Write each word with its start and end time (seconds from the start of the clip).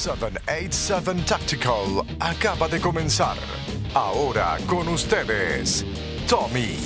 787 0.00 1.24
Tactical 1.28 2.06
acaba 2.20 2.68
de 2.68 2.80
comenzar. 2.80 3.36
Ahora 3.92 4.56
con 4.66 4.88
ustedes, 4.88 5.84
Tommy. 6.26 6.76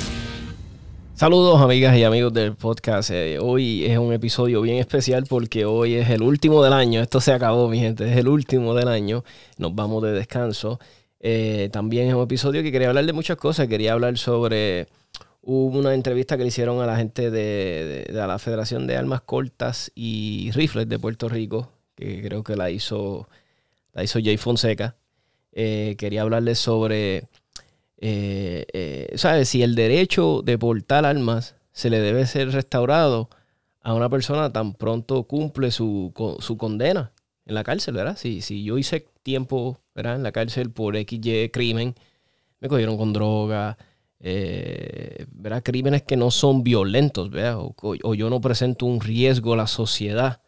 Saludos 1.14 1.60
amigas 1.60 1.96
y 1.96 2.02
amigos 2.02 2.32
del 2.32 2.56
podcast. 2.56 3.10
Eh, 3.12 3.38
hoy 3.38 3.84
es 3.84 3.98
un 3.98 4.12
episodio 4.12 4.60
bien 4.62 4.78
especial 4.78 5.26
porque 5.28 5.64
hoy 5.64 5.94
es 5.94 6.10
el 6.10 6.22
último 6.22 6.64
del 6.64 6.72
año. 6.72 7.00
Esto 7.00 7.20
se 7.20 7.32
acabó, 7.32 7.68
mi 7.68 7.78
gente. 7.78 8.10
Es 8.10 8.16
el 8.16 8.26
último 8.26 8.74
del 8.74 8.88
año. 8.88 9.22
Nos 9.58 9.72
vamos 9.76 10.02
de 10.02 10.10
descanso. 10.10 10.80
Eh, 11.20 11.68
también 11.72 12.08
es 12.08 12.14
un 12.14 12.22
episodio 12.22 12.64
que 12.64 12.72
quería 12.72 12.88
hablar 12.88 13.06
de 13.06 13.12
muchas 13.12 13.36
cosas. 13.36 13.68
Quería 13.68 13.92
hablar 13.92 14.18
sobre 14.18 14.88
una 15.40 15.94
entrevista 15.94 16.36
que 16.36 16.42
le 16.42 16.48
hicieron 16.48 16.80
a 16.80 16.86
la 16.86 16.96
gente 16.96 17.30
de, 17.30 18.06
de 18.08 18.26
la 18.26 18.40
Federación 18.40 18.88
de 18.88 18.96
Armas 18.96 19.20
Cortas 19.20 19.92
y 19.94 20.50
Rifles 20.52 20.88
de 20.88 20.98
Puerto 20.98 21.28
Rico 21.28 21.73
que 21.94 22.22
creo 22.22 22.42
que 22.42 22.56
la 22.56 22.70
hizo, 22.70 23.28
la 23.92 24.02
hizo 24.02 24.18
Jay 24.22 24.36
Fonseca. 24.36 24.96
Eh, 25.52 25.94
quería 25.98 26.22
hablarles 26.22 26.58
sobre, 26.58 27.28
eh, 27.98 28.66
eh, 28.72 29.12
¿sabes? 29.16 29.48
Si 29.48 29.62
el 29.62 29.74
derecho 29.74 30.42
de 30.42 30.58
portar 30.58 31.04
armas 31.04 31.54
se 31.72 31.90
le 31.90 32.00
debe 32.00 32.26
ser 32.26 32.50
restaurado 32.50 33.28
a 33.80 33.94
una 33.94 34.08
persona 34.08 34.52
tan 34.52 34.74
pronto 34.74 35.24
cumple 35.24 35.70
su, 35.70 36.12
condena 36.58 37.12
en 37.46 37.54
la 37.54 37.64
cárcel, 37.64 37.94
¿verdad? 37.94 38.16
Si, 38.16 38.40
si 38.40 38.64
yo 38.64 38.78
hice 38.78 39.06
tiempo, 39.22 39.78
¿verdad? 39.94 40.16
En 40.16 40.22
la 40.22 40.32
cárcel 40.32 40.70
por 40.70 40.96
XY 40.96 41.50
crimen, 41.52 41.94
me 42.60 42.68
cogieron 42.68 42.96
con 42.96 43.12
droga, 43.12 43.76
¿verdad? 44.18 45.62
Crímenes 45.62 46.02
que 46.02 46.16
no 46.16 46.30
son 46.30 46.64
violentos, 46.64 47.30
¿verdad? 47.30 47.58
o, 47.58 48.14
yo 48.14 48.30
no 48.30 48.40
presento 48.40 48.86
un 48.86 49.00
riesgo 49.00 49.52
a 49.52 49.56
la 49.58 49.66
sociedad 49.66 50.40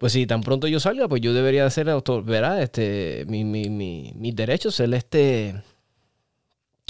pues 0.00 0.14
si 0.14 0.26
tan 0.26 0.40
pronto 0.40 0.66
yo 0.66 0.80
salga, 0.80 1.08
pues 1.08 1.20
yo 1.20 1.34
debería 1.34 1.68
autor, 1.88 2.24
¿verdad? 2.24 2.62
Este, 2.62 3.26
mi, 3.28 3.44
mi, 3.44 3.68
mi, 3.68 4.14
mis 4.16 4.34
derechos 4.34 4.74
ser 4.74 4.94
este 4.94 5.62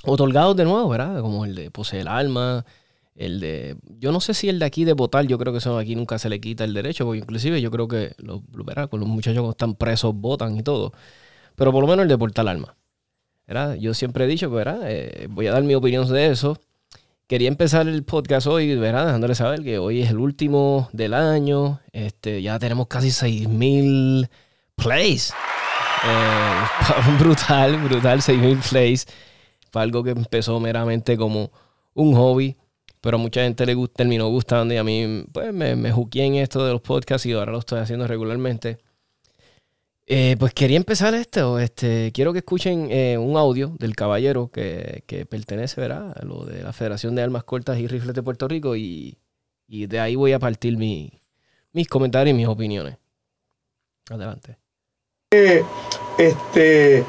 otorgados 0.04 0.54
de 0.54 0.64
nuevo, 0.64 0.88
¿verdad? 0.88 1.20
Como 1.20 1.44
el 1.44 1.56
de 1.56 1.72
poseer 1.72 2.06
alma, 2.06 2.64
el 3.16 3.40
de, 3.40 3.76
yo 3.98 4.12
no 4.12 4.20
sé 4.20 4.32
si 4.32 4.48
el 4.48 4.60
de 4.60 4.64
aquí 4.66 4.84
de 4.84 4.92
votar, 4.92 5.26
yo 5.26 5.38
creo 5.38 5.52
que 5.52 5.58
eso 5.58 5.76
aquí 5.76 5.96
nunca 5.96 6.20
se 6.20 6.28
le 6.28 6.40
quita 6.40 6.62
el 6.62 6.72
derecho, 6.72 7.04
porque 7.04 7.18
inclusive 7.18 7.60
yo 7.60 7.72
creo 7.72 7.88
que, 7.88 8.14
lo, 8.18 8.44
¿verdad? 8.52 8.88
Con 8.88 9.00
los 9.00 9.08
muchachos 9.08 9.42
que 9.42 9.50
están 9.50 9.74
presos 9.74 10.14
votan 10.14 10.56
y 10.56 10.62
todo, 10.62 10.92
pero 11.56 11.72
por 11.72 11.82
lo 11.82 11.88
menos 11.88 12.04
el 12.04 12.08
de 12.10 12.16
portar 12.16 12.46
alma, 12.46 12.76
¿verdad? 13.44 13.74
Yo 13.74 13.92
siempre 13.92 14.26
he 14.26 14.28
dicho, 14.28 14.48
¿verdad? 14.50 14.82
Eh, 14.84 15.26
voy 15.28 15.48
a 15.48 15.52
dar 15.52 15.64
mi 15.64 15.74
opinión 15.74 16.08
de 16.08 16.28
eso 16.28 16.60
Quería 17.30 17.46
empezar 17.46 17.86
el 17.86 18.02
podcast 18.02 18.48
hoy, 18.48 18.74
¿verdad? 18.74 19.06
Dejándole 19.06 19.36
saber 19.36 19.62
que 19.62 19.78
hoy 19.78 20.02
es 20.02 20.10
el 20.10 20.18
último 20.18 20.88
del 20.92 21.14
año. 21.14 21.78
Este, 21.92 22.42
ya 22.42 22.58
tenemos 22.58 22.88
casi 22.88 23.10
6.000 23.10 24.28
plays. 24.74 25.32
Eh, 26.08 27.16
brutal, 27.20 27.76
brutal, 27.84 28.18
6.000 28.20 28.68
plays. 28.68 29.06
Fue 29.70 29.80
algo 29.80 30.02
que 30.02 30.10
empezó 30.10 30.58
meramente 30.58 31.16
como 31.16 31.52
un 31.94 32.16
hobby, 32.16 32.56
pero 33.00 33.16
a 33.16 33.20
mucha 33.20 33.42
gente 33.42 33.64
le 33.64 33.76
terminó 33.94 34.26
gustando 34.26 34.74
y 34.74 34.78
a 34.78 34.82
mí 34.82 35.24
pues, 35.30 35.54
me, 35.54 35.76
me 35.76 35.92
juqué 35.92 36.24
en 36.24 36.34
esto 36.34 36.66
de 36.66 36.72
los 36.72 36.80
podcasts 36.80 37.26
y 37.26 37.32
ahora 37.34 37.52
lo 37.52 37.60
estoy 37.60 37.78
haciendo 37.78 38.08
regularmente. 38.08 38.80
Eh, 40.12 40.34
pues 40.40 40.52
quería 40.52 40.76
empezar 40.76 41.14
esto. 41.14 41.60
Este, 41.60 42.10
quiero 42.12 42.32
que 42.32 42.40
escuchen 42.40 42.88
eh, 42.90 43.16
un 43.16 43.36
audio 43.36 43.76
del 43.78 43.94
caballero 43.94 44.50
que, 44.52 45.04
pertenece 45.30 45.80
¿verdad? 45.80 46.12
a 46.20 46.24
lo 46.24 46.44
de 46.44 46.64
la 46.64 46.72
Federación 46.72 47.14
de 47.14 47.22
Armas 47.22 47.44
Cortas 47.44 47.78
y 47.78 47.86
Rifles 47.86 48.16
de 48.16 48.22
Puerto 48.24 48.48
Rico 48.48 48.74
y, 48.74 49.16
de 49.68 50.00
ahí 50.00 50.16
voy 50.16 50.32
a 50.32 50.40
partir 50.40 50.76
mis 50.76 51.88
comentarios 51.88 52.34
y 52.34 52.36
mis 52.36 52.48
opiniones. 52.48 52.96
Adelante. 54.10 54.58
Eh, 55.30 55.62
este, 56.18 57.04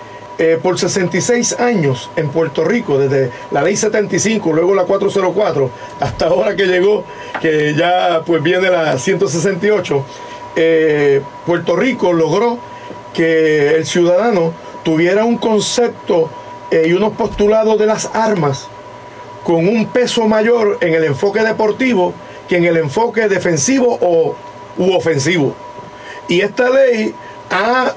por 0.61 0.77
66 0.77 1.59
años 1.59 2.11
en 2.15 2.29
Puerto 2.29 2.63
Rico, 2.63 2.99
desde 2.99 3.31
la 3.49 3.63
ley 3.63 3.77
75, 3.77 4.53
luego 4.53 4.75
la 4.75 4.83
404, 4.83 5.71
hasta 6.01 6.27
ahora 6.27 6.55
que 6.55 6.67
llegó, 6.67 7.03
que 7.41 7.73
ya 7.75 8.21
pues 8.23 8.43
viene 8.43 8.69
la 8.69 8.95
168, 8.95 10.05
Puerto 11.47 11.75
Rico 11.75 12.13
logró 12.13 12.59
que 13.13 13.75
el 13.75 13.85
ciudadano 13.85 14.53
tuviera 14.83 15.25
un 15.25 15.37
concepto 15.37 16.29
eh, 16.71 16.85
y 16.87 16.93
unos 16.93 17.13
postulados 17.13 17.77
de 17.77 17.85
las 17.85 18.09
armas 18.13 18.67
con 19.43 19.67
un 19.67 19.87
peso 19.87 20.27
mayor 20.27 20.77
en 20.81 20.93
el 20.93 21.03
enfoque 21.03 21.41
deportivo 21.41 22.13
que 22.47 22.57
en 22.57 22.65
el 22.65 22.77
enfoque 22.77 23.27
defensivo 23.27 23.97
o 24.01 24.35
u 24.77 24.93
ofensivo. 24.93 25.55
Y 26.27 26.41
esta 26.41 26.69
ley 26.69 27.13
ha 27.49 27.93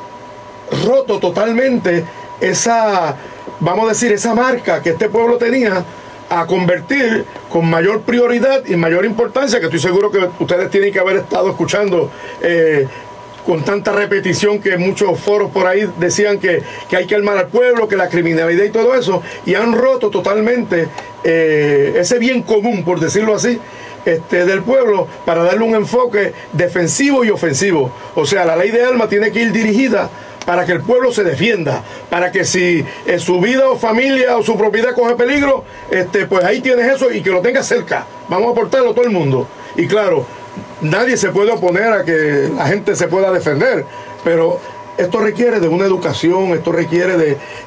roto 0.84 1.18
totalmente 1.18 2.04
esa, 2.40 3.16
vamos 3.60 3.86
a 3.86 3.88
decir, 3.90 4.12
esa 4.12 4.34
marca 4.34 4.82
que 4.82 4.90
este 4.90 5.08
pueblo 5.08 5.36
tenía 5.36 5.84
a 6.30 6.46
convertir 6.46 7.24
con 7.48 7.68
mayor 7.68 8.00
prioridad 8.00 8.64
y 8.66 8.76
mayor 8.76 9.04
importancia, 9.04 9.60
que 9.60 9.66
estoy 9.66 9.80
seguro 9.80 10.10
que 10.10 10.28
ustedes 10.40 10.70
tienen 10.70 10.92
que 10.92 10.98
haber 10.98 11.16
estado 11.16 11.50
escuchando 11.50 12.10
eh, 12.42 12.88
con 13.44 13.62
tanta 13.62 13.92
repetición 13.92 14.58
que 14.60 14.76
muchos 14.76 15.18
foros 15.20 15.50
por 15.50 15.66
ahí 15.66 15.88
decían 15.98 16.38
que, 16.38 16.62
hay 16.96 17.06
que 17.06 17.14
armar 17.14 17.36
al 17.36 17.48
pueblo, 17.48 17.88
que 17.88 17.96
la 17.96 18.08
criminalidad 18.08 18.64
y 18.64 18.70
todo 18.70 18.94
eso, 18.94 19.22
y 19.44 19.54
han 19.54 19.72
roto 19.72 20.10
totalmente 20.10 20.88
eh, 21.22 21.94
ese 21.98 22.18
bien 22.18 22.42
común, 22.42 22.84
por 22.84 23.00
decirlo 23.00 23.34
así, 23.34 23.58
este, 24.04 24.44
del 24.44 24.62
pueblo 24.62 25.06
para 25.24 25.42
darle 25.42 25.64
un 25.64 25.74
enfoque 25.74 26.32
defensivo 26.52 27.24
y 27.24 27.30
ofensivo. 27.30 27.90
O 28.14 28.26
sea, 28.26 28.44
la 28.44 28.56
ley 28.56 28.70
de 28.70 28.84
armas 28.84 29.08
tiene 29.08 29.30
que 29.30 29.40
ir 29.40 29.52
dirigida 29.52 30.10
para 30.44 30.66
que 30.66 30.72
el 30.72 30.82
pueblo 30.82 31.10
se 31.10 31.24
defienda, 31.24 31.82
para 32.10 32.30
que 32.30 32.44
si 32.44 32.84
eh, 33.06 33.18
su 33.18 33.40
vida 33.40 33.68
o 33.68 33.76
familia 33.76 34.36
o 34.36 34.42
su 34.42 34.56
propiedad 34.56 34.94
coge 34.94 35.14
peligro, 35.14 35.64
este, 35.90 36.26
pues 36.26 36.44
ahí 36.44 36.60
tienes 36.60 36.86
eso 36.86 37.10
y 37.10 37.22
que 37.22 37.30
lo 37.30 37.40
tenga 37.40 37.62
cerca. 37.62 38.06
Vamos 38.28 38.48
a 38.48 38.50
aportarlo 38.52 38.92
todo 38.92 39.04
el 39.04 39.10
mundo. 39.10 39.48
Y 39.76 39.86
claro, 39.86 40.26
nadie 40.84 41.16
se 41.16 41.30
puede 41.30 41.50
oponer 41.50 41.92
a 41.92 42.04
que 42.04 42.50
la 42.54 42.66
gente 42.66 42.94
se 42.94 43.08
pueda 43.08 43.32
defender, 43.32 43.84
pero 44.22 44.60
esto 44.96 45.18
requiere 45.18 45.60
de 45.60 45.68
una 45.68 45.84
educación, 45.84 46.50
esto 46.50 46.70
requiere 46.70 47.16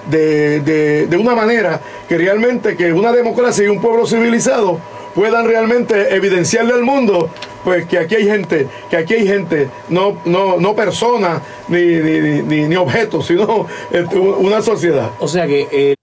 de, 0.09 1.17
una 1.17 1.35
manera 1.35 1.81
que 2.07 2.17
realmente 2.17 2.77
que 2.77 2.93
una 2.93 3.11
democracia 3.11 3.65
y 3.65 3.67
un 3.67 3.81
pueblo 3.81 4.05
civilizado 4.05 4.79
puedan 5.13 5.45
realmente 5.45 6.15
evidenciarle 6.15 6.73
al 6.73 6.83
mundo 6.83 7.29
pues 7.63 7.85
que 7.85 7.97
aquí 7.97 8.15
hay 8.15 8.25
gente, 8.25 8.67
que 8.89 8.95
aquí 8.95 9.15
hay 9.15 9.27
gente, 9.27 9.67
no, 9.89 10.21
no, 10.23 10.57
no 10.57 10.73
personas 10.73 11.41
ni, 11.67 11.81
ni, 11.87 12.75
objetos, 12.77 13.27
sino 13.27 13.67
este, 13.91 14.17
una 14.17 14.61
sociedad. 14.61 15.11
O 15.19 15.27
sea 15.27 15.45
que 15.45 15.67
eh, 15.69 15.95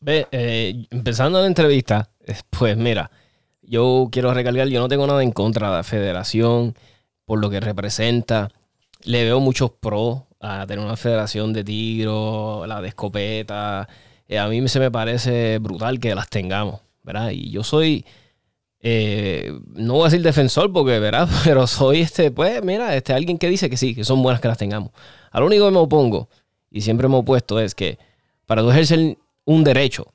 Ve, 0.00 0.26
eh, 0.32 0.84
empezando 0.90 1.40
la 1.40 1.46
entrevista, 1.46 2.10
pues 2.50 2.76
mira, 2.76 3.10
yo 3.62 4.08
quiero 4.10 4.34
recargar, 4.34 4.68
yo 4.68 4.80
no 4.80 4.88
tengo 4.88 5.06
nada 5.06 5.22
en 5.22 5.32
contra 5.32 5.70
de 5.70 5.76
la 5.76 5.82
federación 5.84 6.74
por 7.24 7.40
lo 7.40 7.50
que 7.50 7.60
representa. 7.60 8.50
Le 9.04 9.24
veo 9.24 9.40
muchos 9.40 9.70
pros 9.70 10.22
a 10.40 10.66
tener 10.66 10.84
una 10.84 10.96
federación 10.96 11.52
de 11.52 11.64
tiro, 11.64 12.66
la 12.66 12.80
de 12.80 12.88
escopeta. 12.88 13.88
Eh, 14.28 14.38
a 14.38 14.48
mí 14.48 14.66
se 14.68 14.80
me 14.80 14.90
parece 14.90 15.58
brutal 15.58 16.00
que 16.00 16.14
las 16.14 16.28
tengamos, 16.28 16.80
¿verdad? 17.02 17.30
Y 17.30 17.50
yo 17.50 17.62
soy, 17.62 18.04
eh, 18.80 19.52
no 19.74 19.94
voy 19.94 20.02
a 20.02 20.04
decir 20.06 20.22
defensor 20.22 20.72
porque, 20.72 20.98
¿verdad? 20.98 21.28
Pero 21.44 21.66
soy 21.66 22.00
este, 22.00 22.30
pues, 22.30 22.62
mira, 22.64 22.94
este, 22.96 23.12
alguien 23.12 23.38
que 23.38 23.48
dice 23.48 23.70
que 23.70 23.76
sí, 23.76 23.94
que 23.94 24.04
son 24.04 24.22
buenas 24.22 24.40
que 24.40 24.48
las 24.48 24.58
tengamos. 24.58 24.90
A 25.30 25.40
lo 25.40 25.46
único 25.46 25.66
que 25.66 25.72
me 25.72 25.78
opongo, 25.78 26.28
y 26.70 26.80
siempre 26.80 27.08
me 27.08 27.14
he 27.16 27.18
opuesto, 27.18 27.60
es 27.60 27.74
que 27.74 27.98
para 28.46 28.62
tú 28.62 28.70
ejercer 28.70 29.16
un 29.44 29.64
derecho, 29.64 30.12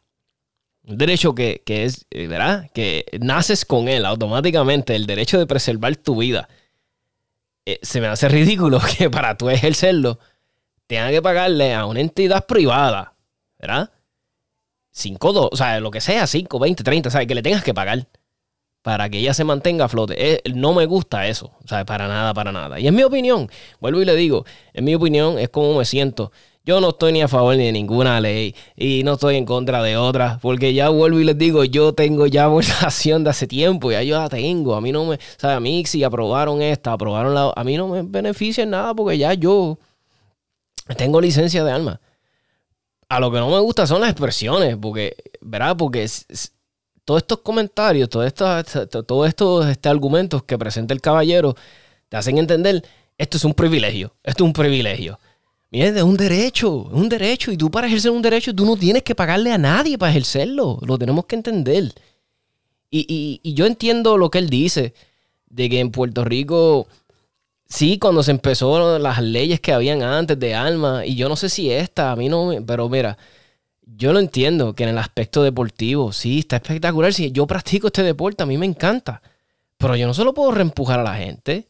un 0.88 0.98
derecho 0.98 1.36
que, 1.36 1.62
es, 1.68 2.06
eh, 2.12 2.28
¿verdad? 2.28 2.70
Que 2.74 3.06
naces 3.20 3.66
con 3.66 3.90
él 3.90 4.06
automáticamente, 4.06 4.96
el 4.96 5.06
derecho 5.06 5.38
de 5.38 5.46
preservar 5.46 5.96
tu 5.98 6.16
vida. 6.16 6.48
Eh, 7.66 7.80
se 7.81 8.00
me 8.00 8.08
hace 8.08 8.30
ridículo 8.30 8.80
que 8.98 9.10
para 9.10 9.38
tú 9.38 9.50
ejercerlo 9.50 10.18
tengan 10.88 11.12
que 11.12 11.22
pagarle 11.22 11.74
a 11.74 11.86
una 11.86 12.00
entidad 12.00 12.45
privada, 12.45 13.13
¿verdad? 13.60 13.92
5, 14.92 15.34
2, 15.34 15.50
o 15.51 15.56
sea, 15.57 15.80
lo 15.81 15.92
que 15.92 16.00
sea, 16.00 16.25
5, 16.25 16.57
20, 16.57 16.84
30, 16.84 17.10
¿sabes? 17.10 17.28
Que 17.28 17.36
le 17.36 17.44
tengas 17.44 17.63
que 17.63 17.74
pagar 17.74 18.07
para 18.81 19.10
que 19.10 19.19
ella 19.19 19.33
se 19.33 19.44
mantenga 19.44 19.86
a 19.86 19.90
flote. 19.90 20.16
Eh, 20.18 20.42
no 20.56 20.74
me 20.74 20.86
gusta 20.86 21.28
eso, 21.28 21.51
sea, 21.66 21.83
para 21.83 22.07
nada, 22.07 22.33
para 22.33 22.54
nada. 22.54 22.80
Y 22.80 22.88
es 22.88 22.94
mi 22.94 23.04
opinión, 23.04 23.50
vuelvo 23.81 24.01
y 24.01 24.06
le 24.06 24.16
digo, 24.16 24.45
en 24.74 24.86
mi 24.86 24.95
opinión 24.95 25.38
es 25.38 25.50
como 25.50 25.78
me 25.78 25.83
siento. 25.83 26.31
Yo 26.68 26.81
no 26.81 26.90
estoy 26.90 27.14
ni 27.14 27.22
a 27.22 27.30
favor 27.30 27.56
ni 27.56 27.64
de 27.64 27.72
ninguna 27.72 28.19
ley 28.19 28.54
y 28.75 29.02
no 29.06 29.14
estoy 29.14 29.38
en 29.38 29.46
contra 29.46 29.81
de 29.81 29.96
otra, 29.96 30.38
porque 30.42 30.74
ya 30.74 30.90
vuelvo 30.90 31.18
y 31.18 31.24
les 31.24 31.38
digo, 31.38 31.64
yo 31.64 31.94
tengo 31.94 32.28
ya 32.28 32.48
votación 32.48 33.24
de 33.24 33.30
hace 33.30 33.48
tiempo, 33.48 33.90
ya 33.90 34.04
yo 34.04 34.18
la 34.18 34.28
tengo. 34.28 34.75
A 34.75 34.81
mí 34.81 34.92
no 34.92 35.06
me, 35.06 35.16
o 35.16 35.19
sea, 35.38 35.56
a 35.56 35.60
mí 35.62 35.86
si 35.86 36.04
aprobaron 36.04 36.62
esta, 36.62 36.92
aprobaron 36.92 37.34
la, 37.34 37.54
a 37.56 37.64
mí 37.64 37.78
no 37.78 37.88
me 37.88 38.02
beneficia 38.04 38.64
en 38.64 38.72
nada 38.72 38.94
porque 38.94 39.18
ya 39.18 39.34
yo 39.34 39.80
tengo 40.98 41.22
licencia 41.22 41.64
de 41.64 41.72
arma. 41.72 42.02
A 43.08 43.22
lo 43.22 43.31
que 43.31 43.38
no 43.40 43.50
me 43.50 43.60
gusta 43.60 43.88
son 43.88 44.02
las 44.02 44.10
expresiones, 44.10 44.75
porque, 44.75 45.16
¿verdad? 45.40 45.78
Porque 45.78 46.06
todos 47.06 47.22
estos 47.22 47.40
comentarios, 47.40 48.10
todos 48.10 48.25
estos, 48.25 48.90
todos 49.08 49.28
estos 49.30 49.68
este, 49.68 49.88
argumentos 49.88 50.44
que 50.44 50.58
presenta 50.58 50.94
el 50.94 51.00
caballero, 51.00 51.56
te 52.10 52.18
hacen 52.18 52.38
entender 52.38 52.84
Esto 53.18 53.38
es 53.38 53.46
un 53.46 53.54
privilegio. 53.54 54.14
Esto 54.22 54.44
es 54.44 54.48
un 54.48 54.54
privilegio. 54.54 55.18
Mira, 55.69 55.88
es 55.88 56.02
un 56.02 56.18
derecho, 56.18 56.88
es 56.88 56.94
un 56.94 57.10
derecho. 57.10 57.52
Y 57.52 57.58
tú 57.58 57.69
para 57.69 57.88
ejercer 57.88 58.12
un 58.12 58.22
derecho, 58.22 58.54
tú 58.54 58.66
no 58.66 58.78
tienes 58.78 59.04
que 59.04 59.16
pagarle 59.16 59.52
a 59.52 59.58
nadie 59.58 59.98
para 59.98 60.12
ejercerlo. 60.12 60.80
Lo 60.81 60.98
tenemos 60.98 61.25
que 61.25 61.36
entender. 61.36 61.94
Y, 62.90 63.42
y 63.44 63.54
yo 63.54 63.66
entiendo 63.66 64.18
lo 64.18 64.30
que 64.30 64.38
él 64.40 64.50
dice, 64.50 64.94
de 65.50 65.69
que 65.69 65.80
en 65.80 65.92
Puerto 65.92 66.24
Rico, 66.24 66.88
sí, 67.68 68.00
cuando 68.00 68.24
se 68.24 68.31
empezó 68.31 68.98
las 68.98 69.22
leyes 69.22 69.60
que 69.60 69.74
habían 69.74 70.04
antes 70.04 70.40
de 70.40 70.56
armas, 70.56 71.06
y 71.06 71.16
yo 71.16 71.28
no 71.30 71.36
sé 71.36 71.50
si 71.50 71.72
esta, 71.72 72.12
a 72.12 72.16
mí 72.16 72.30
no, 72.30 72.52
pero 72.66 72.88
mira, 72.88 73.18
yo 73.96 74.14
lo 74.14 74.19
entiendo, 74.19 74.74
que 74.74 74.84
en 74.84 74.90
el 74.90 74.98
aspecto 74.98 75.44
deportivo, 75.44 76.12
sí, 76.12 76.40
está 76.40 76.58
espectacular. 76.58 77.14
Si 77.14 77.31
yo 77.31 77.48
practico 77.48 77.88
este 77.88 78.04
deporte, 78.04 78.44
a 78.44 78.46
mí 78.46 78.58
me 78.58 78.66
encanta. 78.66 79.22
Pero 79.78 79.96
yo 79.96 80.08
no 80.08 80.14
solo 80.14 80.34
puedo 80.34 80.52
reempujar 80.52 81.00
a 81.00 81.04
la 81.04 81.16
gente. 81.16 81.68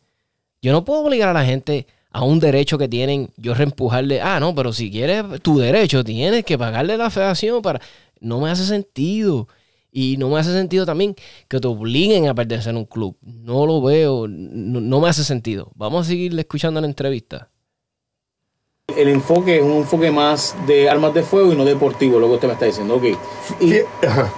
Yo 0.62 0.72
no 0.72 0.84
puedo 0.84 1.02
obligar 1.02 1.30
a 1.30 1.34
la 1.34 1.46
gente 1.46 1.88
a 2.18 2.24
un 2.24 2.40
derecho 2.40 2.80
que 2.80 2.88
tienen, 2.88 3.30
yo 3.38 3.54
reempujarle, 3.54 4.22
ah, 4.22 4.40
no, 4.40 4.56
pero 4.56 4.74
si 4.74 4.90
quieres 4.90 5.24
tu 5.44 5.60
derecho, 5.60 6.04
tienes 6.04 6.44
que 6.44 6.58
pagarle 6.58 6.98
la 6.98 7.12
federación 7.12 7.62
para... 7.62 7.80
No 8.19 8.42
me 8.42 8.50
hace 8.50 8.66
sentido. 8.66 9.48
Y 9.92 10.18
no 10.18 10.30
me 10.30 10.40
hace 10.40 10.52
sentido 10.52 10.84
también 10.84 11.16
que 11.48 11.60
te 11.60 11.68
obliguen 11.68 12.28
a 12.28 12.34
pertenecer 12.34 12.74
a 12.74 12.78
un 12.80 12.86
club. 12.86 13.16
No 13.22 13.68
lo 13.68 13.84
veo, 13.84 14.28
no, 14.28 14.81
no 14.81 15.00
me 15.00 15.10
hace 15.10 15.24
sentido. 15.24 15.72
Vamos 15.75 16.08
a 16.08 16.10
seguir 16.10 16.38
escuchando 16.40 16.81
la 16.81 16.88
entrevista 16.88 17.52
el 18.95 19.10
enfoque 19.10 19.57
es 19.57 19.63
un 19.63 19.74
enfoque 19.74 20.12
más 20.12 20.56
de 20.66 20.89
armas 20.89 21.13
de 21.13 21.22
fuego 21.22 21.51
y 21.51 21.56
no 21.56 21.66
deportivo, 21.66 22.19
lo 22.19 22.28
que 22.28 22.34
usted 22.34 22.48
me 22.48 22.54
está 22.54 22.66
diciendo. 22.66 22.95
Ok. 22.95 23.04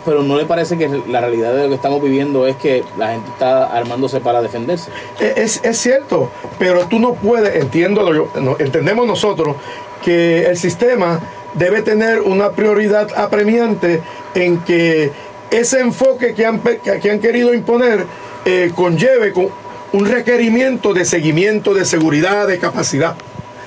pero 0.06 0.22
no 0.22 0.36
le 0.38 0.46
parece 0.46 0.78
que 0.78 0.90
la 1.08 1.22
realidad 1.22 1.54
de 1.54 1.64
lo 1.64 1.70
que 1.70 1.76
estamos 1.76 2.02
viviendo 2.02 2.46
es 2.46 2.58
que 2.58 2.84
la 2.98 3.14
gente 3.14 3.30
está 3.30 3.68
armándose 3.68 4.20
para 4.20 4.42
defenderse. 4.42 4.92
E, 5.20 5.34
es, 5.38 5.62
es 5.64 5.78
cierto, 5.78 6.30
pero 6.58 6.88
tú 6.88 7.00
no 7.00 7.14
puedes, 7.14 7.56
entiendo, 7.56 8.30
entendemos 8.60 9.08
nosotros 9.08 9.56
que 10.04 10.46
el 10.46 10.58
sistema 10.58 11.22
debe 11.54 11.82
tener 11.82 12.22
una 12.22 12.52
prioridad 12.52 13.08
apremiante 13.16 14.02
en 14.36 14.60
que 14.60 15.12
ese 15.52 15.80
enfoque 15.80 16.34
que 16.34 16.46
han, 16.46 16.60
que 16.60 17.12
han 17.12 17.20
querido 17.20 17.54
imponer 17.54 18.06
eh, 18.46 18.72
conlleve 18.76 19.32
con 19.32 19.50
un 19.94 20.06
requerimiento 20.06 20.94
de 20.94 21.06
seguimiento, 21.06 21.74
de 21.74 21.86
seguridad, 21.86 22.48
de 22.48 22.60
capacidad 22.60 23.16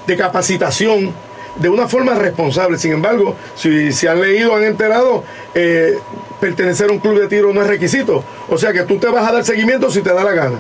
de 0.07 0.17
capacitación 0.17 1.13
de 1.57 1.69
una 1.69 1.89
forma 1.89 2.15
responsable. 2.15 2.79
Sin 2.79 2.93
embargo, 2.93 3.37
si 3.55 3.93
se 3.93 4.09
han 4.09 4.21
leído, 4.21 4.55
han 4.55 4.65
enterado, 4.65 5.25
eh, 5.55 5.99
pertenecer 6.41 6.91
a 6.91 6.93
un 6.93 6.99
club 6.99 7.21
de 7.21 7.29
tiro 7.29 7.53
no 7.53 7.63
es 7.63 7.69
requisito. 7.69 8.25
O 8.49 8.59
sea 8.59 8.73
que 8.73 8.83
tú 8.83 8.99
te 8.99 9.09
vas 9.09 9.29
a 9.29 9.33
dar 9.33 9.45
seguimiento 9.45 9.91
si 9.91 10.03
te 10.03 10.13
da 10.13 10.25
la 10.25 10.33
gana. 10.33 10.59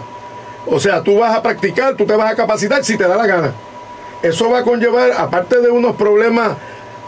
O 0.66 0.78
sea, 0.78 1.02
tú 1.02 1.18
vas 1.18 1.36
a 1.36 1.42
practicar, 1.42 1.96
tú 1.96 2.06
te 2.06 2.14
vas 2.14 2.32
a 2.32 2.36
capacitar 2.36 2.84
si 2.84 2.96
te 2.96 3.04
da 3.04 3.16
la 3.16 3.26
gana. 3.26 3.52
Eso 4.22 4.50
va 4.50 4.60
a 4.60 4.62
conllevar, 4.62 5.10
aparte 5.18 5.60
de 5.60 5.70
unos 5.70 5.96
problemas 5.96 6.56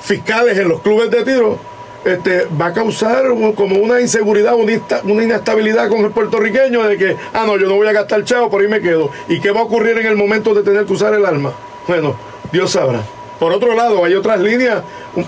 fiscales 0.02 0.58
en 0.58 0.68
los 0.68 0.80
clubes 0.80 1.10
de 1.10 1.22
tiro, 1.22 1.58
este, 2.04 2.46
va 2.60 2.66
a 2.66 2.72
causar 2.72 3.24
como 3.54 3.76
una 3.76 4.00
inseguridad, 4.00 4.54
una, 4.54 5.22
inestabilidad 5.22 5.88
con 5.88 6.04
el 6.04 6.10
puertorriqueño 6.10 6.82
de 6.82 6.98
que, 6.98 7.16
ah, 7.32 7.44
no, 7.46 7.56
yo 7.56 7.68
no 7.68 7.76
voy 7.76 7.86
a 7.86 7.92
gastar 7.92 8.24
chavo, 8.24 8.50
por 8.50 8.60
ahí 8.60 8.68
me 8.68 8.80
quedo. 8.80 9.10
¿Y 9.28 9.40
qué 9.40 9.52
va 9.52 9.60
a 9.60 9.64
ocurrir 9.64 9.96
en 9.98 10.06
el 10.06 10.16
momento 10.16 10.52
de 10.52 10.62
tener 10.62 10.84
que 10.84 10.92
usar 10.92 11.14
el 11.14 11.24
arma? 11.24 11.52
Bueno, 11.86 12.16
Dios 12.52 12.70
sabrá. 12.70 13.02
Por 13.38 13.52
otro 13.52 13.74
lado, 13.74 14.04
hay 14.04 14.14
otras 14.14 14.40
líneas, 14.40 14.82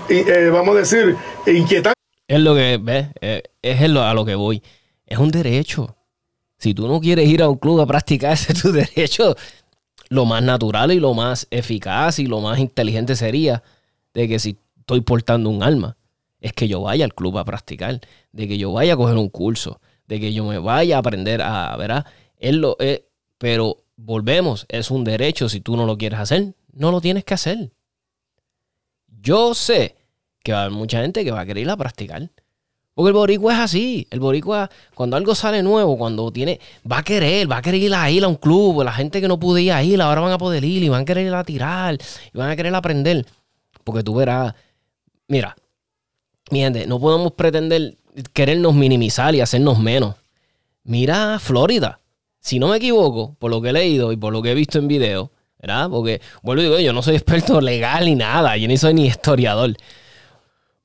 eh, 0.09 0.49
vamos 0.51 0.75
a 0.75 0.79
decir, 0.79 1.15
inquietantes. 1.45 1.93
Es 2.27 2.39
lo 2.39 2.55
que, 2.55 2.77
¿ves? 2.81 3.07
Eh, 3.21 3.43
es 3.61 3.81
a 3.81 4.13
lo 4.13 4.25
que 4.25 4.35
voy. 4.35 4.61
Es 5.05 5.17
un 5.17 5.29
derecho. 5.29 5.95
Si 6.57 6.73
tú 6.73 6.87
no 6.87 6.99
quieres 6.99 7.27
ir 7.29 7.41
a 7.41 7.49
un 7.49 7.57
club 7.57 7.79
a 7.81 7.85
practicar, 7.85 8.33
ese 8.33 8.53
es 8.53 8.61
tu 8.61 8.71
derecho. 8.71 9.35
Lo 10.09 10.25
más 10.25 10.41
natural 10.41 10.91
y 10.91 10.99
lo 10.99 11.13
más 11.13 11.47
eficaz 11.51 12.19
y 12.19 12.25
lo 12.25 12.39
más 12.39 12.59
inteligente 12.59 13.15
sería 13.15 13.61
de 14.13 14.27
que 14.27 14.39
si 14.39 14.57
estoy 14.79 15.01
portando 15.01 15.49
un 15.49 15.61
arma, 15.61 15.97
es 16.39 16.53
que 16.53 16.67
yo 16.67 16.81
vaya 16.81 17.05
al 17.05 17.13
club 17.13 17.37
a 17.37 17.45
practicar, 17.45 17.99
de 18.31 18.47
que 18.47 18.57
yo 18.57 18.71
vaya 18.71 18.93
a 18.93 18.97
coger 18.97 19.17
un 19.17 19.29
curso, 19.29 19.81
de 20.07 20.19
que 20.19 20.33
yo 20.33 20.45
me 20.45 20.59
vaya 20.59 20.95
a 20.95 20.99
aprender 20.99 21.41
a, 21.41 21.75
¿verdad? 21.77 22.05
Es 22.37 22.55
lo, 22.55 22.77
es, 22.79 23.01
pero 23.37 23.83
volvemos, 23.97 24.65
es 24.69 24.89
un 24.89 25.03
derecho. 25.03 25.49
Si 25.49 25.59
tú 25.59 25.75
no 25.75 25.85
lo 25.85 25.97
quieres 25.97 26.19
hacer, 26.19 26.53
no 26.71 26.91
lo 26.91 27.01
tienes 27.01 27.25
que 27.25 27.33
hacer. 27.33 27.71
Yo 29.21 29.53
sé 29.53 29.95
que 30.43 30.53
va 30.53 30.69
mucha 30.69 31.01
gente 31.01 31.25
que 31.25 31.31
va 31.31 31.41
a 31.41 31.45
querer 31.45 31.63
ir 31.63 31.69
a 31.69 31.75
practicar. 31.75 32.29
Porque 32.93 33.09
el 33.09 33.13
boricua 33.13 33.53
es 33.53 33.59
así. 33.59 34.07
El 34.09 34.19
boricua, 34.19 34.69
cuando 34.95 35.17
algo 35.17 35.35
sale 35.35 35.61
nuevo, 35.61 35.97
cuando 35.97 36.31
tiene, 36.31 36.59
va 36.89 36.99
a 36.99 37.03
querer, 37.03 37.51
va 37.51 37.57
a 37.57 37.61
querer 37.61 37.81
ir 37.81 37.93
a 37.93 38.09
ir 38.09 38.23
a 38.23 38.27
un 38.27 38.35
club. 38.35 38.83
La 38.83 38.93
gente 38.93 39.19
que 39.19 39.27
no 39.27 39.39
podía 39.39 39.83
ir, 39.83 40.01
ahora 40.01 40.21
van 40.21 40.31
a 40.31 40.37
poder 40.37 40.63
ir 40.63 40.81
y 40.83 40.89
van 40.89 41.01
a 41.01 41.05
querer 41.05 41.27
ir 41.27 41.33
a 41.33 41.43
tirar 41.43 41.97
y 42.33 42.37
van 42.37 42.49
a 42.49 42.55
querer 42.55 42.73
aprender. 42.73 43.25
Porque 43.83 44.03
tú 44.03 44.15
verás, 44.15 44.53
mira, 45.27 45.55
mi 46.49 46.59
gente, 46.59 46.87
no 46.87 46.99
podemos 46.99 47.33
pretender 47.33 47.97
querernos 48.33 48.73
minimizar 48.73 49.35
y 49.35 49.41
hacernos 49.41 49.77
menos. 49.79 50.15
Mira 50.83 51.37
Florida 51.39 51.99
si 52.47 52.59
no 52.59 52.69
me 52.69 52.77
equivoco, 52.77 53.35
por 53.39 53.51
lo 53.51 53.61
que 53.61 53.69
he 53.69 53.73
leído 53.73 54.13
y 54.13 54.15
por 54.15 54.31
lo 54.31 54.41
que 54.41 54.51
he 54.51 54.55
visto 54.55 54.79
en 54.79 54.87
video, 54.87 55.33
¿verdad? 55.59 55.89
Porque, 55.89 56.21
vuelvo 56.41 56.63
digo, 56.63 56.79
yo 56.79 56.93
no 56.93 57.01
soy 57.01 57.15
experto 57.17 57.59
legal 57.59 58.05
ni 58.05 58.15
nada, 58.15 58.55
yo 58.55 58.69
ni 58.69 58.77
soy 58.77 58.93
ni 58.93 59.07
historiador. 59.07 59.75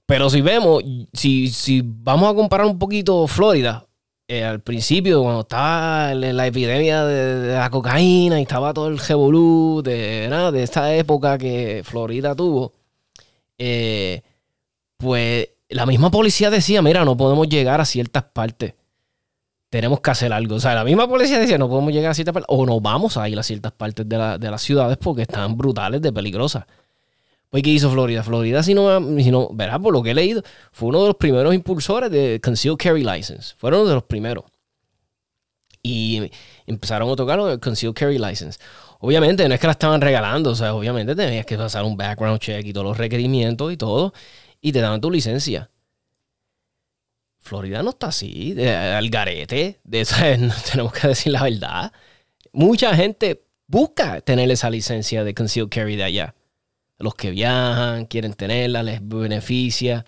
Pero 0.05 0.29
si 0.29 0.41
vemos, 0.41 0.82
si, 1.12 1.47
si 1.49 1.81
vamos 1.85 2.32
a 2.32 2.35
comparar 2.35 2.67
un 2.67 2.81
poquito 2.81 3.29
Florida, 3.29 3.87
eh, 4.26 4.43
al 4.43 4.61
principio, 4.61 5.23
cuando 5.23 5.43
estaba 5.43 6.12
la 6.14 6.47
epidemia 6.49 7.05
de, 7.05 7.55
la 7.55 7.70
cocaína 7.70 8.41
y 8.41 8.43
estaba 8.43 8.75
todo 8.75 8.88
el 8.88 8.99
revolú 8.99 9.82
de, 9.85 10.29
de 10.53 10.62
esta 10.64 10.93
época 10.97 11.38
que 11.38 11.82
Florida 11.85 12.35
tuvo, 12.35 12.73
eh, 13.56 14.23
pues 14.97 15.49
la 15.69 15.87
misma 15.87 16.11
policía 16.11 16.50
decía, 16.50 16.82
mira, 16.82 17.05
no 17.05 17.17
podemos 17.17 17.49
llegar 17.49 17.81
a 17.81 17.85
ciertas 17.85 18.25
partes 18.25 18.75
tenemos 19.72 20.00
que 20.02 20.10
hacer 20.10 20.30
algo. 20.34 20.56
O 20.56 20.60
sea, 20.60 20.74
la 20.74 20.84
misma 20.84 21.08
policía 21.08 21.38
decía, 21.38 21.56
no 21.56 21.66
podemos 21.66 21.94
llegar 21.94 22.10
a 22.10 22.14
ciertas 22.14 22.34
partes, 22.34 22.46
o 22.50 22.66
no 22.66 22.78
vamos 22.78 23.16
a 23.16 23.26
ir 23.26 23.38
a 23.38 23.42
ciertas 23.42 23.72
partes 23.72 24.06
de, 24.06 24.19
las 24.19 24.60
ciudades 24.60 24.98
porque 24.98 25.22
están 25.22 25.56
brutales 25.56 26.02
de 26.02 26.12
peligrosas. 26.12 26.66
Pues, 27.48 27.62
¿qué 27.62 27.70
hizo 27.70 27.90
Florida? 27.90 28.22
Florida, 28.22 28.62
si 28.62 28.74
no, 28.74 29.00
si 29.19 29.30
no, 29.30 29.48
verá, 29.54 29.78
por 29.78 29.94
lo 29.94 30.02
que 30.02 30.10
he 30.10 30.14
leído, 30.14 30.42
fue 30.72 30.90
uno 30.90 31.00
de 31.00 31.06
los 31.06 31.16
primeros 31.16 31.54
impulsores 31.54 32.10
de 32.10 32.38
Concealed 32.44 32.76
Carry 32.76 33.02
License. 33.02 33.54
Fueron 33.56 33.80
uno 33.80 33.88
de 33.88 33.94
los 33.94 34.04
primeros. 34.04 34.44
Y 35.82 36.30
empezaron 36.66 37.10
a 37.10 37.16
tocar 37.16 37.40
el 37.40 37.58
Concealed 37.58 37.94
Carry 37.94 38.18
License. 38.18 38.58
Obviamente, 39.00 39.48
no 39.48 39.54
es 39.54 39.60
que 39.60 39.66
la 39.68 39.72
estaban 39.72 40.02
regalando, 40.02 40.50
o 40.50 40.54
sea, 40.54 40.75
obviamente 40.75 41.14
tenías 41.14 41.46
que 41.46 41.56
pasar 41.56 41.85
un 41.85 41.97
background 41.97 42.40
check 42.40 42.66
y 42.66 42.75
todos 42.75 42.87
los 42.87 42.99
requerimientos 42.99 43.73
y 43.73 43.78
todo, 43.78 44.12
y 44.61 44.70
te 44.70 44.82
daban 44.82 45.00
tu 45.00 45.11
licencia. 45.11 45.70
Florida 47.42 47.82
no 47.82 47.90
está 47.90 48.06
así, 48.06 48.54
de, 48.54 48.75
al 48.75 49.11
garete, 49.11 49.80
tenemos 50.70 50.92
que 50.92 51.08
decir 51.08 51.32
la 51.32 51.42
verdad. 51.42 51.92
Mucha 52.52 52.94
gente 52.94 53.44
busca 53.66 54.20
tener 54.20 54.50
esa 54.50 54.70
licencia 54.70 55.25
de 55.25 55.34
concealed 55.34 55.68
carry 55.68 55.96
de 55.96 56.04
allá. 56.04 56.34
Los 56.99 57.16
que 57.16 57.32
viajan, 57.32 58.06
quieren 58.06 58.34
tenerla, 58.34 58.84
les 58.84 59.00
beneficia. 59.06 60.06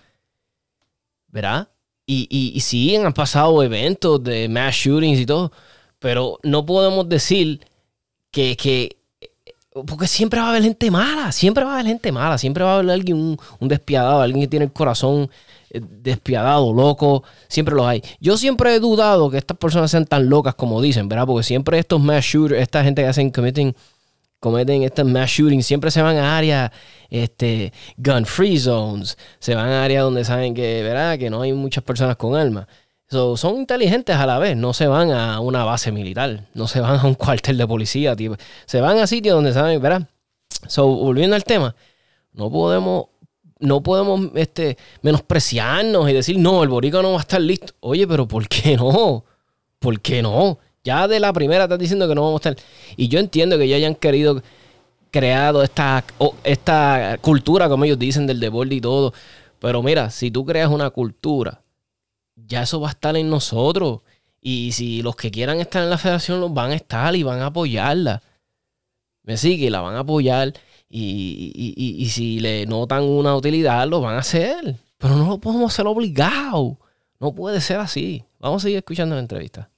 ¿Verdad? 1.27 1.69
Y, 2.05 2.27
y, 2.29 2.59
sí, 2.61 2.95
han 2.95 3.13
pasado 3.13 3.61
eventos 3.63 4.23
de 4.23 4.47
mass 4.47 4.75
shootings 4.75 5.19
y 5.19 5.25
todo, 5.25 5.51
pero 5.99 6.39
no 6.43 6.65
podemos 6.65 7.09
decir 7.09 7.59
que, 8.31 8.55
que 8.55 8.97
porque 9.87 10.07
siempre 10.07 10.39
va 10.39 10.47
a 10.47 10.49
haber 10.51 10.63
gente 10.63 10.89
mala, 10.91 11.31
siempre 11.31 11.65
va 11.65 11.71
a 11.71 11.73
haber 11.73 11.87
gente 11.87 12.11
mala, 12.11 12.37
siempre 12.37 12.63
va 12.63 12.75
a 12.75 12.79
haber 12.79 12.91
alguien, 12.91 13.37
un 13.59 13.67
despiadado, 13.67 14.21
alguien 14.21 14.41
que 14.41 14.47
tiene 14.47 14.65
el 14.65 14.71
corazón 14.71 15.29
eh, 15.71 15.81
despiadado, 15.81 16.73
loco, 16.73 17.23
siempre 17.47 17.75
los 17.75 17.85
hay. 17.85 18.03
Yo 18.19 18.37
siempre 18.37 18.75
he 18.75 18.79
dudado 18.79 19.29
que 19.29 19.37
estas 19.37 19.57
personas 19.57 19.91
sean 19.91 20.05
tan 20.05 20.29
locas 20.29 20.55
como 20.55 20.81
dicen, 20.81 21.07
¿verdad? 21.09 21.25
Porque 21.25 21.43
siempre 21.43 21.79
estos 21.79 22.01
mass 22.01 22.25
shooters, 22.25 22.61
esta 22.61 22.83
gente 22.83 23.01
que 23.01 23.07
hacen, 23.07 23.31
cometen, 23.31 23.75
cometen 24.39 24.83
estos 24.83 25.05
mass 25.05 25.29
shootings, 25.29 25.65
siempre 25.65 25.91
se 25.91 26.01
van 26.01 26.17
a 26.17 26.37
áreas, 26.37 26.71
este, 27.09 27.73
gun 27.97 28.25
free 28.25 28.59
zones, 28.59 29.17
se 29.39 29.55
van 29.55 29.69
a 29.69 29.83
áreas 29.83 30.03
donde 30.03 30.23
saben 30.23 30.53
que, 30.53 30.83
¿verdad? 30.83 31.17
Que 31.17 31.29
no 31.29 31.41
hay 31.41 31.53
muchas 31.53 31.83
personas 31.83 32.15
con 32.15 32.35
armas. 32.35 32.67
son 33.09 33.55
inteligentes 33.57 34.15
a 34.15 34.25
la 34.25 34.39
vez, 34.39 34.55
no 34.55 34.73
se 34.73 34.87
van 34.87 35.11
a 35.11 35.39
una 35.39 35.63
base 35.63 35.91
militar, 35.91 36.47
no 36.53 36.67
se 36.67 36.79
van 36.79 36.99
a 36.99 37.05
un 37.05 37.15
cuartel 37.15 37.57
de 37.57 37.67
policía, 37.67 38.15
tipo. 38.15 38.35
se 38.65 38.81
van 38.81 38.99
a 38.99 39.07
sitios 39.07 39.35
donde 39.35 39.53
saben, 39.53 39.81
¿verdad? 39.81 40.07
So, 40.67 40.87
volviendo 40.87 41.35
al 41.35 41.43
tema, 41.43 41.75
no 42.33 42.51
podemos 42.51 43.05
no 43.59 43.81
podemos 43.81 44.31
este, 44.35 44.77
menospreciarnos 45.01 46.09
y 46.09 46.13
decir, 46.13 46.37
no, 46.37 46.63
el 46.63 46.69
boricua 46.69 47.01
no 47.01 47.11
va 47.11 47.17
a 47.17 47.21
estar 47.21 47.41
listo. 47.41 47.73
Oye, 47.79 48.07
pero 48.07 48.27
¿por 48.27 48.47
qué 48.47 48.75
no? 48.77 49.23
¿Por 49.79 49.99
qué 50.01 50.21
no? 50.21 50.59
Ya 50.83 51.07
de 51.07 51.19
la 51.19 51.33
primera 51.33 51.63
estás 51.63 51.79
diciendo 51.79 52.07
que 52.07 52.15
no 52.15 52.23
vamos 52.23 52.45
a 52.45 52.49
estar. 52.49 52.65
Y 52.95 53.07
yo 53.07 53.19
entiendo 53.19 53.57
que 53.57 53.67
ya 53.67 53.75
hayan 53.75 53.95
querido 53.95 54.43
creado 55.09 55.63
esta, 55.63 56.03
esta 56.43 57.17
cultura, 57.21 57.69
como 57.69 57.85
ellos 57.85 57.97
dicen, 57.97 58.27
del 58.27 58.39
deporte 58.39 58.75
y 58.75 58.81
todo. 58.81 59.13
Pero 59.59 59.81
mira, 59.81 60.09
si 60.09 60.29
tú 60.29 60.45
creas 60.45 60.69
una 60.69 60.89
cultura, 60.89 61.61
ya 62.35 62.63
eso 62.63 62.79
va 62.79 62.89
a 62.89 62.91
estar 62.91 63.15
en 63.15 63.29
nosotros. 63.29 64.01
Y 64.41 64.73
si 64.73 65.01
los 65.01 65.15
que 65.15 65.31
quieran 65.31 65.59
estar 65.59 65.81
en 65.81 65.89
la 65.89 65.97
federación 65.97 66.39
los 66.39 66.53
van 66.53 66.71
a 66.71 66.75
estar 66.75 67.15
y 67.15 67.23
van 67.23 67.39
a 67.39 67.47
apoyarla. 67.47 68.21
Me 69.23 69.37
sigue 69.37 69.71
la 69.71 69.81
van 69.81 69.95
a 69.95 69.99
apoyar. 69.99 70.53
Y, 70.89 72.07
si 72.11 72.39
le 72.39 72.65
notan 72.65 73.03
una 73.03 73.35
utilidad, 73.35 73.87
lo 73.87 74.01
van 74.01 74.15
a 74.15 74.19
hacer. 74.19 74.75
Pero 74.97 75.15
no 75.15 75.27
lo 75.27 75.37
podemos 75.39 75.73
hacer 75.73 75.87
obligado. 75.87 76.77
No 77.19 77.33
puede 77.33 77.61
ser 77.61 77.79
así. 77.79 78.23
Vamos 78.39 78.61
a 78.61 78.63
seguir 78.63 78.77
escuchando 78.77 79.15
la 79.15 79.21
entrevista. 79.21 79.69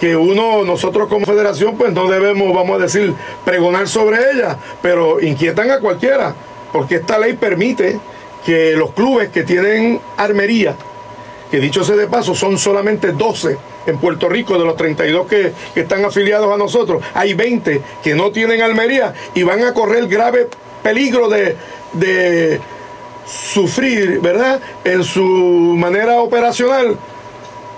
Que 0.00 0.16
uno, 0.16 0.64
nosotros 0.64 1.08
como 1.08 1.24
federación, 1.24 1.78
pues 1.78 1.92
no 1.92 2.10
debemos, 2.10 2.52
vamos 2.52 2.80
a 2.80 2.82
decir, 2.82 3.14
pregonar 3.44 3.86
sobre 3.86 4.18
ella, 4.32 4.58
pero 4.82 5.20
inquietan 5.20 5.70
a 5.70 5.78
cualquiera, 5.78 6.34
porque 6.72 6.96
esta 6.96 7.16
ley 7.16 7.34
permite 7.34 8.00
que 8.44 8.74
los 8.74 8.92
clubes 8.92 9.28
que 9.28 9.44
tienen 9.44 10.00
armería, 10.16 10.74
que 11.50 11.58
dicho 11.58 11.82
sea 11.84 11.96
de 11.96 12.06
paso, 12.06 12.34
son 12.34 12.58
solamente 12.58 13.12
12 13.12 13.56
en 13.86 13.98
Puerto 13.98 14.28
Rico, 14.28 14.58
de 14.58 14.64
los 14.64 14.76
32 14.76 15.26
que, 15.26 15.52
están 15.74 16.04
afiliados 16.04 16.52
a 16.52 16.56
nosotros, 16.56 17.02
hay 17.14 17.34
20 17.34 17.80
que 18.02 18.14
no 18.14 18.30
tienen 18.30 18.62
armería 18.62 19.14
y 19.34 19.42
van 19.42 19.64
a 19.64 19.74
correr 19.74 20.06
grave 20.06 20.48
peligro 20.82 21.28
de, 21.28 21.56
de 21.94 22.60
sufrir, 23.26 24.20
¿verdad? 24.20 24.60
En 24.84 25.02
su 25.02 25.24
manera 25.24 26.20
operacional, 26.20 26.96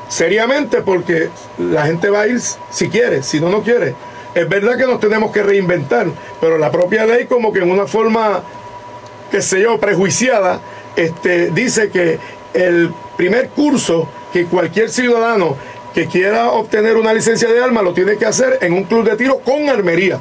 seriamente, 0.09 0.83
porque 0.83 1.31
la 1.59 1.87
gente 1.87 2.11
va 2.11 2.23
a 2.23 2.27
ir 2.27 2.41
si 2.71 2.89
quiere, 2.89 3.23
si 3.23 3.41
no, 3.41 3.49
no 3.49 3.63
quiere. 3.63 3.95
Es 4.35 4.49
verdad 4.49 4.77
que 4.77 4.87
nos 4.87 5.01
tenemos 5.01 5.31
que 5.31 5.43
reinventar, 5.43 6.07
pero 6.41 6.59
la 6.59 6.71
propia 6.71 7.07
ley 7.07 7.27
como 7.27 7.53
que 7.53 7.61
en 7.61 7.71
una 7.71 7.87
forma, 7.87 8.43
qué 9.31 9.43
sé 9.43 9.61
yo, 9.61 9.79
prejuiciada, 9.79 10.61
este, 10.97 11.51
dice 11.51 11.91
que 11.91 12.19
el 12.55 12.93
primer 13.17 13.49
curso 13.51 14.09
que 14.33 14.47
cualquier 14.47 14.91
ciudadano 14.91 15.57
que 15.95 16.07
quiera 16.07 16.51
obtener 16.51 16.97
una 16.97 17.13
licencia 17.13 17.49
de 17.49 17.63
arma 17.63 17.83
lo 17.83 17.93
tiene 17.93 18.17
que 18.17 18.27
hacer 18.27 18.59
en 18.63 18.73
un 18.73 18.85
club 18.85 19.05
de 19.05 19.17
tiro 19.17 19.39
con 19.41 19.69
armería. 19.69 20.19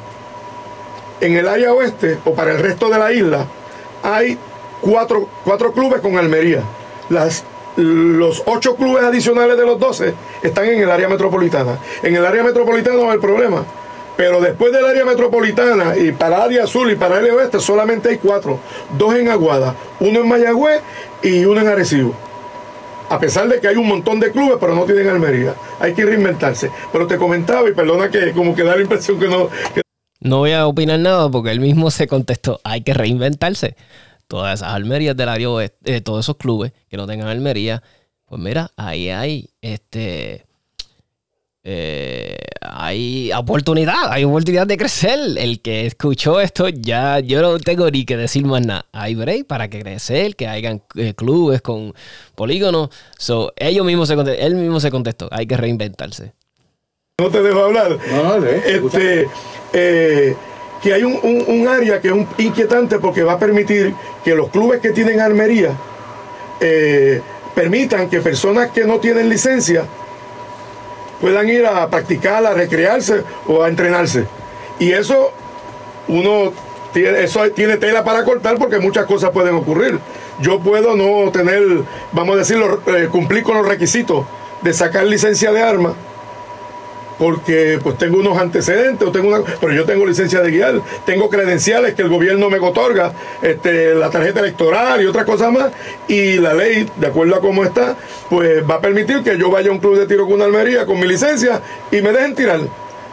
En 1.21 1.35
el 1.35 1.47
área 1.47 1.73
oeste 1.73 2.17
o 2.25 2.33
para 2.33 2.51
el 2.51 2.59
resto 2.59 2.89
de 2.89 2.97
la 2.97 3.11
isla 3.11 3.45
hay 4.03 4.37
cuatro, 4.81 5.29
clubes 5.73 6.01
con 6.01 6.17
armería. 6.17 6.61
Los 7.77 8.43
ocho 8.45 8.75
clubes 8.75 9.03
adicionales 9.03 9.57
de 9.57 9.65
los 9.65 9.79
doce 9.79 10.13
están 10.41 10.65
en 10.65 10.81
el 10.81 10.91
área 10.91 11.07
metropolitana. 11.07 11.79
En 12.03 12.15
el 12.15 12.25
área 12.25 12.43
metropolitana 12.43 12.97
no 12.97 13.11
hay 13.11 13.19
problema. 13.19 13.63
Pero 14.17 14.41
después 14.41 14.73
del 14.73 14.85
área 14.85 15.05
metropolitana 15.05 15.95
y 15.95 16.11
para 16.11 16.43
área 16.43 16.65
azul 16.65 16.91
y 16.91 16.95
para 16.95 17.19
el 17.19 17.29
oeste 17.31 17.59
solamente 17.59 18.09
hay 18.09 18.17
cuatro. 18.17 18.59
Dos 18.97 19.15
en 19.15 19.29
Aguada, 19.29 19.75
uno 19.99 20.19
en 20.19 20.27
Mayagüez 20.27 20.81
y 21.23 21.45
uno 21.45 21.61
en 21.61 21.67
Arecibo 21.67 22.15
a 23.11 23.19
pesar 23.19 23.49
de 23.49 23.59
que 23.59 23.67
hay 23.67 23.75
un 23.75 23.89
montón 23.89 24.21
de 24.21 24.31
clubes, 24.31 24.55
pero 24.57 24.73
no 24.73 24.85
tienen 24.85 25.09
Almería. 25.09 25.53
Hay 25.81 25.93
que 25.93 26.05
reinventarse. 26.05 26.71
Pero 26.93 27.07
te 27.07 27.17
comentaba, 27.17 27.69
y 27.69 27.73
perdona 27.73 28.09
que 28.09 28.31
como 28.31 28.55
que 28.55 28.63
da 28.63 28.77
la 28.77 28.83
impresión 28.83 29.19
que 29.19 29.27
no... 29.27 29.49
No 30.21 30.37
voy 30.37 30.53
a 30.53 30.65
opinar 30.65 30.97
nada 30.99 31.29
porque 31.29 31.51
él 31.51 31.59
mismo 31.59 31.91
se 31.91 32.07
contestó, 32.07 32.61
hay 32.63 32.81
que 32.81 32.93
reinventarse. 32.93 33.75
Todas 34.27 34.61
esas 34.61 34.73
Almerías 34.73 35.17
del 35.17 35.27
área 35.27 35.49
oeste, 35.49 35.99
todos 35.99 36.23
esos 36.23 36.37
clubes 36.37 36.71
que 36.87 36.95
no 36.95 37.05
tengan 37.05 37.27
Almería, 37.27 37.83
pues 38.27 38.41
mira, 38.41 38.71
ahí 38.77 39.09
hay 39.09 39.49
este 39.59 40.45
eh, 41.63 42.37
hay 42.59 43.31
oportunidad, 43.33 44.11
hay 44.11 44.23
oportunidad 44.23 44.65
de 44.65 44.77
crecer. 44.77 45.19
El 45.37 45.61
que 45.61 45.85
escuchó 45.85 46.41
esto, 46.41 46.69
ya 46.69 47.19
yo 47.19 47.41
no 47.41 47.59
tengo 47.59 47.89
ni 47.91 48.05
que 48.05 48.17
decir 48.17 48.45
más 48.45 48.65
nada. 48.65 48.85
Hay 48.91 49.15
break 49.15 49.45
para 49.45 49.69
que 49.69 49.81
crecer, 49.81 50.35
que 50.35 50.47
hayan 50.47 50.81
eh, 50.95 51.13
clubes 51.13 51.61
con 51.61 51.93
polígonos. 52.35 52.89
So, 53.17 53.53
ellos 53.57 53.85
mismos 53.85 54.07
se 54.07 54.15
él 54.45 54.55
mismo 54.55 54.79
se 54.79 54.89
contestó, 54.89 55.27
hay 55.31 55.45
que 55.45 55.57
reinventarse. 55.57 56.33
No 57.19 57.29
te 57.29 57.43
dejo 57.43 57.63
hablar. 57.63 57.99
este, 58.65 59.27
eh, 59.73 60.35
que 60.81 60.93
hay 60.93 61.03
un, 61.03 61.67
área 61.67 62.01
que 62.01 62.07
es 62.07 62.13
un 62.13 62.27
inquietante 62.39 62.97
porque 62.97 63.21
va 63.21 63.33
a 63.33 63.39
permitir 63.39 63.93
que 64.23 64.33
los 64.33 64.49
clubes 64.49 64.81
que 64.81 64.89
tienen 64.89 65.19
armería 65.19 65.77
permitan 67.53 68.09
que 68.09 68.21
personas 68.21 68.71
que 68.71 68.85
no 68.85 68.99
tienen 68.99 69.29
licencia 69.29 69.85
puedan 71.21 71.47
ir 71.47 71.65
a 71.65 71.87
practicar, 71.87 72.45
a 72.45 72.53
recrearse 72.53 73.23
o 73.47 73.63
a 73.63 73.69
entrenarse. 73.69 74.25
Y 74.79 74.91
eso 74.91 75.31
uno 76.07 76.51
tiene, 76.91 77.23
eso 77.23 77.49
tiene 77.51 77.77
tela 77.77 78.03
para 78.03 78.25
cortar 78.25 78.57
porque 78.57 78.79
muchas 78.79 79.05
cosas 79.05 79.29
pueden 79.29 79.55
ocurrir. 79.55 79.99
Yo 80.39 80.59
puedo 80.59 80.97
no 80.97 81.31
tener, 81.31 81.61
vamos 82.11 82.35
a 82.35 82.39
decirlo, 82.39 82.81
eh, 82.87 83.07
cumplir 83.09 83.43
con 83.43 83.55
los 83.55 83.67
requisitos 83.67 84.25
de 84.61 84.73
sacar 84.73 85.05
licencia 85.05 85.51
de 85.51 85.61
arma 85.61 85.93
porque 87.21 87.79
pues 87.83 87.99
tengo 87.99 88.17
unos 88.17 88.35
antecedentes, 88.35 89.07
o 89.07 89.11
tengo 89.11 89.27
una, 89.27 89.43
pero 89.59 89.71
yo 89.73 89.85
tengo 89.85 90.07
licencia 90.07 90.41
de 90.41 90.49
guiar, 90.49 90.81
tengo 91.05 91.29
credenciales 91.29 91.93
que 91.93 92.01
el 92.01 92.09
gobierno 92.09 92.49
me 92.49 92.57
otorga, 92.57 93.13
este, 93.43 93.93
la 93.93 94.09
tarjeta 94.09 94.39
electoral 94.39 95.03
y 95.03 95.05
otras 95.05 95.25
cosas 95.25 95.51
más, 95.51 95.71
y 96.07 96.37
la 96.37 96.55
ley, 96.55 96.89
de 96.95 97.05
acuerdo 97.05 97.35
a 97.35 97.39
cómo 97.39 97.63
está, 97.63 97.95
pues 98.27 98.67
va 98.67 98.75
a 98.75 98.81
permitir 98.81 99.21
que 99.21 99.37
yo 99.37 99.51
vaya 99.51 99.69
a 99.69 99.71
un 99.71 99.77
club 99.77 99.99
de 99.99 100.07
tiro 100.07 100.25
con 100.25 100.33
una 100.33 100.45
almería 100.45 100.87
con 100.87 100.99
mi 100.99 101.07
licencia 101.07 101.61
y 101.91 102.01
me 102.01 102.11
dejen 102.11 102.33
tirar. 102.33 102.61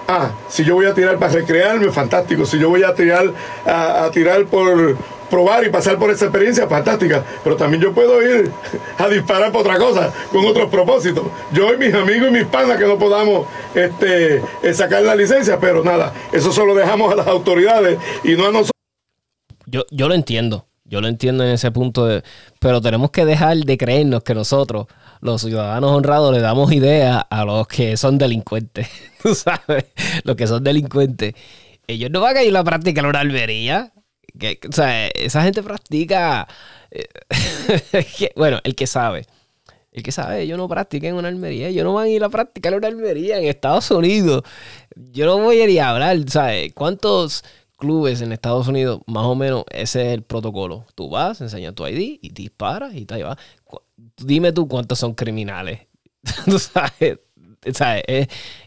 Ah, 0.09 0.33
si 0.49 0.65
yo 0.65 0.75
voy 0.75 0.87
a 0.87 0.95
tirar 0.95 1.19
para 1.19 1.33
recrearme, 1.33 1.93
fantástico. 1.93 2.47
Si 2.47 2.59
yo 2.59 2.71
voy 2.71 2.83
a 2.83 2.95
tirar 2.95 3.33
a 3.67 4.11
tirar 4.11 4.47
por, 4.47 4.97
probar 5.29 5.65
y 5.65 5.71
pasar 5.71 5.99
por 5.99 6.11
esa 6.11 6.27
experiencia 6.27 6.67
fantástica, 6.67 7.25
pero 7.45 7.57
también 7.57 7.83
yo 7.83 7.93
puedo 7.93 8.23
ir 8.23 8.51
a 8.99 9.09
disparar 9.09 9.53
por 9.53 9.63
otra 9.63 9.79
cosa, 9.79 10.13
con 10.33 10.45
otros 10.47 10.69
propósitos. 10.71 11.25
Yo 11.53 11.73
y 11.73 11.77
mis 11.77 11.95
amigos 11.95 12.29
y 12.29 12.33
mis 12.33 12.47
panas 12.47 12.79
que 12.79 12.87
no 12.87 12.99
podamos 12.99 13.47
este, 13.75 14.43
eh, 14.63 14.75
sacar 14.75 15.03
la 15.03 15.15
licencia, 15.15 15.59
pero 15.61 15.85
nada, 15.85 16.13
eso 16.33 16.53
solo 16.53 16.75
dejamos 16.75 17.13
a 17.13 17.17
las 17.17 17.27
autoridades 17.27 17.99
y 18.25 18.33
no 18.33 18.47
a 18.47 18.53
nosotros. 18.53 18.73
Yo, 19.67 19.85
yo 19.91 20.09
lo 20.09 20.15
entiendo, 20.15 20.67
yo 20.85 21.01
lo 21.01 21.09
entiendo 21.09 21.45
en 21.45 21.51
ese 21.51 21.71
punto, 21.71 22.07
de, 22.07 22.23
pero 22.59 22.81
tenemos 22.81 23.11
que 23.11 23.25
dejar 23.25 23.59
de 23.59 23.77
creernos 23.77 24.23
que 24.23 24.35
nosotros, 24.35 24.87
los 25.21 25.43
ciudadanos 25.43 25.91
honrados, 25.93 26.33
le 26.33 26.41
damos 26.41 26.73
idea 26.73 27.19
a 27.19 27.45
los 27.45 27.67
que 27.67 27.97
son 27.97 28.19
delincuentes. 28.19 28.89
Tú 29.23 29.35
sabes, 29.35 29.87
los 30.25 30.37
que 30.37 30.47
son 30.47 30.63
delincuentes. 30.65 31.35
Ellos 31.87 32.11
no 32.11 32.21
van 32.21 32.37
a 32.37 32.43
ir 32.43 32.57
a 32.57 32.63
en 32.63 33.07
una 33.07 33.21
albería 33.21 33.93
o 34.69 34.73
sea, 34.73 35.09
esa 35.09 35.43
gente 35.43 35.63
practica. 35.63 36.49
Eh, 36.91 38.33
bueno, 38.37 38.61
el 38.65 38.75
que 38.75 38.87
sabe. 38.87 39.27
El 39.91 40.03
que 40.03 40.13
sabe, 40.13 40.47
yo 40.47 40.57
no 40.57 40.69
practico 40.69 41.07
en 41.07 41.15
una 41.15 41.29
almería. 41.29 41.71
Yo 41.71 41.83
no 41.83 41.95
van 41.95 42.07
a 42.07 42.09
ir 42.09 42.23
a 42.23 42.29
practicar 42.29 42.75
una 42.75 42.89
almería 42.89 43.39
en 43.39 43.45
Estados 43.45 43.91
Unidos. 43.91 44.43
Yo 44.95 45.27
no 45.27 45.39
voy 45.39 45.61
a 45.61 45.69
ir 45.69 45.81
a 45.81 45.91
hablar, 45.91 46.19
¿sabes? 46.29 46.73
¿Cuántos 46.75 47.43
clubes 47.77 48.21
en 48.21 48.33
Estados 48.33 48.69
Unidos, 48.69 49.01
más 49.07 49.25
o 49.25 49.35
menos, 49.35 49.65
ese 49.71 50.09
es 50.09 50.15
el 50.15 50.23
protocolo? 50.23 50.85
Tú 50.95 51.09
vas, 51.09 51.41
enseñas 51.41 51.75
tu 51.75 51.87
ID 51.87 52.19
y 52.21 52.31
disparas 52.31 52.95
y 52.95 53.07
te 53.07 53.23
vas. 53.23 53.39
Dime 54.19 54.53
tú 54.53 54.69
cuántos 54.69 54.99
son 54.99 55.15
criminales. 55.15 55.81
¿Tú 56.45 56.59
sabes? 56.59 57.19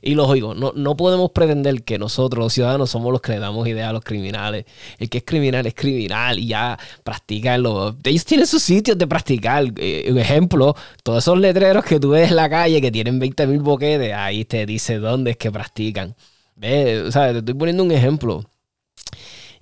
y 0.01 0.15
los 0.15 0.27
oigo, 0.27 0.53
no, 0.53 0.73
no 0.75 0.97
podemos 0.97 1.31
pretender 1.31 1.83
que 1.83 1.97
nosotros, 1.97 2.43
los 2.43 2.53
ciudadanos, 2.53 2.89
somos 2.89 3.11
los 3.11 3.21
que 3.21 3.33
le 3.33 3.39
damos 3.39 3.67
idea 3.67 3.89
a 3.89 3.93
los 3.93 4.03
criminales. 4.03 4.65
El 4.99 5.09
que 5.09 5.19
es 5.19 5.23
criminal 5.23 5.65
es 5.65 5.73
criminal 5.73 6.39
y 6.39 6.47
ya 6.47 6.77
practican 7.03 7.63
Ellos 8.03 8.25
tienen 8.25 8.47
sus 8.47 8.61
sitios 8.61 8.97
de 8.97 9.07
practicar. 9.07 9.63
Eh, 9.77 10.07
un 10.11 10.17
ejemplo, 10.17 10.75
todos 11.03 11.23
esos 11.23 11.37
letreros 11.37 11.85
que 11.85 11.99
tú 11.99 12.11
ves 12.11 12.29
en 12.29 12.35
la 12.35 12.49
calle 12.49 12.81
que 12.81 12.91
tienen 12.91 13.19
20 13.19 13.47
mil 13.47 13.59
boquetes, 13.59 14.13
ahí 14.13 14.45
te 14.45 14.65
dice 14.65 14.99
dónde 14.99 15.31
es 15.31 15.37
que 15.37 15.51
practican. 15.51 16.15
Te 16.59 17.07
estoy 17.07 17.53
poniendo 17.55 17.83
un 17.83 17.91
ejemplo. 17.91 18.43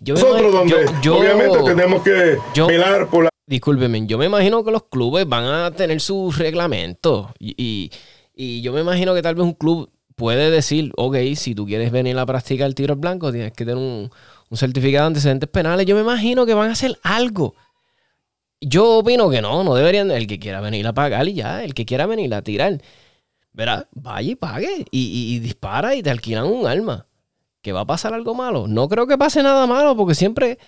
nosotros, 0.01 0.51
donde 0.51 0.85
obviamente 1.09 1.59
tenemos 1.63 2.01
que 2.03 2.37
velar 2.67 3.07
por 3.07 3.25
la. 3.25 3.28
Discúlpeme, 3.49 4.05
yo 4.05 4.17
me 4.17 4.27
imagino 4.27 4.63
que 4.63 4.71
los 4.71 4.83
clubes 4.83 5.27
van 5.27 5.45
a 5.45 5.71
tener 5.71 5.99
sus 5.99 6.37
reglamentos 6.37 7.27
y 7.39 7.91
y 8.41 8.61
yo 8.61 8.71
me 8.71 8.79
imagino 8.79 9.13
que 9.13 9.21
tal 9.21 9.35
vez 9.35 9.43
un 9.43 9.51
club 9.51 9.91
puede 10.15 10.49
decir, 10.49 10.93
ok, 10.95 11.17
si 11.35 11.53
tú 11.53 11.65
quieres 11.65 11.91
venir 11.91 12.17
a 12.17 12.25
practicar 12.25 12.73
tiro 12.73 12.93
al 12.93 12.99
blanco, 13.01 13.33
tienes 13.33 13.51
que 13.51 13.65
tener 13.65 13.75
un, 13.75 14.09
certificado 14.53 15.03
de 15.03 15.07
antecedentes 15.07 15.49
penales. 15.49 15.85
Yo 15.85 15.93
me 15.93 16.03
imagino 16.03 16.45
que 16.45 16.53
van 16.53 16.69
a 16.69 16.71
hacer 16.71 16.97
algo. 17.03 17.55
Yo 18.61 18.99
opino 18.99 19.29
que 19.29 19.41
no, 19.41 19.65
no 19.65 19.75
deberían. 19.75 20.09
El 20.09 20.25
que 20.25 20.39
quiera 20.39 20.61
venir 20.61 20.87
a 20.87 20.93
pagar 20.93 21.27
y 21.27 21.33
ya, 21.33 21.65
el 21.65 21.73
que 21.73 21.83
quiera 21.83 22.05
venir 22.05 22.33
a 22.33 22.41
tirar, 22.41 22.81
verá, 23.51 23.89
vaya 23.91 24.31
y 24.31 24.35
pague 24.35 24.85
y, 24.89 25.35
y, 25.35 25.39
dispara 25.39 25.95
y 25.95 26.01
te 26.01 26.09
alquilan 26.09 26.45
un 26.45 26.65
arma. 26.65 27.07
¿Que 27.61 27.73
va 27.73 27.81
a 27.81 27.85
pasar 27.85 28.13
algo 28.13 28.35
malo? 28.35 28.69
No 28.69 28.87
creo 28.87 29.05
que 29.05 29.17
pase 29.17 29.43
nada 29.43 29.67
malo 29.67 29.97
porque 29.97 30.15
siempre 30.15 30.59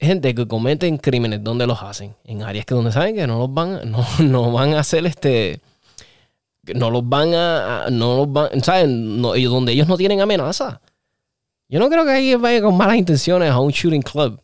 gente 0.00 0.34
que 0.34 0.48
cometen 0.48 0.96
crímenes 0.96 1.44
donde 1.44 1.66
los 1.66 1.82
hacen, 1.82 2.14
en 2.24 2.42
áreas 2.42 2.64
que 2.64 2.74
donde 2.74 2.92
saben 2.92 3.14
que 3.14 3.26
no 3.26 3.38
los 3.38 3.52
van, 3.52 3.90
no, 3.90 4.04
no 4.20 4.52
van 4.52 4.74
a 4.74 4.80
hacer 4.80 5.06
este 5.06 5.60
no 6.74 6.90
los 6.90 7.08
van 7.08 7.34
a, 7.34 7.86
no 7.90 8.16
los 8.18 8.32
van, 8.32 8.62
¿saben? 8.62 9.20
No, 9.20 9.34
donde 9.34 9.72
ellos 9.72 9.88
no 9.88 9.96
tienen 9.96 10.20
amenaza. 10.20 10.80
Yo 11.68 11.78
no 11.78 11.88
creo 11.88 12.04
que 12.04 12.10
ahí 12.10 12.34
vaya 12.34 12.60
con 12.60 12.76
malas 12.76 12.96
intenciones 12.96 13.50
a 13.50 13.58
un 13.60 13.70
shooting 13.70 14.02
club. 14.02 14.40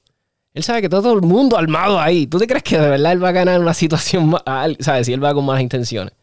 Él 0.55 0.63
sabe 0.63 0.81
que 0.81 0.87
está 0.87 1.03
todo 1.03 1.13
el 1.13 1.23
mundo 1.23 1.57
armado 1.57 2.01
ahí. 2.01 2.27
¿Tú 2.27 2.39
te 2.39 2.47
crees 2.47 2.63
que 2.63 2.79
de 2.79 2.89
verdad 2.89 3.13
él 3.13 3.23
va 3.23 3.29
a 3.29 3.33
ganar 3.33 3.61
una 3.61 3.75
situación, 3.75 4.35
¿sabes? 4.81 5.07
Si 5.07 5.13
él 5.13 5.23
va 5.23 5.35
con 5.35 5.45
malas 5.45 5.63
intenciones. 5.63 6.15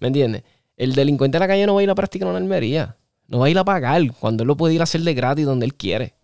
¿Me 0.00 0.08
entiendes? 0.08 0.42
El 0.76 0.94
delincuente 0.94 1.36
de 1.36 1.40
la 1.40 1.48
calle 1.48 1.66
no 1.66 1.74
va 1.74 1.80
a 1.80 1.84
ir 1.84 1.90
a 1.90 1.94
practicar 1.94 2.26
una 2.26 2.38
almería. 2.38 2.96
no 3.28 3.38
va 3.38 3.46
a 3.46 3.50
ir 3.50 3.58
a 3.58 3.64
pagar 3.64 4.02
cuando 4.18 4.42
él 4.42 4.48
lo 4.48 4.56
puede 4.56 4.74
ir 4.74 4.80
a 4.80 4.84
hacer 4.84 5.02
de 5.02 5.14
gratis 5.14 5.46
donde 5.46 5.66
él 5.66 5.74
quiere. 5.74 6.14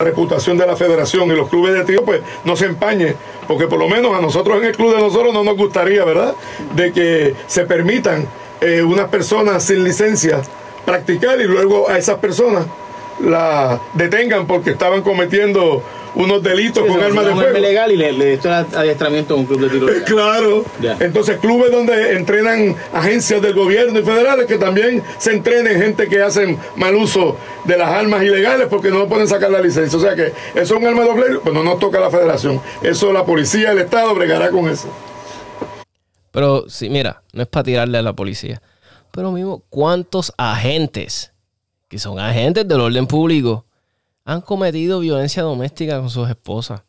La 0.00 0.06
reputación 0.06 0.58
de 0.58 0.66
la 0.66 0.74
federación 0.74 1.30
y 1.30 1.36
los 1.36 1.48
clubes 1.48 1.72
de 1.72 1.84
tiro 1.84 2.04
pues 2.04 2.20
no 2.44 2.56
se 2.56 2.66
empañe, 2.66 3.14
porque 3.46 3.68
por 3.68 3.78
lo 3.78 3.88
menos 3.88 4.12
a 4.12 4.20
nosotros 4.20 4.58
en 4.58 4.64
el 4.64 4.74
club 4.74 4.92
de 4.92 5.00
nosotros 5.00 5.32
no 5.32 5.44
nos 5.44 5.56
gustaría, 5.56 6.04
¿verdad? 6.04 6.34
De 6.74 6.92
que 6.92 7.32
se 7.46 7.64
permitan 7.64 8.26
eh, 8.60 8.82
unas 8.82 9.08
personas 9.08 9.62
sin 9.62 9.84
licencia 9.84 10.42
practicar 10.84 11.40
y 11.40 11.44
luego 11.44 11.88
a 11.88 11.96
esas 11.96 12.18
personas 12.18 12.66
la 13.20 13.80
detengan 13.92 14.48
porque 14.48 14.70
estaban 14.70 15.00
cometiendo 15.02 15.80
unos 16.14 16.42
delitos 16.42 16.86
con 16.86 17.02
armas 17.02 17.26
de 17.26 17.32
fuego. 17.32 17.58
legal 17.58 17.92
y 17.92 17.96
le, 17.96 18.12
le 18.12 18.40
adiestramiento 18.74 19.34
a 19.34 19.36
un 19.36 19.46
club 19.46 19.60
de 19.60 19.68
tiro. 19.70 19.86
Claro. 20.06 20.64
Entonces, 21.00 21.38
clubes 21.38 21.70
donde 21.72 22.12
entrenan 22.16 22.76
agencias 22.92 23.40
del 23.42 23.54
gobierno 23.54 23.98
y 23.98 24.02
federales 24.02 24.46
que 24.46 24.58
también 24.58 25.02
se 25.18 25.32
entrenen 25.32 25.80
gente 25.80 26.08
que 26.08 26.22
hacen 26.22 26.58
mal 26.76 26.94
uso 26.94 27.36
de 27.64 27.78
las 27.78 27.88
armas 27.88 28.22
ilegales 28.22 28.68
porque 28.68 28.90
no 28.90 29.08
pueden 29.08 29.26
sacar 29.26 29.50
la 29.50 29.60
licencia. 29.60 29.98
O 29.98 30.02
sea 30.02 30.14
que 30.14 30.26
eso 30.26 30.34
es 30.54 30.70
un 30.72 30.86
arma 30.86 31.04
doble, 31.04 31.38
pues 31.42 31.54
no 31.54 31.62
nos 31.64 31.78
toca 31.78 31.98
a 31.98 32.02
la 32.02 32.10
federación. 32.10 32.60
Eso 32.82 33.12
la 33.12 33.24
policía, 33.24 33.72
el 33.72 33.78
Estado 33.78 34.14
bregará 34.14 34.50
con 34.50 34.68
eso. 34.68 34.88
Pero 36.30 36.68
sí, 36.68 36.88
mira, 36.90 37.22
no 37.32 37.42
es 37.42 37.48
para 37.48 37.64
tirarle 37.64 37.98
a 37.98 38.02
la 38.02 38.12
policía. 38.12 38.60
Pero 39.12 39.30
mismo, 39.30 39.62
¿cuántos 39.70 40.32
agentes, 40.36 41.32
que 41.88 41.98
son 41.98 42.18
agentes 42.18 42.66
del 42.66 42.80
orden 42.80 43.06
público, 43.06 43.64
han 44.24 44.40
cometido 44.40 45.00
violencia 45.00 45.42
doméstica 45.42 46.00
con 46.00 46.10
sus 46.10 46.28
esposas, 46.28 46.82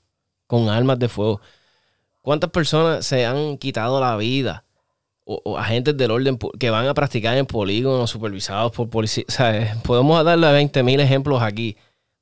con 0.47 0.69
armas 0.69 0.99
de 0.99 1.09
fuego. 1.09 1.41
¿Cuántas 2.21 2.49
personas 2.49 3.05
se 3.05 3.25
han 3.25 3.57
quitado 3.57 3.99
la 3.99 4.15
vida? 4.17 4.63
O, 5.25 5.57
agentes 5.57 5.97
del 5.97 6.11
orden 6.11 6.37
que 6.59 6.69
van 6.69 6.87
a 6.87 6.93
practicar 6.93 7.37
en 7.37 7.45
polígonos 7.45 8.09
supervisados 8.09 8.71
por 8.71 8.89
policías. 8.89 9.27
podemos 9.83 10.23
darle 10.23 10.47
20.000 10.47 11.01
ejemplos 11.01 11.41
aquí 11.41 11.75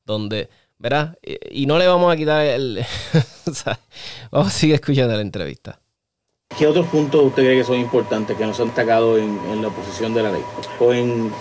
donde, 0.06 0.50
¿verdad? 0.78 1.18
Y, 1.52 1.66
no 1.66 1.78
le 1.78 1.88
vamos 1.88 2.12
a 2.12 2.16
quitar 2.16 2.46
el... 2.46 2.84
vamos 4.32 4.48
a 4.48 4.52
seguir 4.52 4.76
escuchando 4.76 5.16
la 5.16 5.22
entrevista. 5.22 5.80
¿Qué 6.58 6.68
otros 6.68 6.88
puntos 6.88 7.24
usted 7.26 7.44
cree 7.44 7.58
que 7.58 7.64
son 7.64 7.78
importantes 7.78 8.38
que 8.38 8.46
no 8.46 8.54
se 8.54 8.62
han 8.62 8.70
destacado 8.70 9.18
en, 9.18 9.62
la 9.62 9.68
oposición 9.68 10.14
de 10.14 10.24
la 10.24 10.32
ley? 10.32 10.44
¿O 10.80 10.94
en, 10.94 11.32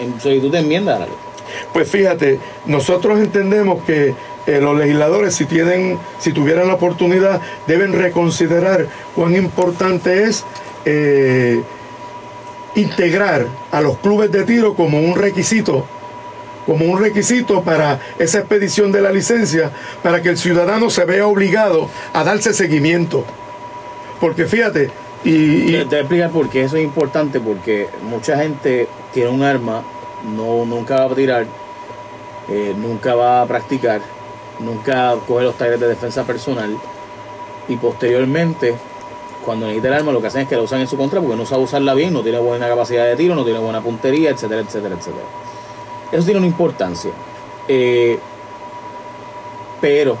en 0.00 0.20
solicitud 0.20 0.50
de 0.50 0.58
enmienda 0.58 0.96
a 0.96 0.98
la 1.00 1.06
ley? 1.06 1.27
Pues 1.72 1.90
fíjate, 1.90 2.38
nosotros 2.66 3.18
entendemos 3.18 3.82
que 3.84 4.14
eh, 4.46 4.60
los 4.60 4.76
legisladores, 4.76 5.34
si 5.34 5.44
tienen, 5.44 5.98
si 6.18 6.32
tuvieran 6.32 6.68
la 6.68 6.74
oportunidad, 6.74 7.40
deben 7.66 7.92
reconsiderar 7.92 8.86
cuán 9.14 9.36
importante 9.36 10.24
es 10.24 10.44
eh, 10.84 11.60
integrar 12.74 13.46
a 13.70 13.80
los 13.80 13.98
clubes 13.98 14.30
de 14.32 14.44
tiro 14.44 14.74
como 14.74 15.00
un 15.00 15.16
requisito 15.16 15.86
como 16.68 16.84
un 16.84 17.00
requisito 17.00 17.62
para 17.62 17.98
esa 18.18 18.40
expedición 18.40 18.92
de 18.92 19.00
la 19.00 19.10
licencia, 19.10 19.70
para 20.02 20.20
que 20.20 20.28
el 20.28 20.36
ciudadano 20.36 20.90
se 20.90 21.06
vea 21.06 21.26
obligado 21.26 21.88
a 22.12 22.24
darse 22.24 22.52
seguimiento. 22.52 23.24
Porque 24.20 24.44
fíjate, 24.44 24.90
y... 25.24 25.72
Te, 25.72 25.84
voy 25.84 25.94
a 25.94 26.00
explicar 26.00 26.30
por 26.30 26.50
qué 26.50 26.64
eso 26.64 26.76
es 26.76 26.84
importante, 26.84 27.40
porque 27.40 27.88
mucha 28.02 28.36
gente 28.36 28.86
tiene 29.14 29.30
un 29.30 29.42
arma 29.42 29.82
no, 30.24 30.64
nunca 30.64 30.96
va 30.96 31.12
a 31.12 31.14
tirar, 31.14 31.46
eh, 32.48 32.74
nunca 32.76 33.14
va 33.14 33.42
a 33.42 33.46
practicar, 33.46 34.00
nunca 34.60 35.14
coge 35.26 35.44
los 35.44 35.56
talleres 35.56 35.80
de 35.80 35.88
defensa 35.88 36.24
personal 36.24 36.76
y 37.68 37.76
posteriormente 37.76 38.74
cuando 39.44 39.66
necesita 39.66 39.88
el 39.88 39.94
arma 39.94 40.12
lo 40.12 40.20
que 40.20 40.26
hacen 40.26 40.42
es 40.42 40.48
que 40.48 40.56
la 40.56 40.62
usan 40.62 40.80
en 40.80 40.88
su 40.88 40.96
contra 40.96 41.20
porque 41.20 41.36
no 41.36 41.46
sabe 41.46 41.62
usarla 41.62 41.94
bien, 41.94 42.12
no 42.12 42.22
tiene 42.22 42.38
buena 42.38 42.68
capacidad 42.68 43.06
de 43.06 43.16
tiro, 43.16 43.34
no 43.34 43.44
tiene 43.44 43.58
buena 43.58 43.80
puntería, 43.80 44.30
etcétera, 44.30 44.60
etcétera, 44.60 44.94
etcétera. 44.94 45.24
Eso 46.12 46.24
tiene 46.24 46.38
una 46.38 46.46
importancia. 46.46 47.10
Eh, 47.66 48.18
pero 49.80 50.16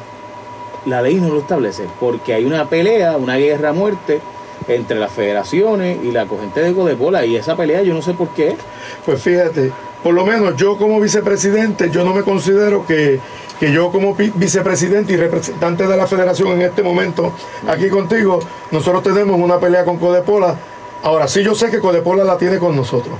la 0.86 1.02
ley 1.02 1.16
no 1.16 1.28
lo 1.28 1.40
establece 1.40 1.84
porque 1.98 2.32
hay 2.32 2.44
una 2.44 2.68
pelea, 2.68 3.16
una 3.16 3.36
guerra 3.36 3.70
a 3.70 3.72
muerte 3.72 4.20
entre 4.66 4.98
las 4.98 5.12
federaciones 5.12 5.98
y 6.02 6.10
la 6.12 6.26
corriente 6.26 6.60
de 6.60 6.74
Codepola 6.74 7.24
y 7.24 7.36
esa 7.36 7.56
pelea 7.56 7.82
yo 7.82 7.94
no 7.94 8.02
sé 8.02 8.14
por 8.14 8.28
qué. 8.30 8.56
Pues 9.04 9.22
fíjate, 9.22 9.72
por 10.02 10.14
lo 10.14 10.24
menos 10.24 10.56
yo 10.56 10.76
como 10.76 11.00
vicepresidente, 11.00 11.90
yo 11.90 12.04
no 12.04 12.14
me 12.14 12.22
considero 12.22 12.86
que, 12.86 13.20
yo 13.60 13.90
como 13.90 14.14
vicepresidente 14.14 15.12
y 15.12 15.16
representante 15.16 15.86
de 15.86 15.96
la 15.96 16.06
federación 16.06 16.52
en 16.52 16.62
este 16.62 16.82
momento, 16.82 17.32
aquí 17.66 17.88
contigo, 17.88 18.40
nosotros 18.70 19.02
tenemos 19.02 19.38
una 19.38 19.58
pelea 19.58 19.84
con 19.84 19.98
Codepola. 19.98 20.54
Ahora 21.02 21.26
sí 21.26 21.42
yo 21.42 21.54
sé 21.54 21.70
que 21.70 21.80
Codepola 21.80 22.24
la 22.24 22.38
tiene 22.38 22.58
con 22.58 22.76
nosotros, 22.76 23.16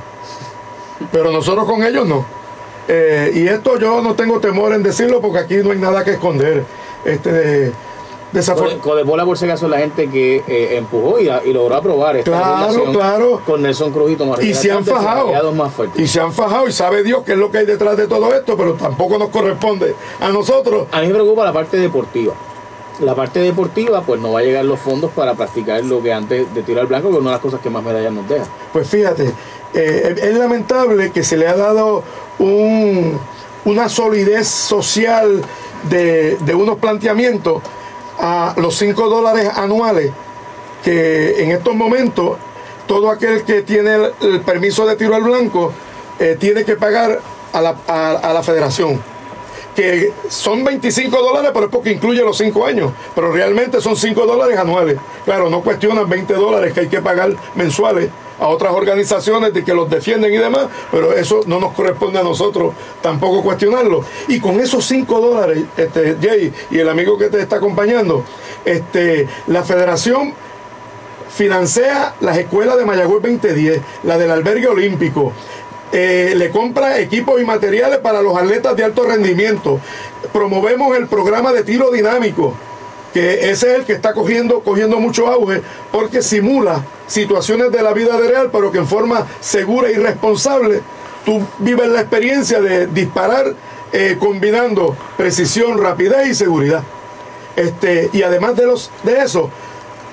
pero 1.11 1.33
nosotros 1.33 1.64
con 1.67 1.83
ellos 1.83 2.07
no. 2.07 2.25
Eh, 2.87 3.33
y 3.35 3.49
esto 3.49 3.79
yo 3.79 4.01
no 4.01 4.14
tengo 4.14 4.41
temor 4.41 4.73
en 4.73 4.83
decirlo 4.83 5.21
porque 5.21 5.38
aquí 5.38 5.57
no 5.57 5.73
hay 5.73 5.79
nada 5.79 6.05
que 6.05 6.12
esconder. 6.12 6.64
Este, 7.05 7.73
Codepola, 8.83 9.25
por 9.25 9.38
si 9.38 9.47
acaso, 9.47 9.69
la 9.69 9.79
gente 9.79 10.09
que 10.09 10.43
eh, 10.47 10.77
empujó 10.77 11.19
y, 11.19 11.53
logró 11.53 11.75
aprobar 11.75 12.17
esta 12.17 12.31
claro, 12.31 12.93
claro. 12.93 13.41
con 13.45 13.62
Nelson 13.62 13.91
Cruz 13.93 14.12
y 14.41 14.49
Y 14.49 14.55
se 14.55 14.71
han 14.71 14.85
fajado. 14.85 15.33
y 15.97 16.07
se 16.07 16.21
han 16.21 16.33
fajado 16.33 16.69
y 16.69 16.73
sabe 16.73 17.03
Dios 17.03 17.23
qué 17.25 17.33
es 17.33 17.38
lo 17.38 17.51
que 17.51 17.59
hay 17.59 17.67
detrás 17.67 17.97
de 17.97 18.07
todo 18.07 18.35
esto, 18.35 18.57
pero 18.57 18.75
tampoco 18.75 19.19
nos 19.19 19.31
corresponde 19.31 19.95
a 20.21 20.29
nosotros. 20.29 20.88
A 20.93 21.01
mí 21.01 21.09
me 21.09 21.14
preocupa 21.14 21.45
la 21.45 21.53
parte 21.53 21.79
deportiva. 21.79 22.35
La 23.01 23.14
parte 23.14 23.38
deportiva, 23.41 24.03
pues 24.03 24.21
no 24.21 24.33
va 24.33 24.41
a 24.41 24.43
llegar 24.43 24.64
los 24.64 24.81
fondos 24.81 25.12
para 25.12 25.35
practicar 25.35 25.85
lo 25.85 26.03
que 26.03 26.12
antes 26.12 26.53
de 26.53 26.62
tirar 26.62 26.83
al 26.83 26.88
blanco, 26.88 27.09
que 27.09 27.14
es 27.14 27.21
una 27.21 27.31
de 27.31 27.35
las 27.35 27.43
cosas 27.43 27.61
que 27.61 27.71
más 27.71 27.83
medallas 27.83 28.12
nos 28.12 28.29
deja. 28.29 28.45
Pues 28.73 28.88
fíjate, 28.88 29.33
eh, 29.73 30.17
es 30.21 30.37
lamentable 30.37 31.12
que 31.12 31.23
se 31.23 31.37
le 31.37 31.47
ha 31.47 31.57
dado 31.57 32.03
un, 32.41 33.19
una 33.64 33.88
solidez 33.88 34.49
social 34.49 35.43
de, 35.88 36.37
de 36.41 36.55
unos 36.55 36.79
planteamientos 36.79 37.62
a 38.19 38.55
los 38.57 38.77
5 38.77 39.09
dólares 39.09 39.51
anuales 39.55 40.13
que 40.83 41.43
en 41.43 41.51
estos 41.51 41.75
momentos 41.75 42.39
todo 42.87 43.11
aquel 43.11 43.45
que 43.45 43.63
tiene 43.63 43.95
el, 44.21 44.41
permiso 44.41 44.87
de 44.87 44.97
tiro 44.97 45.15
al 45.15 45.23
blanco 45.23 45.73
eh, 46.19 46.37
tiene 46.39 46.65
que 46.65 46.77
pagar 46.77 47.21
a 47.53 47.61
la, 47.61 47.77
a, 47.87 48.33
la, 48.33 48.43
federación. 48.43 49.01
Que 49.79 50.12
son 50.29 50.64
25 50.64 51.17
dólares, 51.23 51.53
pero 51.55 51.67
es 51.67 51.71
porque 51.71 51.93
incluye 51.93 52.21
los 52.23 52.37
5 52.37 52.67
años. 52.67 52.91
Pero 53.14 53.31
realmente 53.31 53.81
son 53.81 53.97
5 53.97 54.27
dólares 54.27 54.59
anuales. 54.59 54.99
Claro, 55.25 55.49
no 55.49 55.62
cuestionan 55.62 56.09
20 56.09 56.35
dólares 56.35 56.73
que 56.73 56.81
hay 56.81 56.88
que 56.88 57.01
pagar 57.01 57.31
mensuales 57.55 58.11
a 58.41 58.49
otras 58.49 58.73
organizaciones 58.73 59.55
de 59.55 59.62
que 59.62 59.73
los 59.73 59.88
defienden 59.88 60.35
y 60.35 60.38
demás, 60.38 60.67
pero 60.91 61.12
eso 61.12 61.43
no 61.47 61.61
nos 61.61 61.75
corresponde 61.75 62.19
a 62.19 62.25
nosotros 62.25 62.75
tampoco 63.01 63.41
cuestionarlo. 63.41 64.05
Y 64.27 64.41
con 64.41 64.59
esos 64.59 64.85
5 64.85 65.21
dólares, 65.21 65.62
este, 65.77 66.17
Jay 66.21 66.53
y 66.73 66.79
el 66.81 66.88
amigo 66.88 67.17
que 67.17 67.29
te 67.29 67.41
está 67.41 67.59
acompañando, 67.59 68.25
este, 68.64 69.29
la 69.47 69.62
federación 69.62 70.35
financia 71.29 72.14
las 72.21 72.37
escuelas 72.37 72.79
de 72.79 72.85
Mayagüez 72.85 73.23
2010, 73.23 73.81
la 74.03 74.19
del 74.19 74.33
albergue 74.33 74.67
olímpico, 74.67 75.33
eh, 75.92 76.35
le 76.37 76.51
compra 76.51 76.98
equipos 76.98 77.40
y 77.40 77.44
materiales 77.44 77.98
para 77.98 78.20
los 78.22 78.37
atletas 78.37 78.77
de 78.77 78.85
alto 78.85 79.05
rendimiento. 79.05 79.81
Promovemos 80.33 80.96
el 80.96 81.07
programa 81.07 81.53
de 81.53 81.62
tiro 81.62 81.90
dinámico, 81.90 82.55
que 83.14 83.51
ese 83.51 83.72
es 83.72 83.79
el 83.79 83.85
que 83.85 83.94
está 83.94 84.12
cogiendo, 84.12 84.61
cogiendo 84.61 85.01
mucho 85.01 85.29
auge, 85.29 85.62
porque 85.90 86.22
simula 86.22 86.85
situaciones 87.07 87.72
de 87.72 87.83
la 87.83 87.92
vida 87.92 88.20
de 88.20 88.29
real, 88.29 88.51
pero 88.53 88.70
que 88.70 88.79
en 88.79 88.87
forma 88.87 89.27
segura 89.40 89.90
y 89.90 89.94
responsable 89.94 90.83
tú 91.24 91.42
vives 91.59 91.88
la 91.88 92.01
experiencia 92.01 92.61
de 92.61 92.87
disparar 92.87 93.55
eh, 93.92 94.16
combinando 94.18 94.96
precisión, 95.16 95.79
rapidez 95.79 96.29
y 96.29 96.35
seguridad. 96.35 96.83
Este, 97.57 98.11
y 98.12 98.22
además 98.22 98.55
de, 98.57 98.66
los, 98.66 98.90
de 99.03 99.20
eso, 99.22 99.51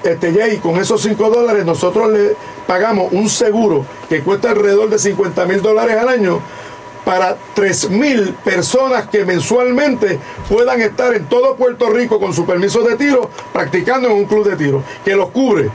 este, 0.05 0.33
Jay, 0.33 0.57
con 0.57 0.77
esos 0.77 1.01
5 1.01 1.29
dólares 1.29 1.65
nosotros 1.65 2.11
le 2.11 2.35
pagamos 2.67 3.11
un 3.11 3.27
seguro 3.27 3.85
que 4.07 4.21
cuesta 4.21 4.51
alrededor 4.51 4.89
de 4.89 4.99
50 4.99 5.45
mil 5.45 5.61
dólares 5.61 5.97
al 5.97 6.09
año 6.09 6.39
para 7.03 7.37
3 7.53 7.89
mil 7.89 8.33
personas 8.43 9.07
que 9.07 9.25
mensualmente 9.25 10.19
puedan 10.49 10.81
estar 10.81 11.13
en 11.13 11.25
todo 11.25 11.55
Puerto 11.55 11.89
Rico 11.89 12.19
con 12.19 12.33
su 12.33 12.45
permiso 12.45 12.81
de 12.81 12.95
tiro 12.97 13.29
practicando 13.51 14.09
en 14.09 14.15
un 14.15 14.25
club 14.25 14.47
de 14.47 14.55
tiro, 14.55 14.83
que 15.03 15.15
los 15.15 15.29
cubre 15.29 15.69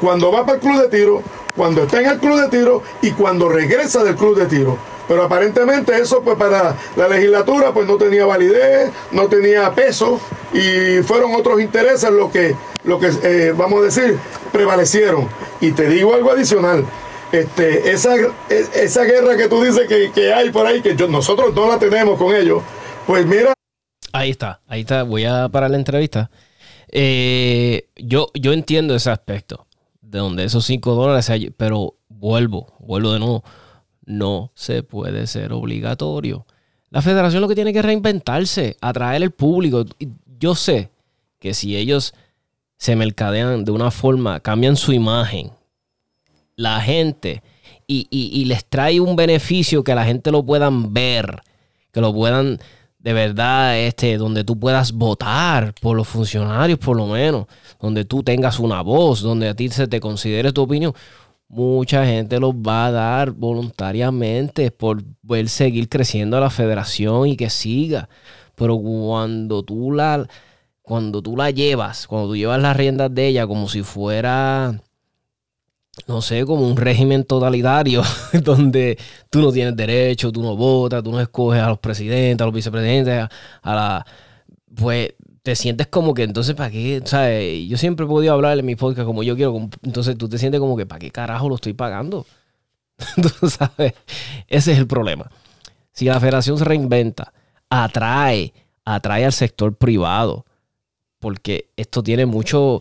cuando 0.00 0.30
va 0.30 0.44
para 0.44 0.56
el 0.56 0.60
club 0.60 0.82
de 0.82 0.88
tiro, 0.88 1.22
cuando 1.56 1.84
está 1.84 2.00
en 2.00 2.06
el 2.06 2.18
club 2.18 2.40
de 2.40 2.48
tiro 2.48 2.82
y 3.00 3.12
cuando 3.12 3.48
regresa 3.48 4.04
del 4.04 4.16
club 4.16 4.36
de 4.36 4.46
tiro. 4.46 4.76
Pero 5.06 5.22
aparentemente 5.22 5.96
eso 5.96 6.22
pues 6.22 6.36
para 6.36 6.76
la 6.96 7.08
legislatura 7.08 7.72
pues 7.72 7.86
no 7.86 7.96
tenía 7.96 8.24
validez, 8.24 8.90
no 9.12 9.26
tenía 9.28 9.72
peso 9.74 10.20
y 10.52 11.02
fueron 11.02 11.34
otros 11.34 11.60
intereses 11.60 12.10
los 12.10 12.30
que, 12.30 12.54
lo 12.84 12.98
que 12.98 13.10
eh, 13.22 13.52
vamos 13.56 13.80
a 13.80 13.84
decir, 13.84 14.18
prevalecieron. 14.52 15.28
Y 15.60 15.72
te 15.72 15.88
digo 15.88 16.14
algo 16.14 16.30
adicional, 16.30 16.84
este, 17.32 17.90
esa, 17.90 18.14
esa 18.48 19.02
guerra 19.02 19.36
que 19.36 19.48
tú 19.48 19.62
dices 19.62 19.88
que, 19.88 20.32
hay 20.32 20.50
por 20.50 20.66
ahí, 20.66 20.80
que 20.80 20.94
nosotros 21.08 21.54
no 21.54 21.68
la 21.68 21.78
tenemos 21.78 22.18
con 22.18 22.34
ellos, 22.34 22.62
pues 23.06 23.26
mira. 23.26 23.52
Ahí 24.12 24.30
está, 24.30 24.60
ahí 24.68 24.82
está, 24.82 25.02
voy 25.02 25.24
a 25.24 25.48
parar 25.48 25.70
la 25.70 25.76
entrevista. 25.76 26.30
Eh, 26.88 27.88
yo, 27.96 28.30
yo 28.34 28.52
entiendo 28.52 28.94
ese 28.94 29.10
aspecto 29.10 29.66
de 30.00 30.20
donde 30.20 30.44
esos 30.44 30.64
5 30.64 30.94
dólares, 30.94 31.28
pero 31.56 31.96
vuelvo, 32.08 32.72
vuelvo 32.78 33.12
de 33.12 33.18
nuevo, 33.18 33.44
no 34.06 34.52
se 34.54 34.82
puede 34.82 35.26
ser 35.26 35.52
obligatorio. 35.52 36.46
La 36.90 37.02
federación 37.02 37.40
lo 37.40 37.48
que 37.48 37.54
tiene 37.54 37.72
que 37.72 37.82
reinventarse, 37.82 38.76
atraer 38.80 39.22
el 39.22 39.30
público. 39.32 39.84
Yo 40.38 40.54
sé 40.54 40.90
que 41.38 41.54
si 41.54 41.76
ellos 41.76 42.14
se 42.76 42.96
mercadean 42.96 43.64
de 43.64 43.72
una 43.72 43.90
forma, 43.90 44.40
cambian 44.40 44.76
su 44.76 44.92
imagen, 44.92 45.50
la 46.56 46.80
gente, 46.80 47.42
y, 47.86 48.44
les 48.46 48.64
trae 48.64 49.00
un 49.00 49.16
beneficio 49.16 49.84
que 49.84 49.94
la 49.94 50.04
gente 50.04 50.30
lo 50.30 50.44
puedan 50.44 50.94
ver, 50.94 51.42
que 51.92 52.00
lo 52.00 52.14
puedan 52.14 52.58
de 52.98 53.12
verdad, 53.12 53.78
este, 53.78 54.16
donde 54.16 54.44
tú 54.44 54.58
puedas 54.58 54.92
votar 54.92 55.74
por 55.82 55.94
los 55.94 56.08
funcionarios, 56.08 56.78
por 56.78 56.96
lo 56.96 57.06
menos, 57.06 57.46
donde 57.78 58.06
tú 58.06 58.22
tengas 58.22 58.58
una 58.58 58.80
voz, 58.80 59.20
donde 59.20 59.50
a 59.50 59.54
ti 59.54 59.68
se 59.68 59.86
te 59.86 60.00
considere 60.00 60.52
tu 60.52 60.62
opinión 60.62 60.94
mucha 61.54 62.04
gente 62.04 62.40
los 62.40 62.52
va 62.54 62.86
a 62.86 62.90
dar 62.90 63.30
voluntariamente 63.30 64.72
por 64.72 65.04
ver 65.22 65.48
seguir 65.48 65.88
creciendo 65.88 66.40
la 66.40 66.50
federación 66.50 67.28
y 67.28 67.36
que 67.36 67.48
siga. 67.48 68.08
Pero 68.56 68.78
cuando 68.78 69.62
tú 69.62 69.92
la, 69.92 70.26
cuando 70.82 71.22
tú 71.22 71.36
la 71.36 71.50
llevas, 71.50 72.06
cuando 72.08 72.28
tú 72.28 72.36
llevas 72.36 72.60
las 72.60 72.76
riendas 72.76 73.14
de 73.14 73.28
ella 73.28 73.46
como 73.46 73.68
si 73.68 73.82
fuera, 73.82 74.82
no 76.08 76.22
sé, 76.22 76.44
como 76.44 76.66
un 76.66 76.76
régimen 76.76 77.24
totalitario, 77.24 78.02
donde 78.42 78.98
tú 79.30 79.40
no 79.40 79.52
tienes 79.52 79.76
derecho, 79.76 80.32
tú 80.32 80.42
no 80.42 80.56
votas, 80.56 81.04
tú 81.04 81.12
no 81.12 81.20
escoges 81.20 81.62
a 81.62 81.68
los 81.68 81.78
presidentes, 81.78 82.42
a 82.42 82.46
los 82.46 82.54
vicepresidentes, 82.54 83.28
a 83.62 83.74
la... 83.74 84.06
Pues 84.74 85.14
te 85.44 85.54
sientes 85.56 85.86
como 85.88 86.14
que 86.14 86.22
entonces, 86.22 86.54
¿para 86.54 86.70
qué? 86.70 87.02
¿Sabes? 87.04 87.68
Yo 87.68 87.76
siempre 87.76 88.06
he 88.06 88.08
podido 88.08 88.32
hablar 88.32 88.58
en 88.58 88.64
mi 88.64 88.76
podcast 88.76 89.06
como 89.06 89.22
yo 89.22 89.36
quiero. 89.36 89.68
Entonces 89.82 90.16
tú 90.16 90.26
te 90.26 90.38
sientes 90.38 90.58
como 90.58 90.74
que, 90.74 90.86
¿para 90.86 90.98
qué 90.98 91.10
carajo 91.10 91.50
lo 91.50 91.56
estoy 91.56 91.74
pagando? 91.74 92.24
¿Tú 93.16 93.50
sabes? 93.50 93.92
Ese 94.48 94.72
es 94.72 94.78
el 94.78 94.86
problema. 94.86 95.30
Si 95.92 96.06
la 96.06 96.18
federación 96.18 96.56
se 96.56 96.64
reinventa, 96.64 97.34
atrae, 97.68 98.54
atrae 98.86 99.26
al 99.26 99.34
sector 99.34 99.76
privado. 99.76 100.46
Porque 101.18 101.68
esto 101.76 102.02
tiene 102.02 102.24
mucho. 102.24 102.80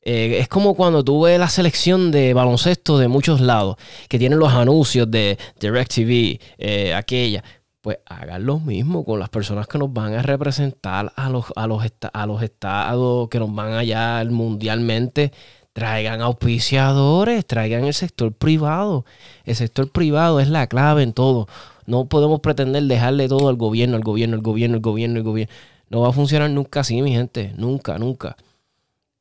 Eh, 0.00 0.38
es 0.40 0.48
como 0.48 0.74
cuando 0.74 1.04
tú 1.04 1.24
ves 1.24 1.38
la 1.38 1.50
selección 1.50 2.10
de 2.10 2.32
baloncesto 2.32 2.96
de 2.96 3.08
muchos 3.08 3.42
lados, 3.42 3.76
que 4.08 4.18
tienen 4.18 4.38
los 4.38 4.54
anuncios 4.54 5.10
de 5.10 5.36
DirecTV, 5.60 6.40
eh, 6.56 6.94
aquella 6.94 7.44
pues 7.88 8.00
hagan 8.04 8.44
lo 8.44 8.60
mismo 8.60 9.02
con 9.02 9.18
las 9.18 9.30
personas 9.30 9.66
que 9.66 9.78
nos 9.78 9.90
van 9.90 10.12
a 10.12 10.20
representar 10.20 11.10
a 11.16 11.30
los, 11.30 11.46
a 11.56 11.66
los, 11.66 11.82
a 12.12 12.26
los 12.26 12.42
estados 12.42 13.30
que 13.30 13.38
nos 13.38 13.54
van 13.54 13.72
allá 13.72 14.22
mundialmente. 14.28 15.32
Traigan 15.72 16.20
auspiciadores, 16.20 17.46
traigan 17.46 17.86
el 17.86 17.94
sector 17.94 18.34
privado. 18.34 19.06
El 19.46 19.56
sector 19.56 19.90
privado 19.90 20.38
es 20.38 20.50
la 20.50 20.66
clave 20.66 21.02
en 21.02 21.14
todo. 21.14 21.48
No 21.86 22.10
podemos 22.10 22.40
pretender 22.40 22.82
dejarle 22.82 23.26
todo 23.26 23.48
al 23.48 23.56
gobierno, 23.56 23.96
al 23.96 24.02
gobierno, 24.02 24.36
al 24.36 24.42
gobierno, 24.42 24.74
al 24.76 24.82
gobierno, 24.82 25.16
al 25.16 25.24
gobierno. 25.24 25.54
No 25.88 26.02
va 26.02 26.10
a 26.10 26.12
funcionar 26.12 26.50
nunca 26.50 26.80
así, 26.80 27.00
mi 27.00 27.12
gente. 27.12 27.54
Nunca, 27.56 27.96
nunca. 27.98 28.36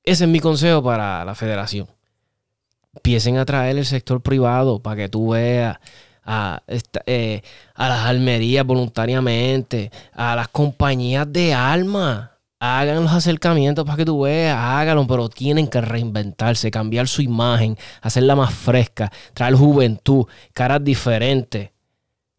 Ese 0.04 0.26
es 0.26 0.30
mi 0.30 0.42
consejo 0.42 0.84
para 0.84 1.24
la 1.24 1.36
federación. 1.36 1.88
Empiecen 2.96 3.38
a 3.38 3.46
traer 3.46 3.78
el 3.78 3.86
sector 3.86 4.20
privado 4.20 4.80
para 4.80 4.98
que 4.98 5.08
tú 5.08 5.30
veas 5.30 5.78
a, 6.28 6.62
eh, 7.06 7.42
a 7.74 7.88
las 7.88 8.06
almerías 8.06 8.66
voluntariamente, 8.66 9.92
a 10.14 10.36
las 10.36 10.50
compañías 10.50 11.32
de 11.32 11.54
armas. 11.54 12.30
Hagan 12.60 13.04
los 13.04 13.14
acercamientos 13.14 13.86
para 13.86 13.98
que 13.98 14.06
tú 14.06 14.22
veas, 14.22 14.58
háganlo, 14.58 15.08
pero 15.08 15.30
tienen 15.30 15.68
que 15.68 15.80
reinventarse, 15.80 16.72
cambiar 16.72 17.08
su 17.08 17.22
imagen, 17.22 17.78
hacerla 18.02 18.36
más 18.36 18.54
fresca, 18.54 19.12
traer 19.34 19.54
juventud, 19.54 20.26
caras 20.54 20.84
diferentes. 20.84 21.70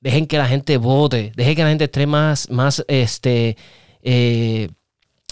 Dejen 0.01 0.27
que 0.27 0.38
la 0.38 0.46
gente 0.46 0.77
vote, 0.77 1.33
dejen 1.35 1.55
que 1.57 1.62
la 1.62 1.68
gente 1.70 1.85
esté 1.85 2.07
más, 2.07 2.51
más, 2.51 2.85
este, 2.88 3.57
eh, 4.03 4.68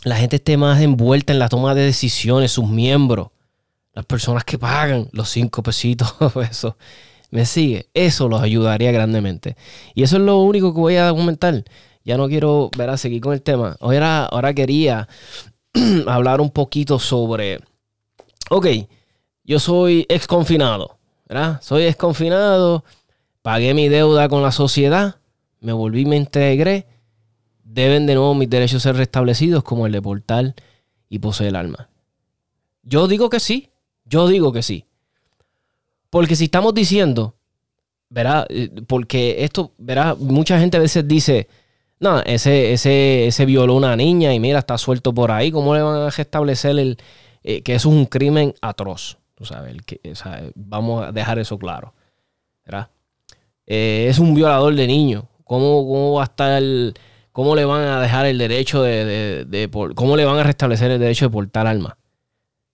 la 0.05 0.17
gente 0.17 0.37
esté 0.37 0.57
más 0.57 0.81
envuelta 0.81 1.33
en 1.33 1.41
la 1.41 1.49
toma 1.49 1.75
de 1.75 1.83
decisiones, 1.83 2.53
sus 2.53 2.69
miembros, 2.69 3.29
las 3.93 4.07
personas 4.07 4.45
que 4.45 4.57
pagan 4.57 5.09
los 5.13 5.29
cinco 5.29 5.63
pesitos, 5.63 6.15
eso 6.51 6.77
me 7.31 7.45
sigue, 7.45 7.89
eso 7.95 8.29
los 8.29 8.41
ayudaría 8.41 8.93
grandemente. 8.93 9.57
Y 9.95 10.03
eso 10.03 10.17
es 10.17 10.23
lo 10.23 10.39
único 10.39 10.73
que 10.73 10.81
voy 10.81 10.97
a 10.97 11.11
comentar. 11.11 11.65
Ya 12.05 12.17
no 12.17 12.29
quiero 12.29 12.71
ver 12.77 12.91
a 12.91 12.97
seguir 12.97 13.21
con 13.21 13.33
el 13.33 13.43
tema. 13.43 13.77
Ahora, 13.81 14.27
ahora 14.27 14.55
quería 14.55 15.09
hablar 16.07 16.41
un 16.41 16.51
poquito 16.51 16.99
sobre. 16.99 17.61
Ok, 18.49 18.67
yo 19.45 19.59
soy 19.59 20.07
ex 20.09 20.27
confinado, 20.27 20.99
¿verdad? 21.29 21.61
Soy 21.63 21.85
ex 21.85 21.97
confinado, 21.97 22.85
pagué 23.43 23.75
mi 23.75 23.89
deuda 23.89 24.29
con 24.29 24.43
la 24.43 24.53
sociedad, 24.53 25.17
me 25.61 25.73
volví, 25.73 26.07
me 26.07 26.17
integré. 26.17 26.87
Deben 27.65 28.07
de 28.07 28.15
nuevo 28.15 28.35
mis 28.35 28.49
derechos 28.49 28.85
ser 28.85 28.97
restablecidos, 28.97 29.65
como 29.65 29.87
el 29.87 29.93
de 29.93 30.01
portar 30.01 30.55
y 31.09 31.19
poseer 31.19 31.49
el 31.49 31.57
alma. 31.57 31.89
Yo 32.83 33.09
digo 33.09 33.29
que 33.29 33.41
sí, 33.41 33.71
yo 34.05 34.29
digo 34.29 34.53
que 34.53 34.63
sí. 34.63 34.87
Porque 36.11 36.37
si 36.37 36.45
estamos 36.45 36.75
diciendo, 36.75 37.35
verá, 38.09 38.47
eh, 38.49 38.71
porque 38.87 39.45
esto, 39.45 39.73
verá, 39.79 40.15
mucha 40.15 40.59
gente 40.59 40.77
a 40.77 40.81
veces 40.81 41.07
dice, 41.07 41.49
no, 41.99 42.21
ese, 42.21 42.73
ese, 42.73 43.27
ese 43.27 43.47
violó 43.47 43.75
una 43.75 43.97
niña 43.97 44.33
y 44.35 44.41
mira, 44.41 44.61
está 44.61 44.79
suelto 44.79 45.13
por 45.13 45.31
ahí, 45.31 45.51
¿cómo 45.51 45.75
le 45.75 45.83
van 45.83 45.97
a 45.97 46.11
restablecer 46.11 46.79
el, 46.79 46.99
eh, 47.43 47.63
que 47.63 47.75
eso 47.75 47.89
es 47.91 47.95
un 47.95 48.07
crimen 48.07 48.55
atroz? 48.61 49.19
Tú 49.35 49.45
sabes, 49.45 49.77
vamos 50.55 51.05
a 51.05 51.13
dejar 51.13 51.39
eso 51.39 51.59
claro. 51.59 51.93
¿verdad? 52.65 52.89
Eh, 53.67 54.07
es 54.09 54.19
un 54.19 54.35
violador 54.35 54.75
de 54.75 54.87
niños. 54.87 55.25
¿Cómo, 55.45 55.87
¿Cómo, 55.87 56.15
va 56.15 56.23
a 56.23 56.25
estar 56.25 56.61
el, 56.61 56.95
¿Cómo 57.33 57.55
le 57.55 57.65
van 57.65 57.87
a 57.87 58.01
dejar 58.01 58.27
el 58.27 58.39
derecho 58.39 58.83
de, 58.83 59.05
de, 59.05 59.45
de, 59.45 59.71
¿Cómo 59.95 60.17
le 60.17 60.25
van 60.25 60.39
a 60.39 60.43
restablecer 60.43 60.91
el 60.91 60.99
derecho 60.99 61.27
de 61.27 61.31
portar 61.31 61.67
alma 61.67 61.97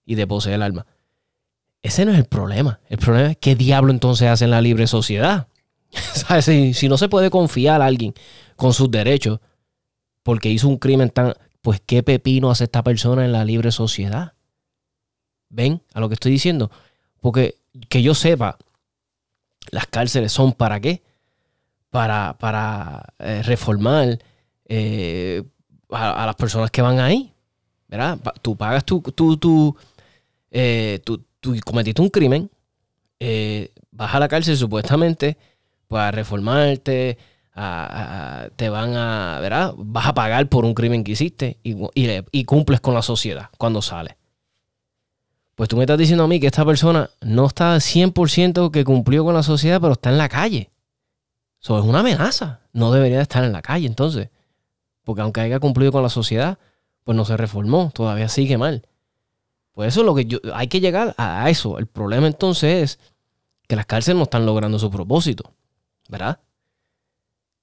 y 0.07 0.15
de 0.15 0.27
poseer 0.27 0.63
alma? 0.63 0.87
Ese 1.83 2.05
no 2.05 2.13
es 2.13 2.19
el 2.19 2.27
problema. 2.27 2.81
El 2.89 2.99
problema 2.99 3.33
es 3.33 3.37
qué 3.39 3.57
diablo 3.57 3.91
entonces 3.91 4.29
hace 4.29 4.45
en 4.45 4.53
la 4.53 4.61
libre 4.61 4.87
sociedad. 4.87 5.49
Si, 6.73 6.89
no 6.89 6.97
se 6.97 7.09
puede 7.09 7.29
confiar 7.29 7.83
a 7.83 7.87
alguien 7.87 8.15
con 8.57 8.73
sus 8.73 8.91
derechos 8.91 9.41
porque 10.23 10.49
hizo 10.49 10.69
un 10.69 10.79
crimen 10.79 11.11
tan... 11.11 11.35
Pues 11.61 11.81
qué 11.85 12.03
pepino 12.03 12.51
hace 12.51 12.65
esta 12.65 12.83
persona 12.83 13.25
en 13.25 13.33
la 13.33 13.45
libre 13.45 13.71
sociedad. 13.71 14.33
¿Ven 15.49 15.83
a 15.93 16.01
lo 16.01 16.09
que 16.09 16.15
estoy 16.15 16.33
diciendo? 16.33 16.71
Porque 17.21 17.57
que 17.89 18.03
yo 18.03 18.15
sepa, 18.15 18.59
las 19.71 19.87
cárceles 19.87 20.33
son 20.33 20.55
para 20.55 20.81
qué? 20.81 21.03
Para, 21.91 22.37
para 22.39 23.15
eh, 23.19 23.43
reformar 23.45 24.19
eh, 24.65 25.45
a, 25.91 26.27
las 26.27 26.35
personas 26.37 26.71
que 26.71 26.83
van 26.83 26.99
ahí. 26.99 27.33
¿Verdad? 27.87 28.19
Tú 28.41 28.57
pagas 28.57 28.85
tu, 28.85 29.77
eh, 30.51 31.01
tú 31.43 31.55
cometiste 31.65 32.01
un 32.01 32.09
crimen, 32.09 32.51
eh, 33.21 33.73
vas 33.91 34.15
a 34.15 34.21
la 34.21 34.29
cárcel 34.29 34.57
supuestamente 34.57 35.37
para 35.89 36.13
reformarte, 36.13 37.19
te 37.55 38.69
van 38.71 38.97
a, 38.97 39.39
¿verdad? 39.43 39.75
Vas 39.77 40.07
a 40.07 40.15
pagar 40.15 40.49
por 40.49 40.65
un 40.65 40.73
crimen 40.73 41.05
que 41.05 41.13
hiciste 41.13 41.59
y, 41.63 42.45
cumples 42.45 42.81
con 42.81 42.95
la 42.95 43.03
sociedad 43.03 43.51
cuando 43.59 43.83
sales. 43.83 44.15
Pues 45.55 45.69
tú 45.69 45.77
me 45.77 45.83
estás 45.83 45.99
diciendo 45.99 46.25
a 46.25 46.29
mí 46.29 46.41
que 46.41 46.47
esta 46.47 46.65
persona 46.65 47.11
no 47.21 47.47
está 47.47 47.77
100% 47.77 48.71
que 48.71 48.85
cumplió 48.85 49.25
con 49.25 49.35
la 49.35 49.43
sociedad, 49.43 49.81
pero 49.81 49.93
está 49.93 50.09
en 50.09 50.19
la 50.19 50.31
calle. 50.31 50.71
Eso 51.61 51.79
es 51.79 51.85
una 51.85 52.01
amenaza. 52.01 52.61
No 52.73 52.91
debería 52.91 53.21
estar 53.21 53.45
en 53.45 53.53
la 53.53 53.61
calle 53.61 53.87
entonces. 53.87 54.31
Porque 55.05 55.21
aunque 55.21 55.43
haya 55.43 55.61
cumplido 55.61 55.93
con 55.93 56.03
la 56.03 56.09
sociedad, 56.09 56.59
pues 57.05 57.17
no 57.17 57.25
se 57.25 57.37
reformó, 57.37 57.91
todavía 57.95 58.29
sigue 58.29 58.57
mal. 58.57 58.87
Pues 59.73 59.89
eso 59.89 60.01
es 60.01 60.07
lo 60.07 60.15
que 60.15 60.27
yo, 60.27 60.39
hay 60.55 60.69
que 60.69 60.81
llegar 60.81 61.15
a 61.17 61.49
eso. 61.49 61.79
El 61.79 61.87
problema 61.87 62.27
entonces 62.27 62.83
es 62.83 62.99
que 63.67 63.77
las 63.77 63.87
cárceles 63.87 64.19
no 64.19 64.25
están 64.25 64.45
logrando 64.45 64.79
su 64.79 64.91
propósito, 64.91 65.55
¿verdad? 66.09 66.41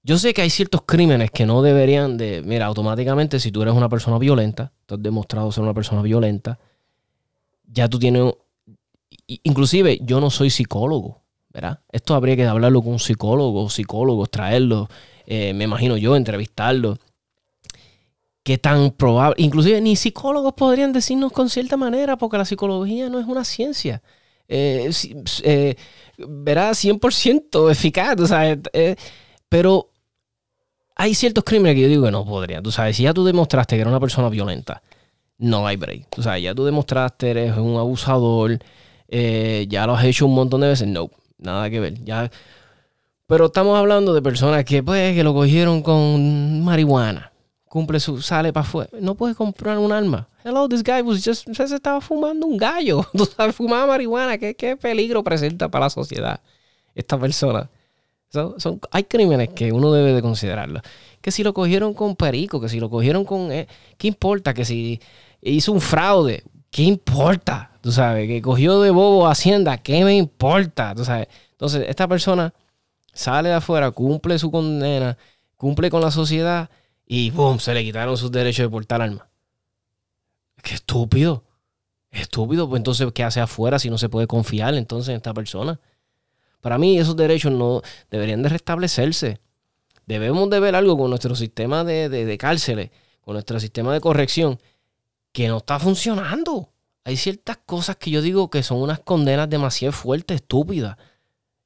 Yo 0.01 0.17
sé 0.17 0.33
que 0.33 0.41
hay 0.41 0.49
ciertos 0.49 0.81
crímenes 0.85 1.29
que 1.29 1.45
no 1.45 1.61
deberían 1.61 2.17
de, 2.17 2.41
mira, 2.43 2.65
automáticamente 2.65 3.39
si 3.39 3.51
tú 3.51 3.61
eres 3.61 3.73
una 3.73 3.89
persona 3.89 4.17
violenta, 4.17 4.71
tú 4.85 4.95
has 4.95 5.03
demostrado 5.03 5.51
ser 5.51 5.63
una 5.63 5.73
persona 5.73 6.01
violenta, 6.01 6.57
ya 7.65 7.87
tú 7.87 7.99
tienes, 7.99 8.33
inclusive 9.27 9.99
yo 10.01 10.19
no 10.19 10.29
soy 10.29 10.49
psicólogo, 10.49 11.21
¿verdad? 11.49 11.81
Esto 11.91 12.15
habría 12.15 12.35
que 12.35 12.45
hablarlo 12.45 12.81
con 12.81 12.93
un 12.93 12.99
psicólogo, 12.99 13.69
psicólogos, 13.69 14.31
traerlo, 14.31 14.89
eh, 15.27 15.53
me 15.53 15.65
imagino 15.65 15.97
yo, 15.97 16.15
entrevistarlo 16.15 16.97
qué 18.43 18.57
tan 18.57 18.91
probable, 18.91 19.35
inclusive 19.43 19.81
ni 19.81 19.95
psicólogos 19.95 20.53
podrían 20.53 20.93
decirnos 20.93 21.31
con 21.31 21.49
cierta 21.49 21.77
manera, 21.77 22.17
porque 22.17 22.37
la 22.37 22.45
psicología 22.45 23.09
no 23.09 23.19
es 23.19 23.27
una 23.27 23.43
ciencia. 23.43 24.01
Eh, 24.47 24.89
eh, 25.43 25.75
verá 26.17 26.73
100% 26.73 27.71
eficaz, 27.71 28.15
eh, 28.73 28.95
pero 29.47 29.91
hay 30.95 31.13
ciertos 31.13 31.43
crímenes 31.43 31.75
que 31.75 31.81
yo 31.81 31.87
digo 31.87 32.05
que 32.05 32.11
no 32.11 32.25
podrían. 32.25 32.63
Tú 32.63 32.71
sabes, 32.71 32.97
si 32.97 33.03
ya 33.03 33.13
tú 33.13 33.23
demostraste 33.23 33.75
que 33.75 33.81
eres 33.81 33.91
una 33.91 33.99
persona 33.99 34.29
violenta, 34.29 34.81
no 35.37 35.67
hay 35.67 35.77
break. 35.77 36.09
Tú 36.09 36.23
sabes, 36.23 36.43
ya 36.43 36.55
tú 36.55 36.65
demostraste 36.65 37.29
eres 37.29 37.57
un 37.57 37.77
abusador, 37.77 38.59
ya 39.07 39.85
lo 39.85 39.95
has 39.95 40.05
hecho 40.05 40.25
un 40.25 40.35
montón 40.35 40.61
de 40.61 40.67
veces, 40.67 40.87
no. 40.87 41.09
nada 41.37 41.69
que 41.69 41.79
ver. 41.79 42.03
Ya. 42.03 42.31
Pero 43.27 43.45
estamos 43.45 43.77
hablando 43.77 44.13
de 44.13 44.21
personas 44.23 44.65
que, 44.65 44.81
pues, 44.81 45.15
que 45.15 45.23
lo 45.23 45.33
cogieron 45.33 45.83
con 45.83 46.63
marihuana. 46.63 47.28
Cumple 47.69 47.99
su, 47.99 48.21
sale 48.21 48.51
para 48.51 48.65
afuera. 48.65 48.89
No 48.99 49.13
puede 49.13 49.35
comprar 49.35 49.77
un 49.77 49.91
arma. 49.91 50.27
Hello, 50.43 50.67
this 50.67 50.83
guy 50.83 51.01
was 51.01 51.23
just, 51.23 51.47
se 51.53 51.63
estaba 51.63 52.01
fumando 52.01 52.47
un 52.47 52.57
gallo. 52.57 53.05
Tú 53.13 53.25
sabes, 53.25 53.55
fumaba 53.55 53.85
marihuana. 53.85 54.39
¿Qué, 54.39 54.55
¿Qué, 54.55 54.75
peligro 54.75 55.23
presenta 55.23 55.69
para 55.69 55.85
la 55.85 55.89
sociedad 55.91 56.41
esta 56.95 57.19
persona? 57.19 57.69
son, 58.31 58.79
hay 58.91 59.03
crímenes 59.03 59.49
que 59.49 59.71
uno 59.71 59.91
debe 59.91 60.13
de 60.13 60.21
considerarlo. 60.21 60.81
Que 61.21 61.31
si 61.31 61.43
lo 61.43 61.53
cogieron 61.53 61.93
con 61.93 62.15
perico, 62.15 62.59
que 62.59 62.69
si 62.69 62.79
lo 62.79 62.89
cogieron 62.89 63.23
con... 63.23 63.51
Eh, 63.51 63.67
¿Qué 63.97 64.07
importa? 64.07 64.53
Que 64.53 64.65
si 64.65 64.99
hizo 65.41 65.71
un 65.71 65.81
fraude. 65.81 66.43
¿Qué 66.71 66.83
importa? 66.83 67.71
Tú 67.81 67.91
sabes, 67.91 68.27
que 68.27 68.41
cogió 68.41 68.81
de 68.81 68.89
bobo 68.89 69.27
Hacienda. 69.27 69.77
¿Qué 69.77 70.03
me 70.03 70.15
importa? 70.15 70.93
Tú 70.95 71.05
sabes. 71.05 71.27
Entonces, 71.51 71.85
esta 71.87 72.07
persona 72.07 72.53
sale 73.13 73.49
de 73.49 73.55
afuera, 73.55 73.91
cumple 73.91 74.39
su 74.39 74.49
condena, 74.49 75.17
cumple 75.57 75.89
con 75.89 76.01
la 76.01 76.11
sociedad 76.11 76.69
y 77.09 77.31
¡boom! 77.31 77.59
Se 77.59 77.73
le 77.73 77.83
quitaron 77.83 78.15
sus 78.15 78.31
derechos 78.31 78.63
de 78.63 78.69
portar 78.69 79.01
armas. 79.01 79.27
Qué 80.61 80.75
estúpido. 80.75 81.43
Estúpido. 82.11 82.69
Pues 82.69 82.79
entonces, 82.79 83.11
¿qué 83.13 83.23
hace 83.23 83.41
afuera 83.41 83.79
si 83.79 83.89
no 83.89 83.97
se 83.97 84.09
puede 84.09 84.27
confiar 84.27 84.75
entonces 84.75 85.09
en 85.09 85.15
esta 85.15 85.33
persona? 85.33 85.79
Para 86.61 86.77
mí, 86.77 86.99
esos 86.99 87.15
derechos 87.15 87.51
no 87.51 87.81
deberían 88.11 88.43
de 88.43 88.49
restablecerse. 88.49 89.39
Debemos 90.05 90.51
de 90.51 90.59
ver 90.59 90.75
algo 90.75 90.97
con 90.97 91.09
nuestro 91.09 91.35
sistema 91.35 91.83
de, 91.83 92.09
de 92.09 92.37
cárceles, 92.37 92.91
con 93.21 93.33
nuestro 93.33 93.59
sistema 93.59 93.91
de 93.91 94.01
corrección, 94.01 94.59
que 95.31 95.47
no 95.47 95.57
está 95.57 95.79
funcionando. 95.79 96.69
Hay 97.05 97.17
ciertas 97.17 97.57
cosas 97.65 97.95
que 97.95 98.11
yo 98.11 98.21
digo 98.21 98.51
que 98.51 98.61
son 98.61 98.81
unas 98.81 98.99
condenas 98.99 99.49
demasiado 99.49 99.93
fuertes, 99.93 100.35
estúpidas. 100.41 100.95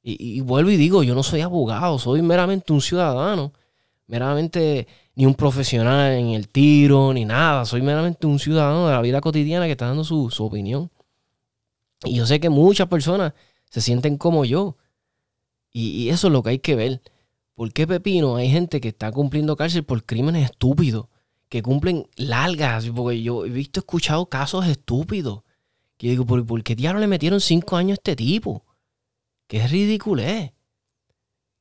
Y, 0.01 0.39
vuelvo 0.39 0.69
y 0.69 0.77
digo, 0.77 1.03
yo 1.03 1.15
no 1.15 1.23
soy 1.23 1.41
abogado, 1.41 1.99
soy 1.99 2.21
meramente 2.21 2.73
un 2.73 2.81
ciudadano, 2.81 3.53
meramente 4.07 4.87
ni 5.15 5.25
un 5.25 5.35
profesional 5.35 6.13
en 6.13 6.29
el 6.29 6.49
tiro, 6.49 7.13
ni 7.13 7.25
nada, 7.25 7.65
soy 7.65 7.81
meramente 7.81 8.27
un 8.27 8.39
ciudadano 8.39 8.87
de 8.87 8.93
la 8.93 9.01
vida 9.01 9.21
cotidiana 9.21 9.65
que 9.65 9.73
está 9.73 9.87
dando 9.87 10.03
su, 10.03 10.29
su 10.29 10.45
opinión. 10.45 10.89
Y 12.03 12.15
yo 12.15 12.25
sé 12.25 12.39
que 12.39 12.49
muchas 12.49 12.87
personas 12.87 13.33
se 13.69 13.81
sienten 13.81 14.17
como 14.17 14.45
yo. 14.45 14.77
Y, 15.71 15.89
y, 16.03 16.09
eso 16.09 16.27
es 16.27 16.33
lo 16.33 16.43
que 16.43 16.51
hay 16.51 16.59
que 16.59 16.75
ver. 16.75 17.01
¿Por 17.55 17.71
qué 17.71 17.87
Pepino 17.87 18.35
hay 18.35 18.49
gente 18.49 18.81
que 18.81 18.89
está 18.89 19.11
cumpliendo 19.11 19.55
cárcel 19.55 19.83
por 19.83 20.03
crímenes 20.03 20.49
estúpidos? 20.49 21.07
que 21.53 21.61
cumplen 21.61 22.07
largas, 22.15 22.89
porque 22.95 23.21
yo 23.21 23.45
he 23.45 23.49
visto, 23.49 23.81
escuchado 23.81 24.25
casos 24.25 24.65
estúpidos. 24.65 25.43
Que 25.97 26.07
yo 26.07 26.11
digo, 26.13 26.25
¿por, 26.25 26.43
¿por 26.47 26.63
qué 26.63 26.75
diablos 26.75 27.01
le 27.01 27.05
metieron 27.05 27.39
cinco 27.39 27.77
años 27.77 27.91
a 27.91 27.99
este 27.99 28.15
tipo? 28.15 28.65
Que 29.45 29.57
es 29.57 29.69
ridículo, 29.69 30.23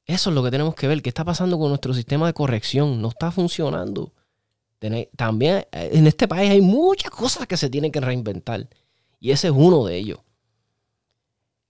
Eso 0.06 0.30
es 0.30 0.34
lo 0.34 0.42
que 0.42 0.50
tenemos 0.50 0.74
que 0.74 0.88
ver. 0.88 1.02
¿Qué 1.02 1.08
está 1.08 1.24
pasando 1.24 1.58
con 1.58 1.68
nuestro 1.68 1.94
sistema 1.94 2.26
de 2.26 2.32
corrección? 2.32 3.00
No 3.00 3.08
está 3.08 3.30
funcionando. 3.30 4.12
También 5.16 5.64
eh, 5.72 5.90
en 5.92 6.06
este 6.06 6.26
país 6.26 6.50
hay 6.50 6.60
muchas 6.60 7.10
cosas 7.10 7.46
que 7.46 7.56
se 7.56 7.70
tienen 7.70 7.92
que 7.92 8.00
reinventar. 8.00 8.68
Y 9.20 9.30
ese 9.30 9.48
es 9.48 9.54
uno 9.56 9.84
de 9.84 9.96
ellos. 9.96 10.18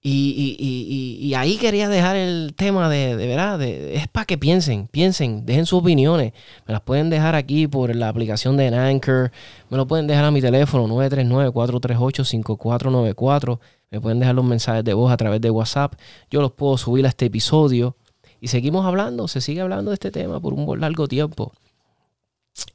Y, 0.04 1.32
ahí 1.36 1.58
quería 1.58 1.88
dejar 1.88 2.16
el 2.16 2.54
tema 2.56 2.88
de, 2.88 3.16
de 3.16 3.26
verdad, 3.28 3.62
es 3.62 4.08
para 4.08 4.26
que 4.26 4.36
piensen, 4.36 4.88
piensen, 4.88 5.46
dejen 5.46 5.64
sus 5.64 5.78
opiniones. 5.78 6.32
Me 6.66 6.72
las 6.72 6.82
pueden 6.82 7.08
dejar 7.08 7.36
aquí 7.36 7.68
por 7.68 7.94
la 7.94 8.08
aplicación 8.08 8.56
de 8.56 8.66
Anchor, 8.66 9.30
me 9.70 9.76
lo 9.76 9.86
pueden 9.86 10.08
dejar 10.08 10.24
a 10.24 10.32
mi 10.32 10.40
teléfono 10.40 10.88
939-438-5494, 10.88 13.60
me 13.90 14.00
pueden 14.00 14.18
dejar 14.18 14.34
los 14.34 14.44
mensajes 14.44 14.82
de 14.82 14.92
voz 14.92 15.12
a 15.12 15.16
través 15.16 15.40
de 15.40 15.50
WhatsApp, 15.50 15.94
yo 16.30 16.40
los 16.40 16.50
puedo 16.50 16.76
subir 16.76 17.06
a 17.06 17.10
este 17.10 17.26
episodio 17.26 17.94
y 18.42 18.48
seguimos 18.48 18.84
hablando, 18.84 19.28
se 19.28 19.40
sigue 19.40 19.60
hablando 19.60 19.92
de 19.92 19.94
este 19.94 20.10
tema 20.10 20.40
por 20.40 20.52
un 20.52 20.80
largo 20.80 21.06
tiempo. 21.06 21.52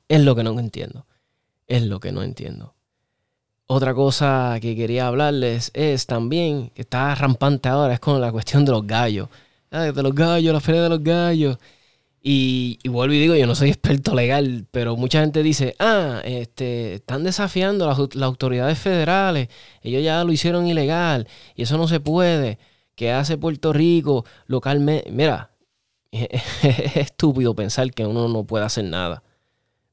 Es 0.08 0.22
lo 0.22 0.34
que 0.34 0.42
no 0.42 0.58
entiendo, 0.58 1.06
es 1.68 1.84
lo 1.84 2.00
que 2.00 2.14
no 2.14 2.24
entiendo. 2.24 2.74
Otra 3.66 3.94
cosa 3.94 4.60
que 4.62 4.78
quería 4.78 5.08
hablarles 5.08 5.72
es 5.74 6.06
también, 6.06 6.70
que 6.70 6.84
está 6.84 7.14
rampante 7.16 7.68
ahora, 7.68 7.94
es 7.94 8.00
con 8.00 8.22
la 8.22 8.32
cuestión 8.32 8.64
de 8.64 8.72
los 8.72 8.88
gallos. 8.88 9.28
De 9.70 10.02
los 10.02 10.16
gallos, 10.16 10.54
la 10.54 10.62
feria 10.62 10.84
de 10.84 10.90
los 10.90 11.04
gallos. 11.04 11.58
Y, 12.24 12.80
vuelvo 12.88 13.14
y 13.14 13.20
digo, 13.20 13.36
yo 13.36 13.46
no 13.46 13.54
soy 13.54 13.68
experto 13.68 14.16
legal, 14.16 14.68
pero 14.72 14.96
mucha 14.96 15.20
gente 15.20 15.44
dice, 15.44 15.76
ah, 15.80 16.22
este, 16.24 16.94
están 16.94 17.26
desafiando 17.26 17.88
las, 17.88 17.98
las 18.16 18.24
autoridades 18.24 18.80
federales, 18.80 19.50
ellos 19.82 20.02
ya 20.02 20.24
lo 20.24 20.32
hicieron 20.32 20.66
ilegal 20.66 21.28
y 21.56 21.64
eso 21.64 21.78
no 21.78 21.90
se 21.90 22.00
puede. 22.00 22.58
¿Qué 22.96 23.12
hace 23.12 23.38
Puerto 23.38 23.74
Rico 23.74 24.26
localmente? 24.48 25.12
Mira, 25.12 25.52
es 26.12 26.96
estúpido 26.96 27.56
pensar 27.56 27.92
que 27.92 28.06
uno 28.06 28.28
no 28.28 28.44
puede 28.46 28.66
hacer 28.66 28.86
nada. 28.86 29.24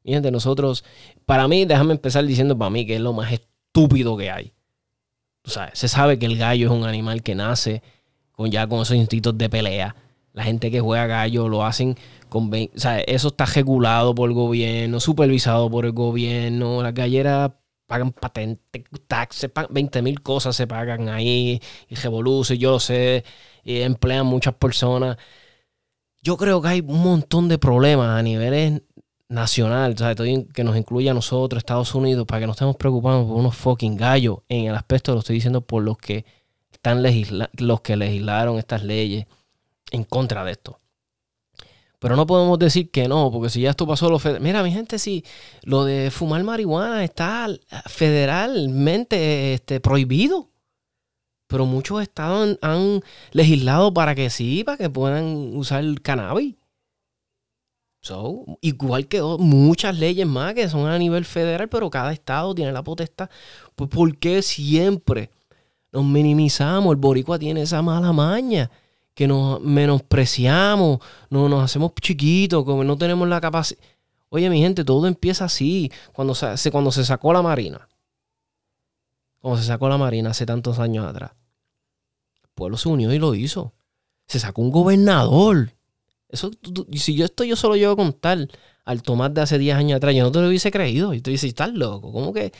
Fíjate, 0.04 0.30
nosotros, 0.30 0.84
para 1.24 1.48
mí, 1.48 1.64
déjame 1.64 1.92
empezar 1.92 2.24
diciendo 2.26 2.56
para 2.58 2.70
mí 2.70 2.86
que 2.86 2.96
es 2.96 3.00
lo 3.00 3.12
más 3.12 3.32
estúpido 3.32 4.16
que 4.16 4.30
hay. 4.30 4.52
Se 5.72 5.88
sabe 5.88 6.18
que 6.18 6.26
el 6.26 6.38
gallo 6.38 6.66
es 6.66 6.72
un 6.72 6.84
animal 6.84 7.22
que 7.22 7.34
nace 7.34 7.82
con 8.32 8.50
ya 8.50 8.66
con 8.66 8.82
esos 8.82 8.96
instintos 8.96 9.36
de 9.36 9.48
pelea. 9.48 9.96
La 10.32 10.42
gente 10.42 10.70
que 10.70 10.80
juega 10.80 11.06
gallo 11.06 11.48
lo 11.48 11.64
hacen 11.64 11.96
con... 12.28 12.50
O 12.52 12.78
sea, 12.78 13.00
eso 13.00 13.28
está 13.28 13.46
regulado 13.46 14.14
por 14.14 14.28
el 14.28 14.34
gobierno, 14.34 15.00
supervisado 15.00 15.70
por 15.70 15.86
el 15.86 15.92
gobierno. 15.92 16.82
Las 16.82 16.94
galleras 16.94 17.52
pagan 17.86 18.12
patentes, 18.12 18.82
taxes, 19.06 19.50
20 19.70 20.02
mil 20.02 20.22
cosas 20.22 20.56
se 20.56 20.66
pagan 20.66 21.08
ahí 21.08 21.60
y 21.88 21.94
revoluce, 21.94 22.58
yo 22.58 22.72
lo 22.72 22.80
sé, 22.80 23.24
y 23.62 23.80
emplean 23.82 24.26
muchas 24.26 24.54
personas. 24.54 25.16
Yo 26.24 26.38
creo 26.38 26.62
que 26.62 26.68
hay 26.68 26.80
un 26.80 27.02
montón 27.02 27.48
de 27.48 27.58
problemas 27.58 28.18
a 28.18 28.22
niveles 28.22 28.80
nacional, 29.28 29.94
que 30.54 30.64
nos 30.64 30.74
incluya 30.74 31.10
a 31.10 31.14
nosotros, 31.14 31.58
Estados 31.58 31.94
Unidos, 31.94 32.26
para 32.26 32.40
que 32.40 32.46
no 32.46 32.52
estemos 32.52 32.76
preocupados 32.76 33.26
por 33.26 33.36
unos 33.36 33.54
fucking 33.54 33.94
gallos. 33.94 34.38
En 34.48 34.64
el 34.64 34.74
aspecto, 34.74 35.12
lo 35.12 35.18
estoy 35.18 35.34
diciendo 35.34 35.60
por 35.60 35.82
los 35.82 35.98
que 35.98 36.24
están 36.72 37.02
los 37.58 37.80
que 37.82 37.96
legislaron 37.96 38.58
estas 38.58 38.82
leyes 38.84 39.26
en 39.90 40.04
contra 40.04 40.44
de 40.44 40.52
esto. 40.52 40.80
Pero 41.98 42.16
no 42.16 42.26
podemos 42.26 42.58
decir 42.58 42.90
que 42.90 43.06
no, 43.06 43.30
porque 43.30 43.50
si 43.50 43.60
ya 43.60 43.70
esto 43.70 43.86
pasó 43.86 44.08
lo 44.08 44.18
federal. 44.18 44.42
Mira, 44.42 44.62
mi 44.62 44.72
gente, 44.72 44.98
si 44.98 45.26
lo 45.62 45.84
de 45.84 46.10
fumar 46.10 46.42
marihuana 46.42 47.04
está 47.04 47.48
federalmente 47.86 49.52
este, 49.52 49.78
prohibido. 49.78 50.53
Pero 51.54 51.66
muchos 51.66 52.02
estados 52.02 52.58
han, 52.62 53.00
legislado 53.30 53.94
para 53.94 54.16
que 54.16 54.28
sí, 54.28 54.64
para 54.64 54.76
que 54.76 54.90
puedan 54.90 55.56
usar 55.56 55.84
el 55.84 56.02
cannabis 56.02 56.56
igual 58.60 59.06
que 59.06 59.22
muchas 59.22 59.96
leyes 59.96 60.26
más 60.26 60.54
que 60.54 60.68
son 60.68 60.86
a 60.86 60.98
nivel 60.98 61.24
federal, 61.24 61.68
pero 61.68 61.88
cada 61.90 62.12
estado 62.12 62.54
tiene 62.54 62.72
la 62.72 62.82
potestad. 62.82 63.30
Pues, 63.74 63.88
¿por 63.88 64.16
qué 64.18 64.42
siempre 64.42 65.30
nos 65.92 66.04
minimizamos? 66.04 66.92
El 66.92 67.00
boricua 67.00 67.38
tiene 67.38 67.62
esa 67.62 67.82
mala 67.82 68.12
maña, 68.12 68.70
que 69.14 69.26
nos 69.26 69.60
menospreciamos, 69.60 70.98
no, 71.30 71.48
nos 71.48 71.64
hacemos 71.64 71.92
chiquitos, 72.00 72.64
como 72.64 72.84
no 72.84 72.96
tenemos 72.98 73.28
la 73.28 73.40
capacidad. 73.40 73.80
Oye, 74.28 74.50
mi 74.50 74.60
gente, 74.60 74.84
todo 74.84 75.06
empieza 75.06 75.44
así. 75.44 75.90
Cuando 76.12 76.34
se, 76.34 76.70
cuando 76.70 76.90
se 76.90 77.04
sacó 77.04 77.32
la 77.32 77.40
Marina. 77.40 77.88
Cuando 79.38 79.60
se 79.60 79.66
sacó 79.66 79.88
la 79.88 79.96
Marina 79.96 80.30
hace 80.30 80.44
tantos 80.44 80.78
años 80.80 81.06
atrás. 81.06 81.32
Pueblo 82.54 82.76
se 82.76 82.88
unió 82.88 83.12
y 83.12 83.18
lo 83.18 83.34
hizo. 83.34 83.74
Se 84.26 84.38
sacó 84.38 84.62
un 84.62 84.70
gobernador 84.70 85.74
eso, 86.34 86.50
si 86.92 87.14
yo 87.14 87.24
esto 87.24 87.44
yo 87.44 87.54
solo 87.54 87.76
llevo 87.76 87.92
a 87.92 87.96
contar 87.96 88.48
al 88.84 89.02
tomar 89.02 89.30
de 89.32 89.40
hace 89.40 89.56
10 89.56 89.76
años 89.76 89.96
atrás, 89.96 90.14
yo 90.16 90.24
no 90.24 90.32
te 90.32 90.40
lo 90.40 90.48
hubiese 90.48 90.72
creído. 90.72 91.14
Y 91.14 91.20
tú 91.20 91.30
dices, 91.30 91.48
estás 91.48 91.72
loco. 91.72 92.10
¿Cómo 92.10 92.32
que 92.32 92.52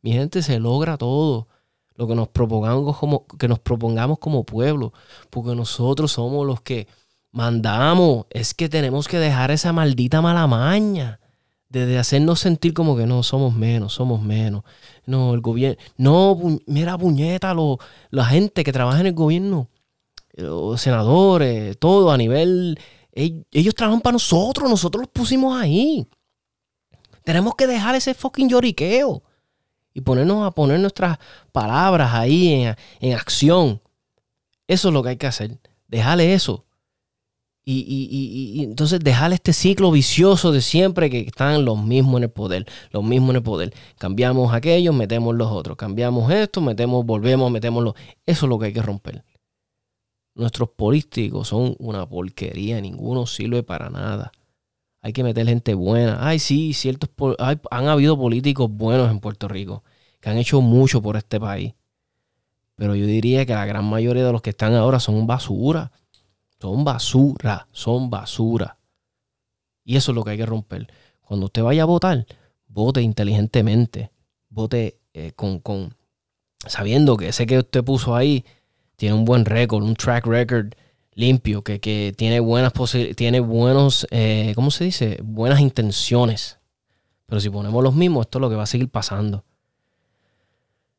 mi 0.00 0.12
gente 0.12 0.42
se 0.42 0.60
logra 0.60 0.96
todo? 0.96 1.48
Lo 1.96 2.06
que 2.06 2.14
nos 2.14 2.28
propongamos 2.28 2.96
como, 2.96 3.26
que 3.26 3.48
nos 3.48 3.58
propongamos 3.58 4.20
como 4.20 4.44
pueblo. 4.44 4.92
Porque 5.28 5.56
nosotros 5.56 6.12
somos 6.12 6.46
los 6.46 6.60
que 6.60 6.86
mandamos. 7.32 8.26
Es 8.30 8.54
que 8.54 8.68
tenemos 8.68 9.08
que 9.08 9.18
dejar 9.18 9.50
esa 9.50 9.72
maldita 9.72 10.22
mala 10.22 10.46
maña. 10.46 11.18
De, 11.68 11.98
hacernos 11.98 12.40
sentir 12.40 12.72
como 12.74 12.96
que 12.96 13.06
no 13.06 13.22
somos 13.22 13.54
menos, 13.54 13.94
somos 13.94 14.22
menos. 14.22 14.62
No, 15.04 15.34
el 15.34 15.40
gobierno. 15.40 15.82
No, 15.96 16.38
mira, 16.66 16.96
puñeta, 16.96 17.54
la 18.10 18.24
gente 18.24 18.64
que 18.64 18.72
trabaja 18.72 19.00
en 19.00 19.06
el 19.06 19.14
gobierno, 19.14 19.68
los 20.34 20.80
senadores, 20.80 21.78
todo 21.78 22.10
a 22.10 22.16
nivel 22.16 22.78
ellos 23.16 23.74
trabajan 23.74 24.00
para 24.02 24.12
nosotros, 24.12 24.68
nosotros 24.68 25.02
los 25.02 25.10
pusimos 25.10 25.58
ahí. 25.58 26.06
Tenemos 27.24 27.54
que 27.54 27.66
dejar 27.66 27.94
ese 27.94 28.12
fucking 28.12 28.48
lloriqueo 28.48 29.22
y 29.94 30.02
ponernos 30.02 30.46
a 30.46 30.50
poner 30.50 30.78
nuestras 30.78 31.18
palabras 31.50 32.12
ahí 32.12 32.66
en, 33.00 33.14
acción. 33.14 33.80
Eso 34.68 34.88
es 34.88 34.94
lo 34.94 35.02
que 35.02 35.08
hay 35.10 35.16
que 35.16 35.26
hacer. 35.26 35.58
Dejarle 35.88 36.34
eso. 36.34 36.65
Y, 37.68 38.62
entonces 38.62 39.00
dejarle 39.00 39.34
este 39.34 39.52
ciclo 39.52 39.90
vicioso 39.90 40.52
de 40.52 40.60
siempre 40.60 41.10
que 41.10 41.20
están 41.20 41.64
los 41.64 41.82
mismos 41.82 42.18
en 42.18 42.24
el 42.24 42.30
poder, 42.30 42.64
los 42.92 43.02
mismos 43.02 43.30
en 43.30 43.36
el 43.36 43.42
poder. 43.42 43.74
Cambiamos 43.98 44.54
aquellos, 44.54 44.94
metemos 44.94 45.34
los 45.34 45.50
otros. 45.50 45.76
Cambiamos 45.76 46.30
esto, 46.30 46.60
metemos, 46.60 47.04
volvemos, 47.04 47.50
metemos 47.50 47.82
los... 47.82 47.94
Eso 48.24 48.46
es 48.46 48.48
lo 48.50 48.58
que 48.58 48.66
hay 48.66 48.72
que 48.72 48.82
romper. 48.82 49.24
Nuestros 50.36 50.68
políticos 50.68 51.48
son 51.48 51.74
una 51.80 52.08
porquería, 52.08 52.80
ninguno 52.80 53.26
sirve 53.26 53.64
para 53.64 53.90
nada. 53.90 54.30
Hay 55.02 55.12
que 55.12 55.24
meter 55.24 55.46
gente 55.48 55.74
buena. 55.74 56.18
Ay, 56.20 56.38
sí, 56.38 56.72
ciertos 56.72 57.10
han 57.38 57.88
habido 57.88 58.16
políticos 58.16 58.70
buenos 58.70 59.10
en 59.10 59.18
Puerto 59.18 59.48
Rico 59.48 59.82
que 60.20 60.30
han 60.30 60.38
hecho 60.38 60.60
mucho 60.60 61.02
por 61.02 61.16
este 61.16 61.40
país. 61.40 61.74
Pero 62.76 62.94
yo 62.94 63.06
diría 63.06 63.44
que 63.46 63.54
la 63.54 63.64
gran 63.66 63.84
mayoría 63.86 64.24
de 64.24 64.32
los 64.32 64.42
que 64.42 64.50
están 64.50 64.74
ahora 64.74 65.00
son 65.00 65.26
basura. 65.26 65.90
Son 66.60 66.84
basura, 66.84 67.68
son 67.72 68.10
basura. 68.10 68.78
Y 69.84 69.96
eso 69.96 70.12
es 70.12 70.16
lo 70.16 70.24
que 70.24 70.30
hay 70.30 70.36
que 70.36 70.46
romper. 70.46 70.88
Cuando 71.20 71.46
usted 71.46 71.62
vaya 71.62 71.82
a 71.82 71.86
votar, 71.86 72.26
vote 72.68 73.02
inteligentemente. 73.02 74.10
Vote 74.48 74.98
eh, 75.14 75.32
con, 75.36 75.60
con, 75.60 75.94
sabiendo 76.66 77.16
que 77.16 77.28
ese 77.28 77.46
que 77.46 77.58
usted 77.58 77.84
puso 77.84 78.14
ahí 78.14 78.44
tiene 78.96 79.14
un 79.14 79.24
buen 79.24 79.44
récord, 79.44 79.82
un 79.84 79.94
track 79.94 80.26
record 80.26 80.72
limpio, 81.16 81.62
que, 81.62 82.14
tiene 82.16 82.40
buenas 82.40 82.72
tiene 83.16 83.40
buenos, 83.40 84.06
eh, 84.10 84.52
¿cómo 84.54 84.70
se 84.70 84.84
dice? 84.84 85.18
Buenas 85.22 85.60
intenciones. 85.60 86.58
Pero 87.26 87.40
si 87.40 87.50
ponemos 87.50 87.82
los 87.82 87.94
mismos, 87.94 88.26
esto 88.26 88.38
es 88.38 88.40
lo 88.40 88.50
que 88.50 88.56
va 88.56 88.64
a 88.64 88.66
seguir 88.66 88.88
pasando. 88.88 89.44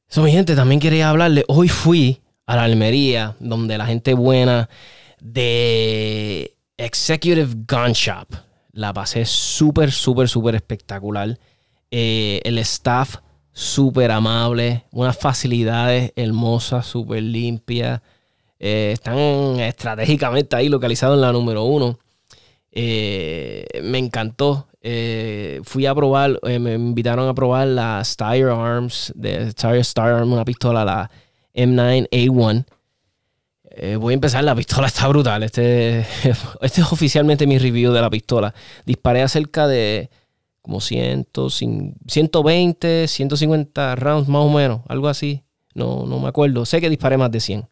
Eso, 0.09 0.23
mi 0.23 0.31
gente, 0.31 0.55
también 0.55 0.79
quería 0.79 1.09
hablarle. 1.09 1.45
Hoy 1.47 1.69
fui 1.69 2.21
a 2.45 2.55
la 2.55 2.63
Almería, 2.63 3.35
donde 3.39 3.77
la 3.77 3.85
gente 3.85 4.13
buena 4.13 4.69
de 5.19 6.57
Executive 6.77 7.53
Gun 7.67 7.93
Shop. 7.93 8.27
La 8.71 8.93
pasé 8.93 9.25
súper, 9.25 9.91
súper, 9.91 10.29
súper 10.29 10.55
espectacular. 10.55 11.39
Eh, 11.89 12.41
el 12.43 12.57
staff 12.59 13.15
súper 13.51 14.11
amable, 14.11 14.85
unas 14.91 15.17
facilidades 15.17 16.13
hermosas, 16.15 16.85
súper 16.85 17.23
limpias. 17.23 18.01
Eh, 18.59 18.91
están 18.93 19.17
estratégicamente 19.59 20.55
ahí 20.55 20.69
localizados 20.69 21.15
en 21.15 21.21
la 21.21 21.31
número 21.31 21.63
uno. 21.63 21.97
Eh, 22.71 23.65
me 23.81 23.97
encantó. 23.97 24.67
Fui 25.63 25.85
a 25.85 25.93
probar, 25.93 26.39
me 26.43 26.75
invitaron 26.75 27.27
a 27.27 27.33
probar 27.33 27.67
la 27.67 28.01
Steyr 28.05 28.47
Arms, 28.47 29.11
de 29.15 29.51
Steyr 29.51 29.83
Arms, 29.97 30.31
una 30.31 30.45
pistola, 30.45 30.85
la 30.85 31.11
M9A1. 31.53 32.65
Voy 33.99 34.13
a 34.13 34.15
empezar, 34.15 34.43
la 34.43 34.55
pistola 34.55 34.87
está 34.87 35.07
brutal. 35.07 35.43
Este, 35.43 35.99
este 36.61 36.81
es 36.81 36.91
oficialmente 36.91 37.47
mi 37.47 37.57
review 37.57 37.91
de 37.91 38.01
la 38.01 38.09
pistola. 38.09 38.53
Disparé 38.85 39.21
acerca 39.21 39.67
de 39.67 40.09
como 40.67 40.81
100, 40.81 41.27
120, 42.07 43.07
150 43.07 43.95
rounds 43.95 44.27
más 44.27 44.43
o 44.43 44.49
menos, 44.49 44.81
algo 44.89 45.07
así. 45.07 45.43
No, 45.73 46.05
no 46.05 46.19
me 46.19 46.27
acuerdo. 46.27 46.65
Sé 46.65 46.81
que 46.81 46.89
disparé 46.89 47.17
más 47.17 47.31
de 47.31 47.39
100. 47.39 47.69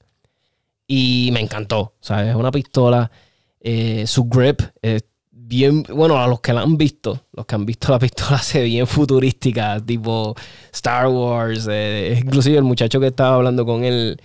Y 0.87 1.29
me 1.33 1.41
encantó. 1.41 1.95
¿sabes? 1.99 2.29
Es 2.29 2.35
una 2.35 2.51
pistola. 2.51 3.11
Eh, 3.59 4.07
su 4.07 4.25
grip 4.25 4.61
es 4.81 5.03
bien. 5.29 5.83
Bueno, 5.83 6.17
a 6.17 6.27
los 6.27 6.39
que 6.39 6.53
la 6.53 6.61
han 6.61 6.77
visto, 6.77 7.25
los 7.33 7.45
que 7.45 7.55
han 7.55 7.65
visto 7.65 7.91
la 7.91 7.99
pistola 7.99 8.37
se 8.41 8.59
ve 8.59 8.65
bien 8.65 8.87
futurística, 8.87 9.83
tipo 9.83 10.33
Star 10.71 11.07
Wars. 11.07 11.67
Eh, 11.69 12.21
inclusive 12.23 12.57
el 12.57 12.63
muchacho 12.63 13.01
que 13.01 13.07
estaba 13.07 13.35
hablando 13.35 13.65
con 13.65 13.83
él 13.83 14.21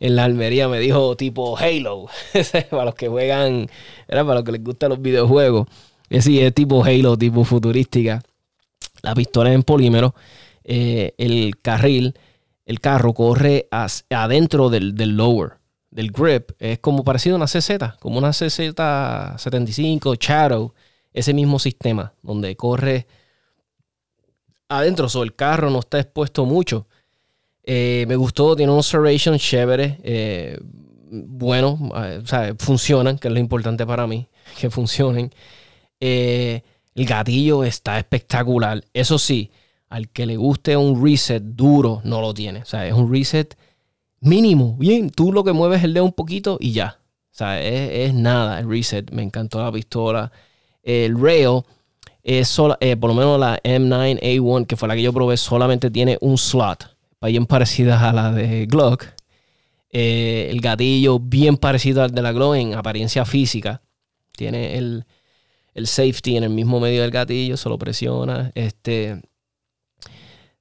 en 0.00 0.16
la 0.16 0.24
Almería 0.24 0.68
me 0.68 0.80
dijo 0.80 1.16
tipo 1.16 1.56
Halo. 1.56 2.06
para 2.70 2.86
los 2.86 2.94
que 2.94 3.08
juegan, 3.08 3.68
era 4.08 4.24
para 4.24 4.36
los 4.36 4.44
que 4.44 4.52
les 4.52 4.64
gustan 4.64 4.90
los 4.90 5.00
videojuegos. 5.00 5.68
Es, 6.08 6.24
sí, 6.24 6.40
es 6.40 6.52
tipo 6.52 6.84
Halo, 6.84 7.16
tipo 7.16 7.44
futurística. 7.44 8.22
La 9.02 9.14
pistola 9.14 9.50
es 9.50 9.54
en 9.54 9.62
polímero. 9.62 10.14
Eh, 10.64 11.14
el 11.18 11.58
carril, 11.62 12.14
el 12.66 12.80
carro 12.80 13.14
corre 13.14 13.68
adentro 14.10 14.70
del, 14.70 14.94
del 14.94 15.16
lower 15.16 15.60
del 15.90 16.12
grip 16.12 16.52
es 16.58 16.78
como 16.78 17.04
parecido 17.04 17.34
a 17.34 17.38
una 17.38 17.46
CZ, 17.46 17.98
como 17.98 18.18
una 18.18 18.30
CZ75, 18.30 20.16
Shadow, 20.18 20.72
ese 21.12 21.34
mismo 21.34 21.58
sistema, 21.58 22.14
donde 22.22 22.56
corre 22.56 23.06
adentro, 24.68 25.08
el 25.22 25.34
carro 25.34 25.70
no 25.70 25.80
está 25.80 25.98
expuesto 25.98 26.44
mucho. 26.46 26.86
Eh, 27.72 28.04
me 28.08 28.16
gustó, 28.16 28.56
tiene 28.56 28.72
un 28.72 28.82
serration 28.82 29.38
chévere, 29.38 30.00
eh, 30.02 30.58
bueno, 31.08 31.78
eh, 31.94 32.18
o 32.20 32.26
sea, 32.26 32.52
funcionan, 32.58 33.16
que 33.16 33.28
es 33.28 33.34
lo 33.34 33.38
importante 33.38 33.86
para 33.86 34.08
mí, 34.08 34.26
que 34.58 34.70
funcionen. 34.70 35.30
el 36.00 36.62
gatillo 36.96 37.62
está 37.62 37.96
espectacular. 37.96 38.82
Eso 38.92 39.20
sí, 39.20 39.52
al 39.88 40.08
que 40.08 40.26
le 40.26 40.36
guste 40.36 40.76
un 40.76 41.00
reset 41.00 41.44
duro, 41.44 42.00
no 42.02 42.20
lo 42.20 42.34
tiene. 42.34 42.62
O 42.62 42.64
sea, 42.64 42.88
es 42.88 42.92
un 42.92 43.08
reset 43.08 43.56
mínimo, 44.18 44.74
bien, 44.76 45.10
tú 45.10 45.32
lo 45.32 45.44
que 45.44 45.52
mueves 45.52 45.78
es 45.78 45.84
el 45.84 45.94
dedo 45.94 46.06
un 46.06 46.12
poquito 46.12 46.58
y 46.60 46.72
ya. 46.72 46.98
O 47.30 47.34
sea, 47.36 47.62
es, 47.62 48.12
nada 48.14 48.58
el 48.58 48.68
reset. 48.68 49.12
Me 49.12 49.22
encantó 49.22 49.62
la 49.62 49.70
pistola. 49.70 50.32
El 50.82 51.16
rail 51.20 51.62
es 52.24 52.48
sola, 52.48 52.76
por 52.98 53.10
lo 53.10 53.14
menos 53.14 53.38
la 53.38 53.62
M9A1, 53.62 54.66
que 54.66 54.74
fue 54.74 54.88
la 54.88 54.96
que 54.96 55.02
yo 55.02 55.12
probé, 55.12 55.36
solamente 55.36 55.88
tiene 55.88 56.18
un 56.20 56.36
slot. 56.36 56.99
Bien 57.22 57.44
parecida 57.44 58.08
a 58.08 58.12
la 58.12 58.32
de 58.32 58.66
Glock. 58.66 59.04
Eh, 59.92 60.48
el 60.50 60.60
gatillo 60.60 61.18
bien 61.18 61.58
parecido 61.58 62.02
al 62.02 62.12
de 62.12 62.22
la 62.22 62.32
Glock 62.32 62.56
en 62.56 62.74
apariencia 62.74 63.26
física. 63.26 63.82
Tiene 64.32 64.78
el, 64.78 65.04
el 65.74 65.86
safety 65.86 66.38
en 66.38 66.44
el 66.44 66.50
mismo 66.50 66.80
medio 66.80 67.02
del 67.02 67.10
gatillo, 67.10 67.58
solo 67.58 67.76
presiona. 67.78 68.50
Este, 68.54 69.20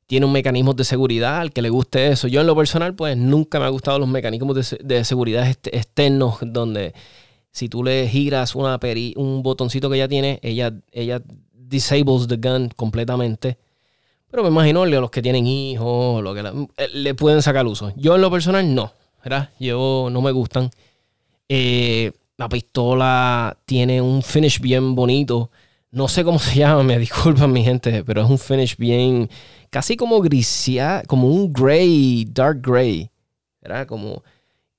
tiene 0.06 0.26
un 0.26 0.32
mecanismo 0.34 0.74
de 0.74 0.84
seguridad 0.84 1.40
al 1.40 1.54
que 1.54 1.62
le 1.62 1.70
guste 1.70 2.08
eso. 2.08 2.28
Yo 2.28 2.42
en 2.42 2.48
lo 2.48 2.56
personal, 2.56 2.96
pues 2.96 3.16
nunca 3.16 3.60
me 3.60 3.66
ha 3.66 3.70
gustado 3.70 3.98
los 4.00 4.10
mecanismos 4.10 4.76
de, 4.82 5.04
seguridad 5.06 5.48
externos 5.48 6.40
donde 6.42 6.94
si 7.52 7.70
tú 7.70 7.84
le 7.84 8.08
giras 8.10 8.56
una 8.56 8.80
un 9.16 9.44
botoncito 9.44 9.90
que 9.90 9.96
ella 9.96 10.08
tiene, 10.08 10.40
ella, 10.42 10.74
ella 10.92 11.22
disables 11.54 12.28
the 12.28 12.38
gun 12.38 12.70
completamente. 12.76 13.60
Pero 14.30 14.44
me 14.44 14.50
imagino 14.50 14.84
a 14.84 14.88
los 14.88 15.12
que 15.12 15.22
tienen 15.22 15.48
hijos, 15.48 16.24
lo 16.24 16.34
que 16.34 16.42
eh, 16.78 16.88
le 16.94 17.16
pueden 17.16 17.42
sacar 17.42 17.66
uso. 17.66 17.92
Yo 17.96 18.16
en 18.16 18.22
lo 18.22 18.30
personal 18.30 18.74
no, 18.74 18.94
¿verdad? 19.24 19.50
Yo 19.60 20.10
no 20.12 20.22
me 20.22 20.32
gustan. 20.32 20.70
Eh, 21.48 22.12
la 22.38 22.48
pistola 22.48 23.58
tiene 23.66 24.02
un 24.02 24.22
finish 24.22 24.60
bien 24.60 24.96
bonito. 24.96 25.50
No 25.92 26.08
sé 26.08 26.24
cómo 26.24 26.40
se 26.40 26.60
llama, 26.60 26.84
me 26.84 27.00
disculpan 27.00 27.52
mi 27.52 27.64
gente, 27.64 28.04
pero 28.04 28.22
es 28.22 28.30
un 28.30 28.38
finish 28.38 28.78
bien 28.78 29.30
casi 29.70 29.98
como 29.98 30.22
grisía, 30.22 31.04
como 31.08 31.28
un 31.28 31.52
gray, 31.52 32.26
dark 32.32 32.62
gray. 32.62 33.10
Era 33.62 33.86
como. 33.86 34.24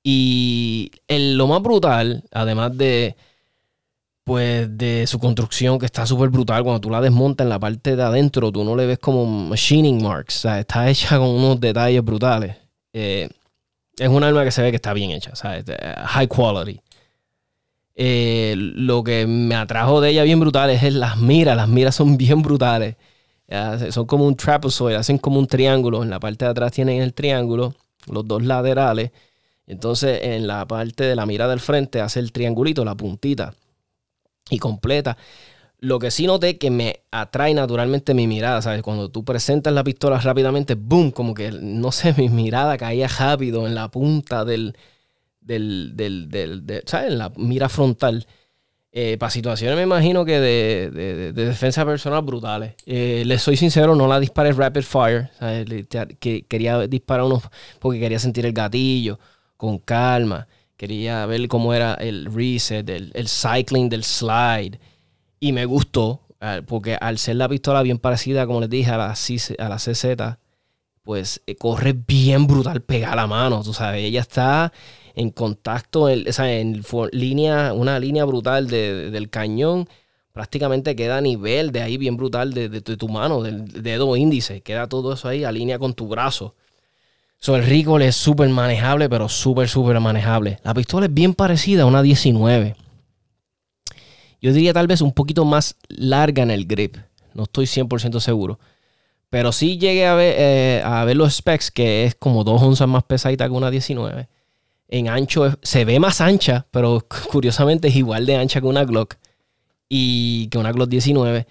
Y 0.03 0.91
lo 1.09 1.47
más 1.47 1.61
brutal, 1.61 2.25
además 2.31 2.77
de. 2.77 3.17
Pues 4.25 4.77
de 4.77 5.07
su 5.07 5.19
construcción, 5.19 5.79
que 5.79 5.87
está 5.87 6.07
súper 6.07 6.29
brutal. 6.31 6.63
Cuando 6.63 6.81
tú 6.81 6.91
la 6.91 7.01
desmontas 7.01 7.45
en 7.45 7.49
la 7.49 7.59
parte 7.59 7.97
de 7.97 8.03
adentro, 8.03 8.53
tú 8.53 8.65
no 8.65 8.77
le 8.77 8.87
ves 8.87 8.99
como 8.99 9.27
machining 9.27 10.03
marks. 10.03 10.39
O 10.39 10.41
sea, 10.41 10.61
está 10.61 10.89
hecha 10.91 11.19
con 11.19 11.29
unos 11.29 11.61
detalles 11.61 12.05
brutales. 12.05 12.57
Eh, 12.93 13.29
es 13.99 14.09
un 14.09 14.23
arma 14.23 14.45
que 14.45 14.51
se 14.51 14.63
ve 14.63 14.71
que 14.71 14.77
está 14.77 14.93
bien 14.93 15.11
hecha, 15.11 15.35
¿sabes? 15.35 15.65
High 15.67 16.29
quality. 16.29 16.81
Eh, 17.95 18.55
lo 18.57 19.03
que 19.05 19.27
me 19.27 19.55
atrajo 19.55 20.01
de 20.01 20.11
ella 20.11 20.23
bien 20.23 20.41
brutal 20.41 20.71
es 20.71 20.83
las 20.95 21.19
miras. 21.19 21.57
Las 21.57 21.69
miras 21.69 21.95
son 21.95 22.17
bien 22.19 22.43
brutales 22.43 22.97
son 23.91 24.07
como 24.07 24.27
un 24.27 24.37
trapezoid, 24.37 24.95
hacen 24.95 25.19
como 25.19 25.39
un 25.39 25.47
triángulo. 25.47 26.03
En 26.03 26.11
la 26.11 26.21
parte 26.21 26.45
de 26.45 26.51
atrás 26.53 26.73
tienen 26.73 27.03
el 27.03 27.15
triángulo, 27.15 27.75
los 28.07 28.27
dos 28.27 28.43
laterales. 28.43 29.11
Entonces 29.67 30.21
en 30.23 30.47
la 30.47 30.67
parte 30.67 31.05
de 31.05 31.17
la 31.17 31.27
mira 31.27 31.49
del 31.49 31.61
frente 31.61 32.01
hace 32.01 32.21
el 32.21 32.33
triangulito, 32.33 32.85
la 32.85 32.95
puntita 32.95 33.55
y 34.51 34.59
completa. 34.59 35.17
Lo 35.79 35.99
que 35.99 36.11
sí 36.11 36.27
noté 36.27 36.59
que 36.59 36.71
me 36.71 37.01
atrae 37.11 37.55
naturalmente 37.55 38.13
mi 38.13 38.27
mirada, 38.27 38.61
¿sabes? 38.61 38.83
Cuando 38.83 39.11
tú 39.11 39.25
presentas 39.25 39.73
la 39.73 39.83
pistola 39.83 40.19
rápidamente, 40.19 40.75
¡boom! 40.75 41.11
Como 41.11 41.33
que, 41.33 41.53
no 41.53 41.91
sé, 41.91 42.13
mi 42.19 42.29
mirada 42.29 42.77
caía 42.77 43.09
rápido 43.09 43.67
en 43.67 43.75
la 43.75 43.91
punta 43.91 44.45
del, 44.45 44.77
del, 45.41 45.93
del, 45.95 46.29
del 46.29 46.83
¿sabes? 46.87 47.13
En 47.13 47.19
la 47.19 47.33
mira 47.37 47.69
frontal. 47.69 48.27
Eh, 48.93 49.17
para 49.19 49.31
situaciones 49.31 49.77
me 49.77 49.85
imagino 49.85 50.25
que 50.25 50.41
de, 50.41 51.33
defensa 51.33 51.85
personal 51.87 52.23
brutales. 52.23 52.75
Eh, 52.87 53.23
les 53.25 53.41
soy 53.41 53.57
sincero, 53.57 53.95
no 53.95 54.07
la 54.09 54.19
disparé 54.19 54.53
rapid 54.53 54.83
fire. 54.83 55.31
Que 56.19 56.45
quería 56.49 56.87
disparar 56.89 57.25
unos 57.25 57.43
porque 57.79 58.01
quería 58.01 58.19
sentir 58.19 58.47
el 58.47 58.53
gatillo 58.53 59.19
con 59.57 59.79
calma. 59.79 60.49
Quería 60.81 61.27
ver 61.27 61.47
cómo 61.47 61.75
era 61.75 61.93
el 61.93 62.25
reset, 62.25 62.89
el, 62.89 63.29
cycling 63.29 63.91
del 63.91 64.03
slide. 64.03 64.81
Y 65.39 65.53
me 65.53 65.67
gustó, 65.67 66.23
porque 66.67 66.97
al 66.99 67.19
ser 67.19 67.37
la 67.37 67.51
pistola 67.51 67.83
bien 67.83 67.99
parecida, 67.99 68.47
como 68.47 68.63
les 68.63 68.71
dije, 68.71 68.91
a 68.91 68.97
la, 68.97 69.13
a 69.13 69.69
la 69.69 69.77
CZ, 69.77 70.07
pues 71.03 71.43
eh, 71.47 71.55
corre 71.57 71.93
bien 71.93 72.47
brutal 72.47 72.81
pega 72.81 73.15
la 73.15 73.27
mano. 73.27 73.63
Tú 73.63 73.75
sabes, 73.75 74.03
ella 74.03 74.23
está 74.23 74.73
en 75.15 75.29
contacto, 75.29 76.09
en, 76.09 76.25
en 76.27 76.83
línea, 77.13 77.75
una 77.75 77.99
línea 78.01 78.25
brutal 78.25 78.67
del 78.67 79.29
cañón, 79.29 79.87
prácticamente 80.33 80.97
queda 80.97 81.19
a 81.19 81.21
nivel 81.21 81.73
de 81.73 81.83
ahí 81.83 81.99
bien 81.99 82.17
brutal 82.17 82.55
de, 82.55 82.81
tu 82.81 83.09
mano, 83.11 83.43
del 83.43 83.83
dedo 83.83 84.17
índice, 84.17 84.63
queda 84.63 84.87
todo 84.87 85.13
eso 85.13 85.29
ahí 85.29 85.45
a 85.45 85.53
línea 85.53 85.79
con 85.79 85.93
tu 85.93 86.09
brazo. 86.09 86.55
So, 87.43 87.57
el 87.57 87.65
recoil 87.65 88.03
es 88.03 88.17
súper 88.17 88.51
manejable, 88.51 89.09
pero 89.09 89.29
súper, 89.29 89.67
súper 89.69 89.99
manejable. 89.99 90.59
La 90.63 90.75
pistola 90.75 91.07
es 91.07 91.15
bien 91.15 91.33
parecida 91.33 91.85
a 91.85 91.87
una 91.87 92.03
19. 92.03 92.77
Yo 94.43 94.53
diría 94.53 94.75
tal 94.75 94.87
vez 94.87 95.01
un 95.01 95.13
poquito 95.13 95.47
más 95.47 95.77
larga 95.89 96.43
en 96.43 96.51
el 96.51 96.67
grip. 96.67 96.99
No 97.33 97.45
estoy 97.45 97.65
100% 97.65 98.21
seguro. 98.21 98.59
Pero 99.31 99.53
sí 99.53 99.79
llegué 99.79 100.07
a 100.07 100.15
ver, 100.15 100.35
eh, 100.37 100.83
a 100.85 101.05
ver 101.05 101.17
los 101.17 101.35
specs, 101.35 101.71
que 101.71 102.05
es 102.05 102.15
como 102.15 102.45
dos 102.45 102.61
onzas 102.61 102.89
más 102.89 103.05
pesadita 103.05 103.47
que 103.47 103.53
una 103.53 103.71
19. 103.71 104.29
En 104.89 105.09
ancho 105.09 105.57
se 105.63 105.87
ve 105.87 105.99
más 105.99 106.21
ancha, 106.21 106.67
pero 106.71 107.07
curiosamente 107.31 107.89
es 107.89 107.97
igual 107.97 108.27
de 108.27 108.37
ancha 108.37 108.61
que 108.61 108.67
una 108.67 108.85
Glock 108.85 109.15
y 109.89 110.49
que 110.49 110.59
una 110.59 110.73
Glock 110.73 110.91
19. 110.91 111.47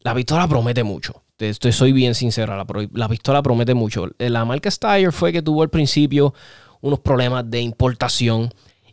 La 0.00 0.14
pistola 0.14 0.46
promete 0.48 0.82
mucho. 0.84 1.22
Soy 1.70 1.92
bien 1.92 2.14
sincera, 2.14 2.56
la, 2.56 2.66
la, 2.92 3.08
pistola 3.08 3.42
promete 3.42 3.74
mucho. 3.74 4.08
La 4.18 4.44
marca 4.44 4.70
Steyr 4.70 5.12
fue 5.12 5.32
que 5.32 5.42
tuvo 5.42 5.62
al 5.62 5.70
principio 5.70 6.34
unos 6.80 6.98
problemas 6.98 7.48
de 7.48 7.60
importación 7.60 8.50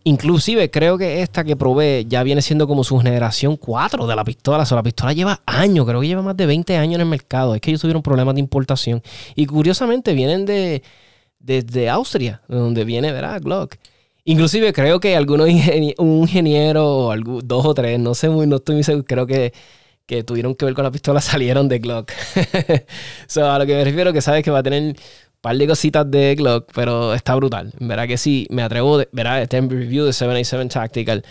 Inclusive 0.08 0.70
creo 0.70 1.00
que 1.00 1.24
esta 1.24 1.44
que 1.44 1.56
probé 1.56 2.06
ya 2.08 2.22
viene 2.22 2.44
siendo 2.44 2.68
como 2.68 2.84
su 2.84 3.00
generación 3.00 3.58
4 3.58 4.06
de 4.06 4.16
la 4.16 4.24
pistola. 4.24 4.62
O 4.62 4.66
sea, 4.68 4.76
la 4.76 4.84
pistola 4.84 5.14
lleva 5.14 5.42
años, 5.48 5.84
creo 5.88 6.00
que 6.00 6.08
lleva 6.08 6.22
más 6.22 6.38
de 6.38 6.46
20 6.46 6.78
años 6.78 6.96
en 6.96 7.02
el 7.02 7.08
mercado. 7.08 7.56
Es 7.56 7.62
que 7.62 7.72
ellos 7.72 7.82
tuvieron 7.82 8.04
problemas 8.04 8.36
de 8.36 8.40
importación. 8.40 9.02
Y 9.34 9.48
curiosamente 9.48 10.14
vienen 10.14 10.46
de, 10.46 10.84
desde 11.40 11.90
Austria, 11.90 12.44
de 12.48 12.56
donde 12.56 12.86
viene, 12.86 13.12
¿verdad? 13.12 13.42
Glock. 13.42 13.78
Inclusive 14.26 14.74
creo 14.74 15.00
que 15.00 15.16
algunos 15.16 15.50
un 15.98 16.20
ingeniero, 16.22 17.08
o 17.08 17.16
dos 17.44 17.66
o 17.66 17.74
tres, 17.74 18.00
no 18.00 18.14
sé 18.14 18.30
muy, 18.30 18.46
no 18.46 18.58
estoy 18.58 18.76
muy 18.76 18.84
seguro, 18.84 19.06
creo 19.08 19.26
que, 19.26 19.54
que 20.06 20.24
tuvieron 20.24 20.56
que 20.56 20.66
ver 20.66 20.74
con 20.74 20.84
la 20.84 20.92
pistola 20.92 21.22
salieron 21.22 21.68
de 21.68 21.80
Glock. 21.80 22.12
so, 23.28 23.50
a 23.50 23.60
lo 23.60 23.66
que 23.66 23.74
me 23.74 23.84
refiero 23.84 24.14
que 24.14 24.22
sabes 24.22 24.44
que 24.44 24.52
va 24.52 24.60
a 24.60 24.64
tener 24.64 24.96
par 25.42 25.58
de 25.58 25.68
cositas 25.68 26.10
de 26.10 26.34
Glock, 26.36 26.72
pero 26.74 27.14
está 27.14 27.36
brutal. 27.36 27.72
Verá 27.80 28.08
que 28.08 28.18
sí, 28.18 28.48
me 28.50 28.64
atrevo, 28.64 29.04
verá, 29.12 29.42
este 29.42 29.62
review 29.62 30.06
de 30.06 30.14
787 30.14 30.74
Tactical. 30.74 31.26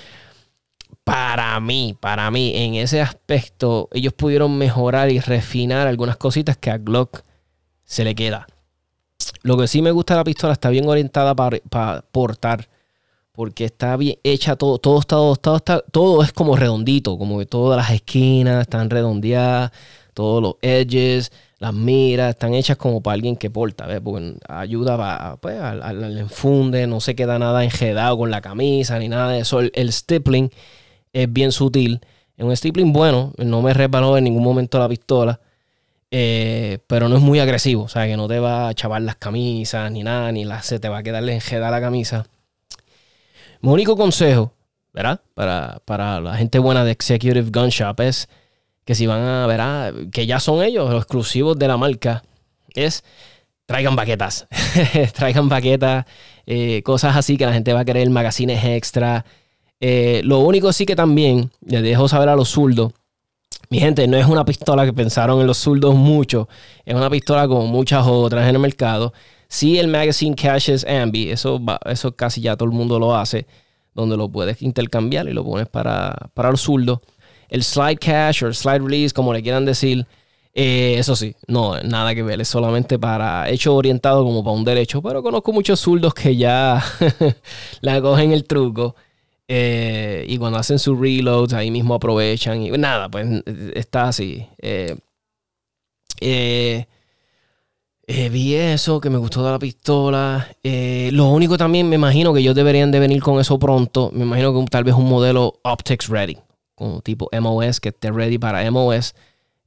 Para 1.02 1.58
mí, 1.60 1.96
para 1.98 2.30
mí, 2.30 2.52
en 2.54 2.76
ese 2.76 3.02
aspecto, 3.02 3.88
ellos 3.92 4.12
pudieron 4.12 4.56
mejorar 4.56 5.10
y 5.10 5.18
refinar 5.18 5.88
algunas 5.88 6.16
cositas 6.16 6.56
que 6.56 6.70
a 6.70 6.78
Glock 6.78 7.22
se 7.84 8.04
le 8.04 8.14
queda. 8.14 8.46
Lo 9.42 9.56
que 9.56 9.66
sí 9.66 9.82
me 9.82 9.90
gusta 9.90 10.14
de 10.14 10.20
la 10.20 10.24
pistola, 10.24 10.52
está 10.52 10.70
bien 10.70 10.88
orientada 10.88 11.34
para, 11.34 12.04
portar. 12.12 12.68
Porque 13.34 13.64
está 13.64 13.96
bien 13.96 14.18
hecha 14.22 14.56
todo, 14.56 14.78
todo 14.78 15.00
está, 15.00 15.16
todo, 15.16 15.56
está, 15.56 15.80
todo 15.80 16.22
es 16.22 16.32
como 16.32 16.56
redondito, 16.56 17.18
como 17.18 17.38
que 17.38 17.46
todas 17.46 17.76
las 17.76 17.90
esquinas 17.90 18.62
están 18.62 18.90
redondeadas, 18.90 19.72
todos 20.14 20.40
los 20.40 20.54
edges 20.62 21.32
las 21.64 21.72
miras 21.72 22.30
están 22.30 22.52
hechas 22.52 22.76
como 22.76 23.02
para 23.02 23.14
alguien 23.14 23.36
que 23.36 23.48
porta, 23.48 23.86
¿ves? 23.86 24.00
Porque 24.04 24.34
ayuda 24.48 25.38
pues, 25.40 25.58
al, 25.58 26.18
enfunde, 26.18 26.86
no 26.86 27.00
se 27.00 27.14
queda 27.14 27.38
nada 27.38 27.64
enjedado 27.64 28.18
con 28.18 28.30
la 28.30 28.42
camisa 28.42 28.98
ni 28.98 29.08
nada 29.08 29.32
de 29.32 29.40
eso. 29.40 29.60
El, 29.60 29.92
stippling 29.92 30.50
es 31.14 31.32
bien 31.32 31.52
sutil. 31.52 32.00
Es 32.36 32.44
un 32.44 32.54
stippling 32.54 32.92
bueno, 32.92 33.32
no 33.38 33.62
me 33.62 33.72
resbaló 33.72 34.18
en 34.18 34.24
ningún 34.24 34.44
momento 34.44 34.78
la 34.78 34.88
pistola, 34.90 35.40
eh, 36.10 36.80
pero 36.86 37.08
no 37.08 37.16
es 37.16 37.22
muy 37.22 37.38
agresivo, 37.38 37.84
o 37.84 37.88
sea, 37.88 38.06
que 38.06 38.16
no 38.16 38.28
te 38.28 38.40
va 38.40 38.68
a 38.68 38.74
chavar 38.74 39.00
las 39.02 39.16
camisas 39.16 39.90
ni 39.90 40.02
nada, 40.02 40.32
ni 40.32 40.44
la, 40.44 40.62
se 40.62 40.78
te 40.78 40.90
va 40.90 40.98
a 40.98 41.02
quedar 41.02 41.26
enjedada 41.28 41.70
la 41.70 41.80
camisa. 41.80 42.26
Mi 43.64 43.70
único 43.70 43.96
consejo, 43.96 44.52
¿verdad? 44.92 45.22
Para, 45.32 45.80
para 45.86 46.20
la 46.20 46.36
gente 46.36 46.58
buena 46.58 46.84
de 46.84 46.90
Executive 46.90 47.50
Gun 47.50 47.70
Shop 47.70 47.98
es 48.02 48.28
que 48.84 48.94
si 48.94 49.06
van 49.06 49.22
a 49.22 49.46
ver, 49.46 49.62
ah, 49.62 49.90
que 50.12 50.26
ya 50.26 50.38
son 50.38 50.62
ellos 50.62 50.90
los 50.90 51.00
exclusivos 51.00 51.58
de 51.58 51.66
la 51.66 51.78
marca, 51.78 52.22
es 52.74 53.02
traigan 53.64 53.96
baquetas. 53.96 54.46
traigan 55.14 55.48
baquetas, 55.48 56.04
eh, 56.44 56.82
cosas 56.82 57.16
así 57.16 57.38
que 57.38 57.46
la 57.46 57.54
gente 57.54 57.72
va 57.72 57.80
a 57.80 57.84
querer, 57.86 58.10
magazines 58.10 58.62
extra. 58.62 59.24
Eh, 59.80 60.20
lo 60.24 60.40
único 60.40 60.70
sí 60.74 60.84
que 60.84 60.94
también 60.94 61.50
les 61.64 61.82
dejo 61.82 62.06
saber 62.06 62.28
a 62.28 62.36
los 62.36 62.50
zurdos. 62.50 62.92
Mi 63.70 63.80
gente, 63.80 64.06
no 64.06 64.18
es 64.18 64.26
una 64.26 64.44
pistola 64.44 64.84
que 64.84 64.92
pensaron 64.92 65.40
en 65.40 65.46
los 65.46 65.56
zurdos 65.56 65.94
mucho. 65.94 66.50
Es 66.84 66.94
una 66.94 67.08
pistola 67.08 67.48
como 67.48 67.66
muchas 67.66 68.06
otras 68.06 68.46
en 68.46 68.56
el 68.56 68.60
mercado. 68.60 69.14
Sí, 69.48 69.78
el 69.78 69.88
magazine 69.88 70.34
caches 70.34 70.84
Ambi, 70.84 71.30
eso, 71.30 71.60
eso 71.86 72.14
casi 72.16 72.40
ya 72.40 72.56
todo 72.56 72.68
el 72.68 72.74
mundo 72.74 72.98
lo 72.98 73.16
hace, 73.16 73.46
donde 73.94 74.16
lo 74.16 74.28
puedes 74.28 74.62
intercambiar 74.62 75.28
y 75.28 75.32
lo 75.32 75.44
pones 75.44 75.68
para, 75.68 76.30
para 76.34 76.50
los 76.50 76.62
zurdos 76.62 77.00
el 77.48 77.62
slide 77.62 77.98
cache 77.98 78.44
o 78.44 78.48
el 78.48 78.54
slide 78.54 78.80
release, 78.80 79.14
como 79.14 79.32
le 79.32 79.42
quieran 79.42 79.64
decir, 79.64 80.06
eh, 80.54 80.96
eso 80.98 81.16
sí, 81.16 81.34
no, 81.46 81.80
nada 81.82 82.14
que 82.14 82.22
ver, 82.22 82.40
es 82.40 82.48
solamente 82.48 82.98
para 82.98 83.48
hecho 83.48 83.74
orientado 83.74 84.24
como 84.24 84.42
para 84.42 84.56
un 84.56 84.64
derecho, 84.64 85.02
pero 85.02 85.22
conozco 85.22 85.52
muchos 85.52 85.80
zurdos 85.80 86.14
que 86.14 86.36
ya 86.36 86.82
la 87.80 88.00
cogen 88.00 88.32
el 88.32 88.44
truco 88.44 88.96
eh, 89.46 90.24
y 90.28 90.38
cuando 90.38 90.58
hacen 90.58 90.78
sus 90.78 90.98
reloads 90.98 91.52
ahí 91.52 91.70
mismo 91.70 91.94
aprovechan 91.94 92.62
y 92.62 92.70
nada, 92.70 93.08
pues 93.08 93.26
está 93.74 94.08
así. 94.08 94.46
Eh, 94.58 94.96
vi 98.06 98.54
eso, 98.54 99.00
que 99.00 99.10
me 99.10 99.18
gustó 99.18 99.44
de 99.44 99.50
la 99.50 99.58
pistola. 99.58 100.48
lo 100.62 101.28
único 101.28 101.56
también, 101.56 101.88
me 101.88 101.96
imagino 101.96 102.32
que 102.32 102.40
ellos 102.40 102.54
deberían 102.54 102.90
de 102.90 103.00
venir 103.00 103.22
con 103.22 103.40
eso 103.40 103.58
pronto. 103.58 104.10
Me 104.12 104.24
imagino 104.24 104.52
que 104.52 104.70
tal 104.70 104.84
vez 104.84 104.94
un 104.94 105.08
modelo 105.08 105.60
Optics 105.62 106.08
Ready 106.08 106.38
como 106.74 107.00
tipo 107.00 107.28
MOS, 107.32 107.80
que 107.80 107.90
esté 107.90 108.10
ready 108.10 108.38
para 108.38 108.68
MOS. 108.70 109.14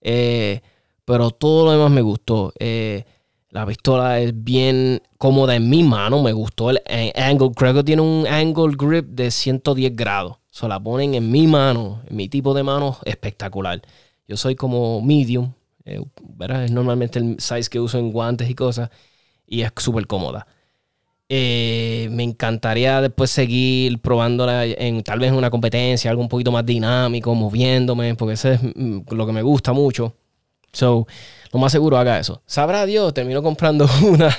Eh, 0.02 0.62
pero 1.06 1.32
todo 1.32 1.66
lo 1.66 1.72
demás 1.72 1.92
me 1.92 2.02
gustó. 2.02 2.54
Eh, 2.60 3.06
la 3.50 3.66
pistola 3.66 4.20
es 4.20 4.32
bien 4.44 5.02
cómoda 5.18 5.56
en 5.56 5.70
mi 5.70 5.84
mano. 5.84 6.22
Me 6.22 6.34
gustó 6.34 6.70
el 6.70 6.82
angle. 7.16 7.52
Creo 7.56 7.74
que 7.74 7.84
tiene 7.84 8.02
un 8.02 8.28
angle 8.28 8.76
grip 8.78 9.08
de 9.08 9.32
110 9.32 9.96
grados. 9.96 10.38
Se 10.50 10.68
la 10.68 10.80
ponen 10.80 11.14
en 11.16 11.32
mi 11.32 11.48
mano, 11.48 12.02
en 12.08 12.16
mi 12.16 12.30
tipo 12.30 12.54
de 12.54 12.64
mano, 12.64 12.98
espectacular. 13.06 13.82
Yo 14.28 14.36
soy 14.36 14.56
como 14.56 15.02
medium. 15.02 15.54
Eh, 15.88 16.02
es 16.66 16.72
normalmente 16.72 17.18
el 17.18 17.38
size 17.40 17.70
que 17.70 17.80
uso 17.80 17.98
en 17.98 18.12
guantes 18.12 18.50
y 18.50 18.56
cosas. 18.56 18.90
Y 19.48 19.62
es 19.62 19.72
súper 19.78 20.06
cómoda. 20.06 20.46
Eh, 21.30 22.08
me 22.12 22.24
encantaría 22.24 23.02
después 23.02 23.30
seguir 23.30 24.00
probándola 24.00 24.66
en 24.66 25.04
tal 25.04 25.20
vez 25.20 25.30
en 25.30 25.36
una 25.36 25.50
competencia, 25.50 26.10
algo 26.10 26.22
un 26.22 26.30
poquito 26.30 26.52
más 26.52 26.66
dinámico, 26.66 27.34
moviéndome, 27.36 28.16
porque 28.16 28.34
eso 28.34 28.52
es 28.52 28.62
mm, 28.64 29.02
lo 29.12 29.26
que 29.26 29.34
me 29.34 29.42
gusta 29.42 29.74
mucho. 29.74 30.14
So, 30.72 31.08
lo 31.52 31.60
más 31.60 31.72
seguro 31.72 31.98
haga 31.98 32.20
eso. 32.20 32.42
Sabrá 32.46 32.86
Dios, 32.86 33.14
termino 33.14 33.42
comprando 33.42 33.90
una, 34.04 34.36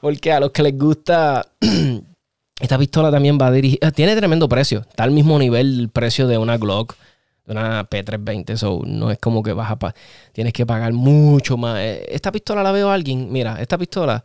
porque 0.00 0.32
a 0.32 0.40
los 0.40 0.50
que 0.50 0.62
les 0.62 0.78
gusta, 0.78 1.46
esta 2.60 2.78
pistola 2.78 3.10
también 3.10 3.38
va 3.40 3.48
a 3.48 3.52
dirigir, 3.52 3.78
tiene 3.92 4.16
tremendo 4.16 4.48
precio, 4.48 4.80
está 4.88 5.04
al 5.04 5.10
mismo 5.12 5.38
nivel 5.38 5.80
el 5.80 5.88
precio 5.90 6.26
de 6.26 6.38
una 6.38 6.58
Glock, 6.58 6.96
una 7.52 7.88
P320, 7.88 8.56
so, 8.56 8.82
no 8.84 9.10
es 9.10 9.18
como 9.18 9.42
que 9.42 9.52
vas 9.52 9.70
a, 9.70 9.94
tienes 10.32 10.52
que 10.52 10.66
pagar 10.66 10.92
mucho 10.92 11.56
más. 11.56 11.78
Eh, 11.80 12.06
esta 12.10 12.32
pistola 12.32 12.62
la 12.62 12.72
veo 12.72 12.90
a 12.90 12.94
alguien, 12.94 13.30
mira, 13.32 13.60
esta 13.60 13.78
pistola 13.78 14.24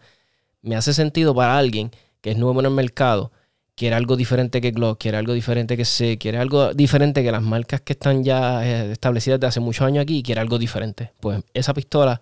me 0.62 0.76
hace 0.76 0.94
sentido 0.94 1.34
para 1.36 1.58
alguien 1.58 1.92
que 2.22 2.32
es 2.32 2.38
nuevo 2.38 2.60
en 2.60 2.66
el 2.66 2.72
mercado, 2.72 3.32
quiere 3.76 3.96
algo 3.96 4.16
diferente 4.16 4.62
que 4.62 4.72
Glock, 4.72 5.00
quiere 5.00 5.18
algo 5.18 5.34
diferente 5.34 5.78
que 5.78 5.86
C, 5.86 6.18
quiere 6.18 6.40
algo 6.40 6.74
diferente 6.74 7.24
que 7.24 7.32
las 7.32 7.44
marcas 7.44 7.82
que 7.82 7.94
están 7.94 8.24
ya 8.24 8.66
eh, 8.66 8.92
establecidas 8.92 9.40
desde 9.40 9.50
hace 9.50 9.60
muchos 9.60 9.86
años 9.86 10.02
aquí, 10.02 10.24
quiere 10.24 10.42
algo 10.42 10.58
diferente. 10.58 11.12
Pues 11.20 11.44
esa 11.54 11.74
pistola 11.74 12.22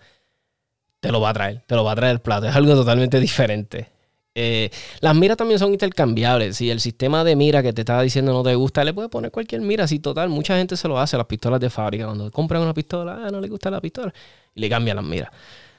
te 0.99 1.11
lo 1.11 1.21
va 1.21 1.29
a 1.29 1.33
traer, 1.33 1.63
te 1.67 1.75
lo 1.75 1.83
va 1.83 1.93
a 1.93 1.95
traer 1.95 2.13
el 2.13 2.21
plato, 2.21 2.47
es 2.47 2.55
algo 2.55 2.73
totalmente 2.73 3.19
diferente. 3.19 3.92
Eh, 4.35 4.71
las 4.99 5.15
miras 5.15 5.37
también 5.37 5.59
son 5.59 5.73
intercambiables. 5.73 6.57
Si 6.57 6.69
el 6.69 6.79
sistema 6.79 7.23
de 7.23 7.35
mira 7.35 7.61
que 7.61 7.73
te 7.73 7.81
estaba 7.81 8.01
diciendo 8.01 8.33
no 8.33 8.43
te 8.43 8.55
gusta, 8.55 8.83
le 8.83 8.93
puedes 8.93 9.09
poner 9.11 9.31
cualquier 9.31 9.61
mira. 9.61 9.87
Si 9.87 9.99
total, 9.99 10.29
mucha 10.29 10.57
gente 10.57 10.75
se 10.75 10.87
lo 10.87 10.99
hace, 10.99 11.17
las 11.17 11.27
pistolas 11.27 11.59
de 11.59 11.69
fábrica. 11.69 12.05
Cuando 12.05 12.31
compran 12.31 12.61
una 12.61 12.73
pistola, 12.73 13.21
ah, 13.25 13.29
no 13.31 13.39
le 13.39 13.47
gusta 13.47 13.69
la 13.69 13.81
pistola, 13.81 14.13
y 14.55 14.61
le 14.61 14.69
cambian 14.69 14.97
las 14.97 15.05
miras. 15.05 15.31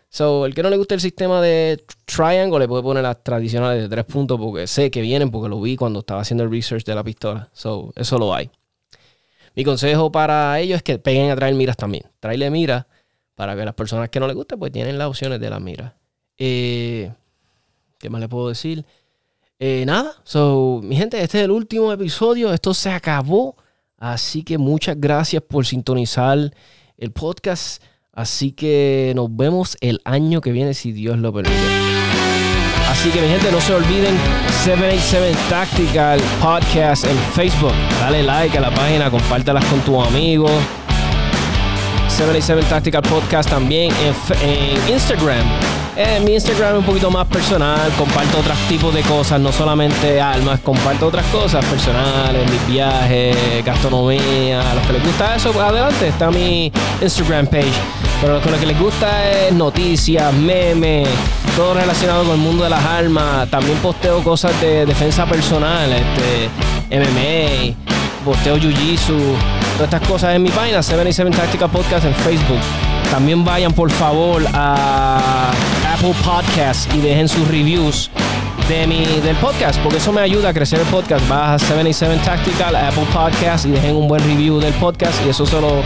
So, 0.08 0.46
el 0.46 0.54
que 0.54 0.62
no 0.62 0.70
le 0.70 0.76
guste 0.76 0.94
el 0.94 1.00
sistema 1.00 1.40
de 1.42 1.84
triangle 2.04 2.60
le 2.60 2.68
puede 2.68 2.84
poner 2.84 3.02
las 3.02 3.24
tradicionales 3.24 3.82
de 3.82 3.88
tres 3.88 4.04
puntos 4.04 4.38
porque 4.38 4.68
sé 4.68 4.88
que 4.88 5.00
vienen 5.00 5.32
porque 5.32 5.48
lo 5.48 5.60
vi 5.60 5.74
cuando 5.74 6.00
estaba 6.00 6.20
haciendo 6.20 6.44
el 6.44 6.52
research 6.52 6.84
de 6.84 6.94
la 6.94 7.02
pistola. 7.02 7.48
So, 7.52 7.92
eso 7.96 8.16
lo 8.18 8.32
hay. 8.32 8.48
Mi 9.56 9.64
consejo 9.64 10.12
para 10.12 10.60
ellos 10.60 10.76
es 10.76 10.82
que 10.84 10.98
peguen 11.00 11.30
a 11.30 11.36
traer 11.36 11.54
miras 11.54 11.76
también. 11.76 12.04
Traerle 12.20 12.48
miras 12.50 12.86
para 13.34 13.56
que 13.56 13.64
las 13.64 13.74
personas 13.74 14.08
que 14.08 14.20
no 14.20 14.28
les 14.28 14.36
guste 14.36 14.56
pues 14.56 14.70
tienen 14.70 14.98
las 14.98 15.08
opciones 15.08 15.40
de 15.40 15.50
las 15.50 15.60
miras. 15.60 15.94
Eh, 16.38 17.10
¿Qué 18.04 18.10
más 18.10 18.20
le 18.20 18.28
puedo 18.28 18.50
decir? 18.50 18.84
Eh, 19.58 19.84
nada. 19.86 20.12
So, 20.24 20.82
mi 20.84 20.94
gente, 20.94 21.22
este 21.22 21.38
es 21.38 21.44
el 21.44 21.50
último 21.50 21.90
episodio. 21.90 22.52
Esto 22.52 22.74
se 22.74 22.90
acabó. 22.90 23.56
Así 23.96 24.42
que 24.42 24.58
muchas 24.58 25.00
gracias 25.00 25.42
por 25.42 25.64
sintonizar 25.64 26.36
el 26.98 27.12
podcast. 27.12 27.82
Así 28.12 28.52
que 28.52 29.14
nos 29.16 29.34
vemos 29.34 29.78
el 29.80 30.02
año 30.04 30.42
que 30.42 30.52
viene 30.52 30.74
si 30.74 30.92
Dios 30.92 31.16
lo 31.16 31.32
permite. 31.32 31.56
Así 32.90 33.08
que 33.08 33.22
mi 33.22 33.28
gente, 33.28 33.50
no 33.50 33.58
se 33.58 33.72
olviden 33.72 34.14
787 34.64 35.38
Tactical 35.48 36.20
Podcast 36.42 37.06
en 37.06 37.16
Facebook. 37.32 37.72
Dale 38.00 38.22
like 38.22 38.58
a 38.58 38.60
la 38.60 38.70
página, 38.70 39.10
compártelas 39.10 39.64
con 39.64 39.80
tus 39.80 40.06
amigos. 40.06 40.52
787 42.08 42.68
Tactical 42.68 43.00
Podcast 43.00 43.48
también 43.48 43.90
en 44.42 44.92
Instagram. 44.92 45.83
Eh, 45.96 46.20
mi 46.24 46.34
Instagram 46.34 46.72
es 46.72 46.78
un 46.80 46.84
poquito 46.84 47.08
más 47.08 47.24
personal, 47.28 47.88
comparto 47.96 48.40
otros 48.40 48.58
tipos 48.68 48.92
de 48.92 49.02
cosas, 49.02 49.38
no 49.38 49.52
solamente 49.52 50.20
almas, 50.20 50.58
comparto 50.58 51.06
otras 51.06 51.24
cosas 51.26 51.64
personales, 51.66 52.50
mis 52.50 52.66
viajes, 52.66 53.64
gastronomía, 53.64 54.60
a 54.60 54.74
los 54.74 54.84
que 54.88 54.94
les 54.94 55.04
gusta 55.04 55.36
eso, 55.36 55.52
pues 55.52 55.64
adelante, 55.64 56.08
está 56.08 56.32
mi 56.32 56.72
Instagram 57.00 57.46
page. 57.46 57.70
Pero 58.20 58.40
con 58.40 58.50
lo 58.50 58.58
que 58.58 58.66
les 58.66 58.80
gusta 58.80 59.30
es 59.30 59.52
noticias, 59.52 60.32
memes, 60.32 61.08
todo 61.56 61.74
relacionado 61.74 62.24
con 62.24 62.32
el 62.32 62.40
mundo 62.40 62.64
de 62.64 62.70
las 62.70 62.84
armas. 62.84 63.48
También 63.48 63.78
posteo 63.78 64.20
cosas 64.24 64.60
de 64.60 64.86
defensa 64.86 65.26
personal, 65.26 65.92
este, 65.92 66.48
MMA, 66.90 67.76
posteo 68.24 68.56
Jiu-Jitsu, 68.56 69.16
todas 69.76 69.92
estas 69.92 70.08
cosas 70.08 70.34
en 70.34 70.42
mi 70.42 70.50
página, 70.50 70.82
77 70.82 71.30
Tactical 71.36 71.70
Podcast 71.70 72.04
en 72.04 72.14
Facebook. 72.16 72.58
También 73.12 73.44
vayan 73.44 73.72
por 73.72 73.92
favor 73.92 74.42
a 74.54 75.52
Apple 76.04 76.22
Podcasts 76.22 76.94
y 76.94 77.00
dejen 77.00 77.26
sus 77.26 77.48
reviews 77.48 78.10
de 78.68 78.86
mi, 78.86 79.06
del 79.22 79.34
podcast, 79.36 79.80
porque 79.80 79.96
eso 79.96 80.12
me 80.12 80.20
ayuda 80.20 80.50
a 80.50 80.52
crecer 80.52 80.78
el 80.78 80.86
podcast. 80.88 81.26
Vas 81.30 81.62
a 81.62 81.66
77 81.66 82.20
Tactical, 82.22 82.76
Apple 82.76 83.06
Podcasts 83.10 83.66
y 83.66 83.70
dejen 83.70 83.96
un 83.96 84.06
buen 84.06 84.22
review 84.22 84.60
del 84.60 84.74
podcast 84.74 85.14
y 85.24 85.30
eso 85.30 85.46
solo 85.46 85.82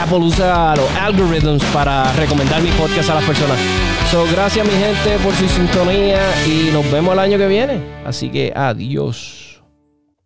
Apple 0.00 0.18
usa 0.18 0.76
los 0.76 0.88
algorithms 1.00 1.64
para 1.72 2.12
recomendar 2.12 2.62
mi 2.62 2.70
podcast 2.70 3.10
a 3.10 3.14
las 3.14 3.24
personas. 3.24 3.58
So, 4.12 4.24
gracias 4.30 4.64
mi 4.64 4.74
gente 4.74 5.18
por 5.24 5.34
su 5.34 5.48
sintonía 5.48 6.20
y 6.46 6.70
nos 6.72 6.88
vemos 6.92 7.12
el 7.14 7.18
año 7.18 7.38
que 7.38 7.48
viene. 7.48 7.80
Así 8.06 8.28
que 8.28 8.52
adiós. 8.54 9.47